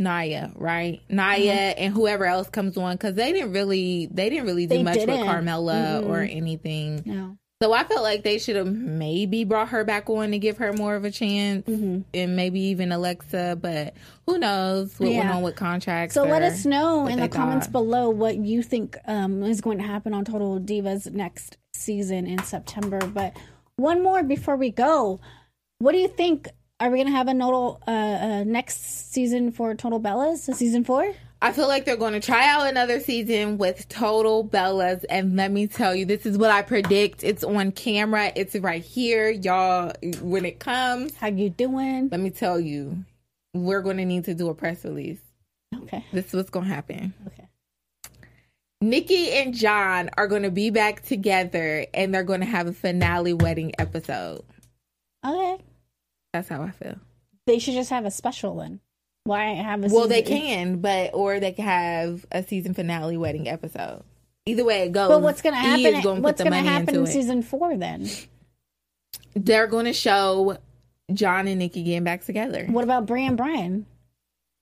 Nia, 0.00 0.50
right? 0.56 1.00
Nia 1.08 1.52
Uh-huh. 1.52 1.74
and 1.78 1.94
whoever 1.94 2.24
else 2.26 2.48
comes 2.48 2.76
on 2.76 2.94
because 2.94 3.14
they 3.14 3.32
didn't 3.32 3.52
really 3.52 4.06
they 4.10 4.28
didn't 4.30 4.46
really 4.46 4.66
do 4.66 4.76
They 4.76 4.82
much 4.82 4.96
with 4.96 5.06
didn't. 5.06 5.26
Carmella 5.26 6.04
or 6.08 6.20
anything. 6.20 7.02
No. 7.04 7.36
So 7.62 7.72
I 7.72 7.84
felt 7.84 8.02
like 8.02 8.24
they 8.24 8.38
should 8.38 8.56
have 8.56 8.66
maybe 8.66 9.44
brought 9.44 9.68
her 9.68 9.84
back 9.84 10.10
on 10.10 10.32
to 10.32 10.38
give 10.38 10.58
her 10.58 10.72
more 10.72 10.96
of 10.96 11.04
a 11.04 11.10
chance, 11.10 11.64
Mm-hmm. 11.66 12.00
and 12.12 12.36
maybe 12.36 12.60
even 12.60 12.90
Alexa. 12.92 13.56
But 13.62 13.94
who 14.26 14.36
knows 14.38 14.98
what 14.98 15.10
went 15.12 15.30
on 15.30 15.42
with 15.42 15.54
contracts? 15.56 16.14
So 16.14 16.24
let 16.24 16.42
us 16.42 16.66
know 16.66 17.06
in 17.06 17.20
the 17.20 17.28
comments 17.28 17.66
thought. 17.66 17.72
below 17.72 18.10
what 18.10 18.36
you 18.36 18.62
think 18.62 18.98
um, 19.06 19.42
is 19.44 19.60
going 19.60 19.78
to 19.78 19.84
happen 19.84 20.12
on 20.12 20.24
Total 20.24 20.58
Divas 20.58 21.10
next 21.12 21.56
season 21.74 22.26
in 22.26 22.42
September. 22.42 22.98
But 22.98 23.34
one 23.76 24.02
more 24.02 24.22
before 24.24 24.56
we 24.56 24.70
go. 24.70 25.20
What 25.78 25.92
do 25.92 25.98
you 25.98 26.08
think? 26.08 26.48
Are 26.80 26.90
we 26.90 26.96
going 26.98 27.06
to 27.06 27.12
have 27.12 27.28
a 27.28 27.34
nodal 27.34 27.80
uh, 27.86 27.90
uh, 27.90 28.44
next 28.44 29.12
season 29.12 29.52
for 29.52 29.74
Total 29.74 30.00
Bellas? 30.00 30.48
A 30.48 30.54
season 30.54 30.82
four? 30.84 31.14
I 31.40 31.52
feel 31.52 31.68
like 31.68 31.84
they're 31.84 31.96
going 31.96 32.14
to 32.14 32.20
try 32.20 32.48
out 32.48 32.66
another 32.66 33.00
season 33.00 33.58
with 33.58 33.88
total 33.88 34.44
Bellas. 34.44 35.04
And 35.08 35.36
let 35.36 35.52
me 35.52 35.66
tell 35.66 35.94
you, 35.94 36.04
this 36.04 36.26
is 36.26 36.36
what 36.38 36.50
I 36.50 36.62
predict. 36.62 37.22
It's 37.22 37.44
on 37.44 37.70
camera. 37.70 38.32
It's 38.34 38.56
right 38.56 38.82
here. 38.82 39.30
Y'all, 39.30 39.92
when 40.20 40.44
it 40.44 40.58
comes, 40.58 41.14
How 41.16 41.28
you 41.28 41.50
doing? 41.50 42.08
let 42.10 42.20
me 42.20 42.30
tell 42.30 42.58
you, 42.58 43.04
we're 43.52 43.82
going 43.82 43.98
to 43.98 44.04
need 44.04 44.24
to 44.24 44.34
do 44.34 44.48
a 44.48 44.54
press 44.54 44.84
release. 44.84 45.20
Okay. 45.82 46.04
This 46.12 46.26
is 46.28 46.34
what's 46.34 46.50
going 46.50 46.66
to 46.66 46.74
happen. 46.74 47.14
Okay. 47.26 47.46
Nikki 48.80 49.30
and 49.32 49.54
John 49.54 50.10
are 50.16 50.26
going 50.26 50.42
to 50.42 50.50
be 50.50 50.70
back 50.70 51.02
together 51.02 51.86
and 51.94 52.12
they're 52.12 52.24
going 52.24 52.40
to 52.40 52.46
have 52.46 52.66
a 52.66 52.72
finale 52.72 53.32
wedding 53.32 53.72
episode. 53.78 54.42
Okay. 55.24 55.62
That's 56.34 56.48
how 56.48 56.62
I 56.62 56.70
feel. 56.72 56.96
They 57.46 57.60
should 57.60 57.74
just 57.74 57.90
have 57.90 58.04
a 58.06 58.10
special 58.10 58.56
then. 58.56 58.80
Why 59.22 59.54
have 59.54 59.84
a 59.84 59.86
Well, 59.86 60.08
they 60.08 60.22
can, 60.22 60.78
but 60.80 61.12
or 61.14 61.38
they 61.38 61.52
can 61.52 61.64
have 61.64 62.26
a 62.32 62.42
season 62.42 62.74
finale 62.74 63.16
wedding 63.16 63.48
episode. 63.48 64.02
Either 64.44 64.64
way 64.64 64.82
it 64.82 64.90
goes. 64.92 65.08
But 65.10 65.22
what's 65.22 65.42
going 65.42 65.54
to 65.54 65.60
happen? 65.60 65.86
is 65.86 66.02
gonna 66.04 66.20
what's 66.20 66.38
the 66.38 66.50
going 66.50 66.64
to 66.64 66.64
money 66.64 66.68
happen 66.68 66.96
in 66.96 67.04
it. 67.04 67.06
season 67.06 67.42
four 67.42 67.76
then? 67.76 68.08
They're 69.34 69.68
going 69.68 69.84
to 69.84 69.92
show 69.92 70.58
John 71.12 71.46
and 71.46 71.60
Nikki 71.60 71.84
getting 71.84 72.02
back 72.02 72.24
together. 72.24 72.66
What 72.68 72.82
about 72.82 73.06
Brie 73.06 73.24
and 73.26 73.36
Brian? 73.36 73.86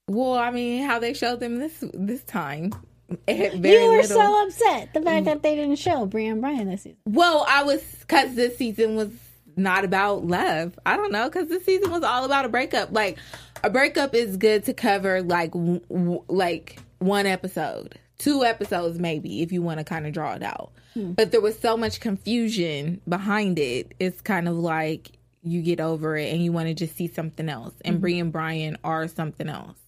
Well, 0.09 0.35
I 0.35 0.51
mean, 0.51 0.85
how 0.85 0.99
they 0.99 1.15
showed 1.15 1.41
them 1.41 1.57
this 1.59 1.83
this 1.95 2.23
time. 2.25 2.75
Very 3.27 3.57
you 3.57 3.91
were 3.91 4.03
little- 4.03 4.05
so 4.05 4.47
upset 4.47 4.93
the 4.93 5.01
fact 5.01 5.25
that 5.25 5.43
they 5.43 5.55
didn't 5.57 5.77
show 5.77 6.05
Brie 6.05 6.27
and 6.27 6.43
Brian 6.43 6.69
this 6.69 6.83
season. 6.83 6.99
Well, 7.07 7.47
I 7.49 7.63
was 7.63 7.83
because 8.01 8.35
this 8.35 8.59
season 8.59 8.95
was 8.97 9.09
not 9.57 9.85
about 9.85 10.27
love. 10.27 10.79
I 10.87 10.97
don't 10.97 11.13
know 11.13 11.29
because 11.29 11.49
this 11.49 11.65
season 11.65 11.91
was 11.91 12.03
all 12.03 12.25
about 12.25 12.45
a 12.45 12.49
breakup. 12.49 12.93
Like 12.93 13.19
a 13.63 13.71
breakup 13.71 14.15
is 14.15 14.37
good 14.37 14.65
to 14.65 14.75
cover 14.75 15.23
like 15.23 15.53
w- 15.53 15.81
w- 15.89 16.25
like 16.29 16.79
one 16.99 17.27
episode, 17.27 17.99
two 18.19 18.45
episodes 18.45 18.99
maybe 18.99 19.43
if 19.43 19.53
you 19.53 19.63
want 19.63 19.79
to 19.79 19.85
kind 19.85 20.07
of 20.07 20.13
draw 20.13 20.35
it 20.35 20.43
out. 20.43 20.73
Hmm. 20.95 21.13
But 21.13 21.33
there 21.33 21.41
was 21.41 21.59
so 21.59 21.77
much 21.77 22.01
confusion 22.01 23.01
behind 23.09 23.59
it. 23.59 23.93
It's 23.99 24.21
kind 24.21 24.49
of 24.49 24.57
like 24.57 25.13
you 25.43 25.63
get 25.63 25.81
over 25.81 26.17
it 26.17 26.33
and 26.33 26.43
you 26.43 26.53
want 26.53 26.69
to 26.69 26.75
just 26.75 26.97
see 26.97 27.09
something 27.09 27.49
else. 27.49 27.75
And 27.85 27.95
mm-hmm. 27.95 28.01
Brie 28.01 28.19
and 28.21 28.33
Brian 28.33 28.79
are 28.85 29.09
something 29.09 29.49
else. 29.49 29.79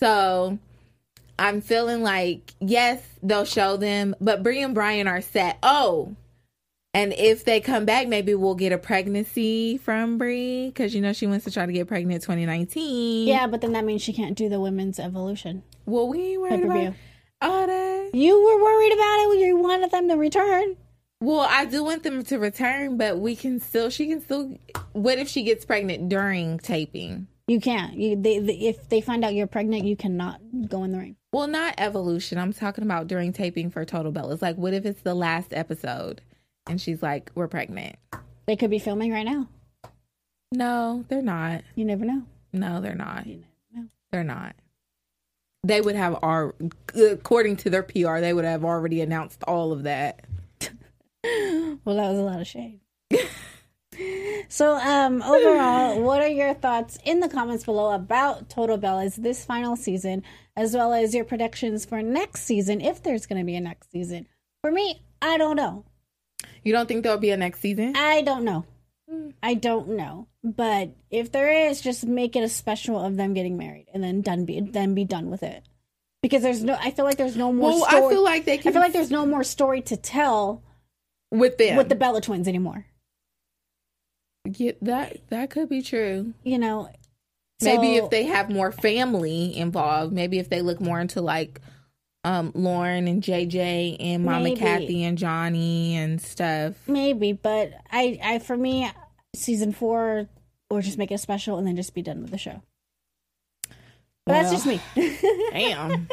So 0.00 0.58
I'm 1.38 1.60
feeling 1.60 2.02
like 2.02 2.54
yes, 2.60 3.02
they'll 3.22 3.44
show 3.44 3.76
them, 3.76 4.14
but 4.20 4.42
Brie 4.42 4.62
and 4.62 4.74
Brian 4.74 5.06
are 5.06 5.20
set. 5.20 5.58
Oh, 5.62 6.16
and 6.94 7.14
if 7.14 7.44
they 7.44 7.60
come 7.60 7.84
back, 7.86 8.06
maybe 8.08 8.34
we'll 8.34 8.54
get 8.54 8.72
a 8.72 8.78
pregnancy 8.78 9.78
from 9.78 10.18
Brie 10.18 10.66
because 10.68 10.94
you 10.94 11.00
know 11.00 11.12
she 11.12 11.26
wants 11.26 11.44
to 11.46 11.50
try 11.50 11.64
to 11.64 11.72
get 11.72 11.88
pregnant 11.88 12.22
2019. 12.22 13.26
Yeah, 13.26 13.46
but 13.46 13.62
then 13.62 13.72
that 13.72 13.84
means 13.84 14.02
she 14.02 14.12
can't 14.12 14.36
do 14.36 14.48
the 14.48 14.60
women's 14.60 14.98
evolution. 14.98 15.62
Well, 15.86 16.08
we 16.08 16.32
ain't 16.32 16.40
worried 16.40 16.62
Pay-per-view. 16.62 16.88
about 16.88 16.94
all 17.40 17.66
that. 17.66 18.10
You 18.14 18.34
were 18.44 18.62
worried 18.62 18.92
about 18.92 19.16
it. 19.20 19.38
You 19.38 19.56
wanted 19.56 19.90
them 19.90 20.08
to 20.08 20.16
return. 20.16 20.76
Well, 21.20 21.46
I 21.48 21.64
do 21.64 21.82
want 21.84 22.02
them 22.02 22.22
to 22.24 22.38
return, 22.38 22.96
but 22.98 23.18
we 23.18 23.36
can 23.36 23.58
still. 23.60 23.88
She 23.88 24.08
can 24.08 24.20
still. 24.20 24.58
What 24.92 25.18
if 25.18 25.28
she 25.28 25.44
gets 25.44 25.64
pregnant 25.64 26.08
during 26.08 26.58
taping? 26.58 27.26
You 27.46 27.60
can't. 27.60 27.94
You, 27.94 28.16
they, 28.16 28.38
they, 28.38 28.54
if 28.54 28.88
they 28.88 29.00
find 29.00 29.24
out 29.24 29.34
you're 29.34 29.46
pregnant, 29.46 29.84
you 29.84 29.96
cannot 29.96 30.40
go 30.68 30.84
in 30.84 30.92
the 30.92 30.98
ring. 30.98 31.16
Well, 31.32 31.48
not 31.48 31.74
evolution. 31.78 32.38
I'm 32.38 32.52
talking 32.52 32.84
about 32.84 33.06
during 33.08 33.32
taping 33.32 33.70
for 33.70 33.84
Total 33.84 34.12
Bellas. 34.12 34.42
Like, 34.42 34.56
what 34.56 34.74
if 34.74 34.84
it's 34.84 35.02
the 35.02 35.14
last 35.14 35.52
episode 35.52 36.20
and 36.66 36.80
she's 36.80 37.02
like, 37.02 37.30
"We're 37.34 37.48
pregnant"? 37.48 37.96
They 38.46 38.56
could 38.56 38.70
be 38.70 38.78
filming 38.78 39.12
right 39.12 39.26
now. 39.26 39.48
No, 40.52 41.04
they're 41.08 41.22
not. 41.22 41.62
You 41.74 41.84
never 41.84 42.04
know. 42.04 42.22
No, 42.52 42.80
they're 42.80 42.94
not. 42.94 43.26
You 43.26 43.36
never 43.36 43.84
know. 43.84 43.88
They're 44.10 44.24
not. 44.24 44.54
They 45.64 45.80
would 45.80 45.94
have 45.94 46.18
our 46.22 46.54
according 46.94 47.56
to 47.58 47.70
their 47.70 47.82
PR, 47.82 48.18
they 48.18 48.32
would 48.32 48.44
have 48.44 48.64
already 48.64 49.00
announced 49.00 49.42
all 49.44 49.72
of 49.72 49.84
that. 49.84 50.20
Well, 51.84 51.96
that 51.96 52.10
was 52.10 52.18
a 52.18 52.22
lot 52.22 52.40
of 52.40 52.46
shade. 52.48 52.80
so, 54.48 54.74
um, 54.74 55.22
overall, 55.22 56.00
what 56.02 56.20
are 56.20 56.28
your 56.28 56.52
thoughts 56.54 56.98
in 57.04 57.20
the 57.20 57.28
comments 57.28 57.64
below 57.64 57.92
about 57.92 58.48
Total 58.48 58.76
Bellas 58.78 59.16
this 59.16 59.44
final 59.44 59.76
season, 59.76 60.22
as 60.56 60.74
well 60.74 60.92
as 60.92 61.14
your 61.14 61.24
predictions 61.24 61.84
for 61.84 62.02
next 62.02 62.42
season, 62.42 62.80
if 62.80 63.02
there's 63.02 63.26
going 63.26 63.40
to 63.40 63.44
be 63.44 63.54
a 63.54 63.60
next 63.60 63.90
season? 63.92 64.26
For 64.62 64.72
me, 64.72 65.02
I 65.20 65.38
don't 65.38 65.56
know. 65.56 65.84
You 66.64 66.72
don't 66.72 66.86
think 66.86 67.02
there'll 67.02 67.18
be 67.18 67.30
a 67.30 67.36
next 67.36 67.60
season? 67.60 67.94
I 67.96 68.22
don't 68.22 68.44
know. 68.44 68.64
Hmm. 69.10 69.30
I 69.42 69.54
don't 69.54 69.88
know. 69.90 70.28
But 70.44 70.90
if 71.10 71.32
there 71.32 71.50
is, 71.68 71.80
just 71.80 72.04
make 72.06 72.34
it 72.36 72.42
a 72.44 72.48
special 72.48 72.98
of 73.00 73.16
them 73.16 73.34
getting 73.34 73.56
married 73.56 73.86
and 73.92 74.02
then 74.02 74.20
done 74.22 74.44
be 74.44 74.60
then 74.60 74.94
be 74.94 75.04
done 75.04 75.30
with 75.30 75.42
it. 75.42 75.62
because 76.22 76.42
there's 76.42 76.62
no. 76.64 76.76
I 76.80 76.90
feel 76.92 77.04
like 77.04 77.16
there's 77.16 77.36
no 77.36 77.52
more. 77.52 77.70
Well, 77.70 77.86
story. 77.88 78.04
I 78.04 78.08
feel 78.10 78.24
like 78.24 78.44
they 78.44 78.58
Can, 78.58 78.68
I 78.68 78.72
feel 78.72 78.82
like 78.82 78.92
there's 78.92 79.10
no 79.10 79.26
more 79.26 79.44
story 79.44 79.82
to 79.82 79.96
tell 79.96 80.62
with 81.30 81.58
them. 81.58 81.76
with 81.76 81.88
the 81.88 81.94
Bella 81.94 82.20
twins 82.20 82.46
anymore. 82.48 82.86
Yeah, 84.44 84.72
that 84.82 85.28
that 85.30 85.50
could 85.50 85.68
be 85.68 85.82
true. 85.82 86.34
You 86.42 86.58
know, 86.58 86.88
maybe 87.62 87.98
So- 87.98 88.04
if 88.04 88.10
they 88.10 88.24
have 88.24 88.50
more 88.50 88.72
family 88.72 89.56
involved, 89.56 90.12
maybe 90.12 90.38
if 90.38 90.48
they 90.48 90.62
look 90.62 90.80
more 90.80 91.00
into 91.00 91.20
like 91.20 91.60
um 92.24 92.52
Lauren 92.54 93.08
and 93.08 93.22
JJ 93.22 93.96
and 93.98 94.24
Mama 94.24 94.44
Maybe. 94.44 94.60
Kathy 94.60 95.04
and 95.04 95.18
Johnny 95.18 95.96
and 95.96 96.20
stuff. 96.20 96.74
maybe, 96.86 97.32
but 97.32 97.72
I, 97.90 98.18
I 98.22 98.38
for 98.38 98.56
me, 98.56 98.90
season 99.34 99.72
four, 99.72 100.28
or 100.70 100.80
just 100.82 100.98
make 100.98 101.10
it 101.10 101.18
special 101.18 101.58
and 101.58 101.66
then 101.66 101.76
just 101.76 101.94
be 101.94 102.02
done 102.02 102.22
with 102.22 102.30
the 102.30 102.38
show. 102.38 102.62
But 104.24 104.34
that's 104.34 104.50
just 104.52 104.66
me. 104.66 104.80
Damn. 105.52 106.06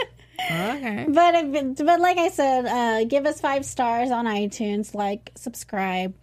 okay. 0.52 1.06
but 1.10 1.36
if- 1.36 1.76
but 1.86 2.00
like 2.00 2.18
I 2.18 2.30
said, 2.30 2.66
uh, 2.66 3.04
give 3.06 3.26
us 3.28 3.40
five 3.40 3.66
stars 3.66 4.10
on 4.10 4.26
iTunes, 4.26 4.96
like, 4.96 5.32
subscribe, 5.36 6.16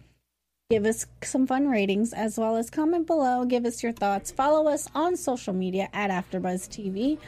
give 0.69 0.85
us 0.85 1.05
some 1.23 1.47
fun 1.47 1.69
ratings, 1.69 2.11
as 2.11 2.37
well 2.37 2.57
as 2.57 2.69
comment 2.69 3.07
below. 3.07 3.45
Give 3.45 3.65
us 3.65 3.81
your 3.81 3.93
thoughts. 3.93 4.31
Follow 4.31 4.67
us 4.67 4.89
on 4.93 5.15
social 5.15 5.53
media 5.53 5.87
at 5.93 6.09
AfterBuzz 6.11 6.67
TV. 6.67 7.19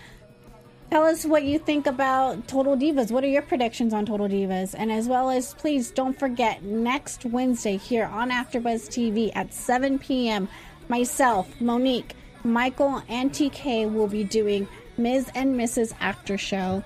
Tell 0.89 1.03
us 1.03 1.23
what 1.23 1.43
you 1.43 1.59
think 1.59 1.85
about 1.85 2.47
Total 2.47 2.75
Divas. 2.75 3.11
What 3.11 3.23
are 3.23 3.27
your 3.27 3.43
predictions 3.43 3.93
on 3.93 4.07
Total 4.07 4.27
Divas? 4.27 4.73
And 4.75 4.91
as 4.91 5.07
well 5.07 5.29
as, 5.29 5.53
please 5.53 5.91
don't 5.91 6.17
forget 6.17 6.63
next 6.63 7.25
Wednesday 7.25 7.77
here 7.77 8.05
on 8.05 8.31
AfterBuzz 8.31 8.87
TV 8.89 9.31
at 9.35 9.53
7 9.53 9.99
p.m. 9.99 10.49
Myself, 10.87 11.47
Monique, 11.61 12.15
Michael, 12.43 13.03
and 13.07 13.31
TK 13.31 13.93
will 13.93 14.07
be 14.07 14.23
doing 14.23 14.67
Miz 14.97 15.29
and 15.35 15.55
Mrs. 15.55 15.93
After 15.99 16.39
Show. 16.39 16.83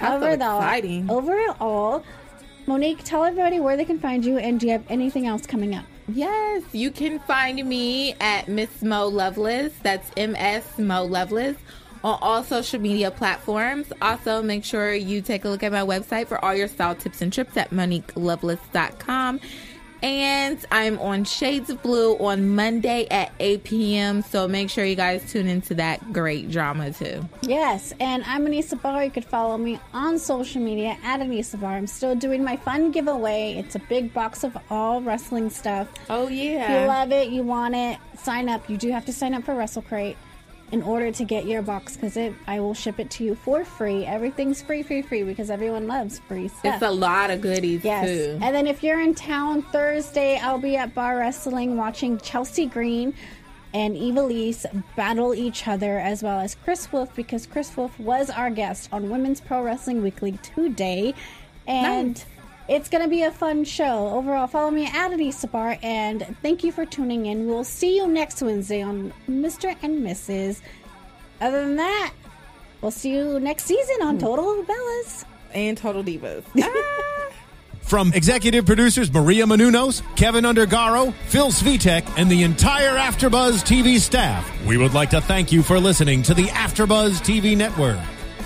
So 0.00 0.06
Overall- 0.16 0.58
exciting. 0.58 1.10
Overall, 1.10 2.04
Monique, 2.66 3.04
tell 3.04 3.24
everybody 3.24 3.58
where 3.58 3.78
they 3.78 3.86
can 3.86 3.98
find 3.98 4.22
you, 4.22 4.36
and 4.36 4.60
do 4.60 4.66
you 4.66 4.72
have 4.72 4.84
anything 4.90 5.26
else 5.26 5.46
coming 5.46 5.74
up? 5.74 5.86
Yes, 6.08 6.62
you 6.72 6.90
can 6.90 7.20
find 7.20 7.64
me 7.66 8.14
at 8.20 8.48
Miss 8.48 8.82
Mo 8.82 9.06
Loveless. 9.08 9.72
That's 9.82 10.10
M 10.16 10.36
S 10.36 10.78
Mo 10.78 11.04
Loveless 11.04 11.56
on 12.06 12.18
all 12.22 12.44
social 12.44 12.80
media 12.80 13.10
platforms. 13.10 13.92
Also, 14.00 14.40
make 14.40 14.64
sure 14.64 14.94
you 14.94 15.20
take 15.20 15.44
a 15.44 15.48
look 15.48 15.64
at 15.64 15.72
my 15.72 15.80
website 15.80 16.28
for 16.28 16.42
all 16.44 16.54
your 16.54 16.68
style 16.68 16.94
tips 16.94 17.20
and 17.20 17.32
trips 17.32 17.56
at 17.56 17.70
MoniqueLoveless.com. 17.70 19.40
And 20.02 20.64
I'm 20.70 21.00
on 21.00 21.24
Shades 21.24 21.68
of 21.68 21.82
Blue 21.82 22.16
on 22.18 22.50
Monday 22.50 23.08
at 23.10 23.32
8 23.40 23.64
p.m. 23.64 24.22
So 24.22 24.46
make 24.46 24.70
sure 24.70 24.84
you 24.84 24.94
guys 24.94 25.32
tune 25.32 25.48
into 25.48 25.74
that 25.74 26.12
great 26.12 26.48
drama 26.48 26.92
too. 26.92 27.26
Yes, 27.40 27.92
and 27.98 28.22
I'm 28.24 28.46
Anissa 28.46 28.80
Bar. 28.80 29.02
You 29.02 29.10
could 29.10 29.24
follow 29.24 29.56
me 29.58 29.80
on 29.92 30.18
social 30.18 30.62
media 30.62 30.96
at 31.02 31.20
Anissa 31.20 31.60
Bar. 31.60 31.72
I'm 31.72 31.88
still 31.88 32.14
doing 32.14 32.44
my 32.44 32.56
fun 32.56 32.92
giveaway. 32.92 33.54
It's 33.54 33.74
a 33.74 33.80
big 33.80 34.14
box 34.14 34.44
of 34.44 34.56
all 34.70 35.00
wrestling 35.00 35.50
stuff. 35.50 35.88
Oh 36.08 36.28
yeah. 36.28 36.64
If 36.64 36.82
you 36.82 36.86
love 36.86 37.10
it, 37.10 37.30
you 37.30 37.42
want 37.42 37.74
it, 37.74 37.98
sign 38.16 38.48
up. 38.48 38.68
You 38.70 38.76
do 38.76 38.92
have 38.92 39.06
to 39.06 39.12
sign 39.12 39.34
up 39.34 39.44
for 39.44 39.54
WrestleCrate 39.54 40.16
in 40.72 40.82
order 40.82 41.12
to 41.12 41.24
get 41.24 41.46
your 41.46 41.62
box 41.62 41.94
because 41.94 42.16
it 42.16 42.34
I 42.46 42.58
will 42.60 42.74
ship 42.74 42.98
it 42.98 43.08
to 43.12 43.24
you 43.24 43.34
for 43.36 43.64
free. 43.64 44.04
Everything's 44.04 44.60
free, 44.62 44.82
free, 44.82 45.02
free 45.02 45.22
because 45.22 45.48
everyone 45.50 45.86
loves 45.86 46.18
free 46.26 46.48
stuff. 46.48 46.74
It's 46.74 46.82
a 46.82 46.90
lot 46.90 47.30
of 47.30 47.40
goodies 47.40 47.84
Yes. 47.84 48.06
too. 48.08 48.38
And 48.42 48.54
then 48.54 48.66
if 48.66 48.82
you're 48.82 49.00
in 49.00 49.14
town 49.14 49.62
Thursday, 49.62 50.38
I'll 50.38 50.58
be 50.58 50.76
at 50.76 50.94
Bar 50.94 51.18
Wrestling 51.18 51.76
watching 51.76 52.18
Chelsea 52.18 52.66
Green 52.66 53.14
and 53.74 53.94
Evilise 53.96 54.64
battle 54.96 55.34
each 55.34 55.68
other, 55.68 55.98
as 55.98 56.22
well 56.22 56.40
as 56.40 56.54
Kris 56.54 56.90
Wolf, 56.92 57.14
because 57.14 57.46
Kris 57.46 57.76
Wolf 57.76 57.98
was 58.00 58.30
our 58.30 58.48
guest 58.50 58.88
on 58.90 59.10
Women's 59.10 59.40
Pro 59.40 59.62
Wrestling 59.62 60.02
Weekly 60.02 60.32
today. 60.42 61.14
And 61.66 62.14
Nice. 62.14 62.26
It's 62.68 62.88
going 62.88 63.02
to 63.02 63.08
be 63.08 63.22
a 63.22 63.30
fun 63.30 63.62
show. 63.64 64.08
Overall, 64.08 64.48
follow 64.48 64.72
me 64.72 64.86
at 64.86 65.10
Anissa 65.12 65.50
Bar, 65.50 65.78
and 65.82 66.36
thank 66.42 66.64
you 66.64 66.72
for 66.72 66.84
tuning 66.84 67.26
in. 67.26 67.46
We'll 67.46 67.62
see 67.62 67.96
you 67.96 68.08
next 68.08 68.42
Wednesday 68.42 68.82
on 68.82 69.12
Mr. 69.28 69.76
and 69.82 70.04
Mrs. 70.04 70.60
Other 71.40 71.64
than 71.64 71.76
that, 71.76 72.12
we'll 72.80 72.90
see 72.90 73.14
you 73.14 73.38
next 73.38 73.64
season 73.64 74.02
on 74.02 74.14
hmm. 74.14 74.20
Total 74.20 74.64
Bellas. 74.64 75.24
And 75.54 75.78
Total 75.78 76.02
Divas. 76.02 76.42
Ah. 76.60 77.02
From 77.82 78.12
executive 78.14 78.66
producers 78.66 79.12
Maria 79.12 79.44
Menounos, 79.44 80.02
Keven 80.16 80.42
Undergaro, 80.42 81.14
Phil 81.28 81.52
Svitek, 81.52 82.04
and 82.18 82.28
the 82.28 82.42
entire 82.42 82.96
Afterbuzz 82.96 83.62
TV 83.62 84.00
staff, 84.00 84.44
we 84.66 84.76
would 84.76 84.92
like 84.92 85.10
to 85.10 85.20
thank 85.20 85.52
you 85.52 85.62
for 85.62 85.78
listening 85.78 86.20
to 86.24 86.34
the 86.34 86.46
Afterbuzz 86.46 87.20
TV 87.20 87.56
network. 87.56 88.00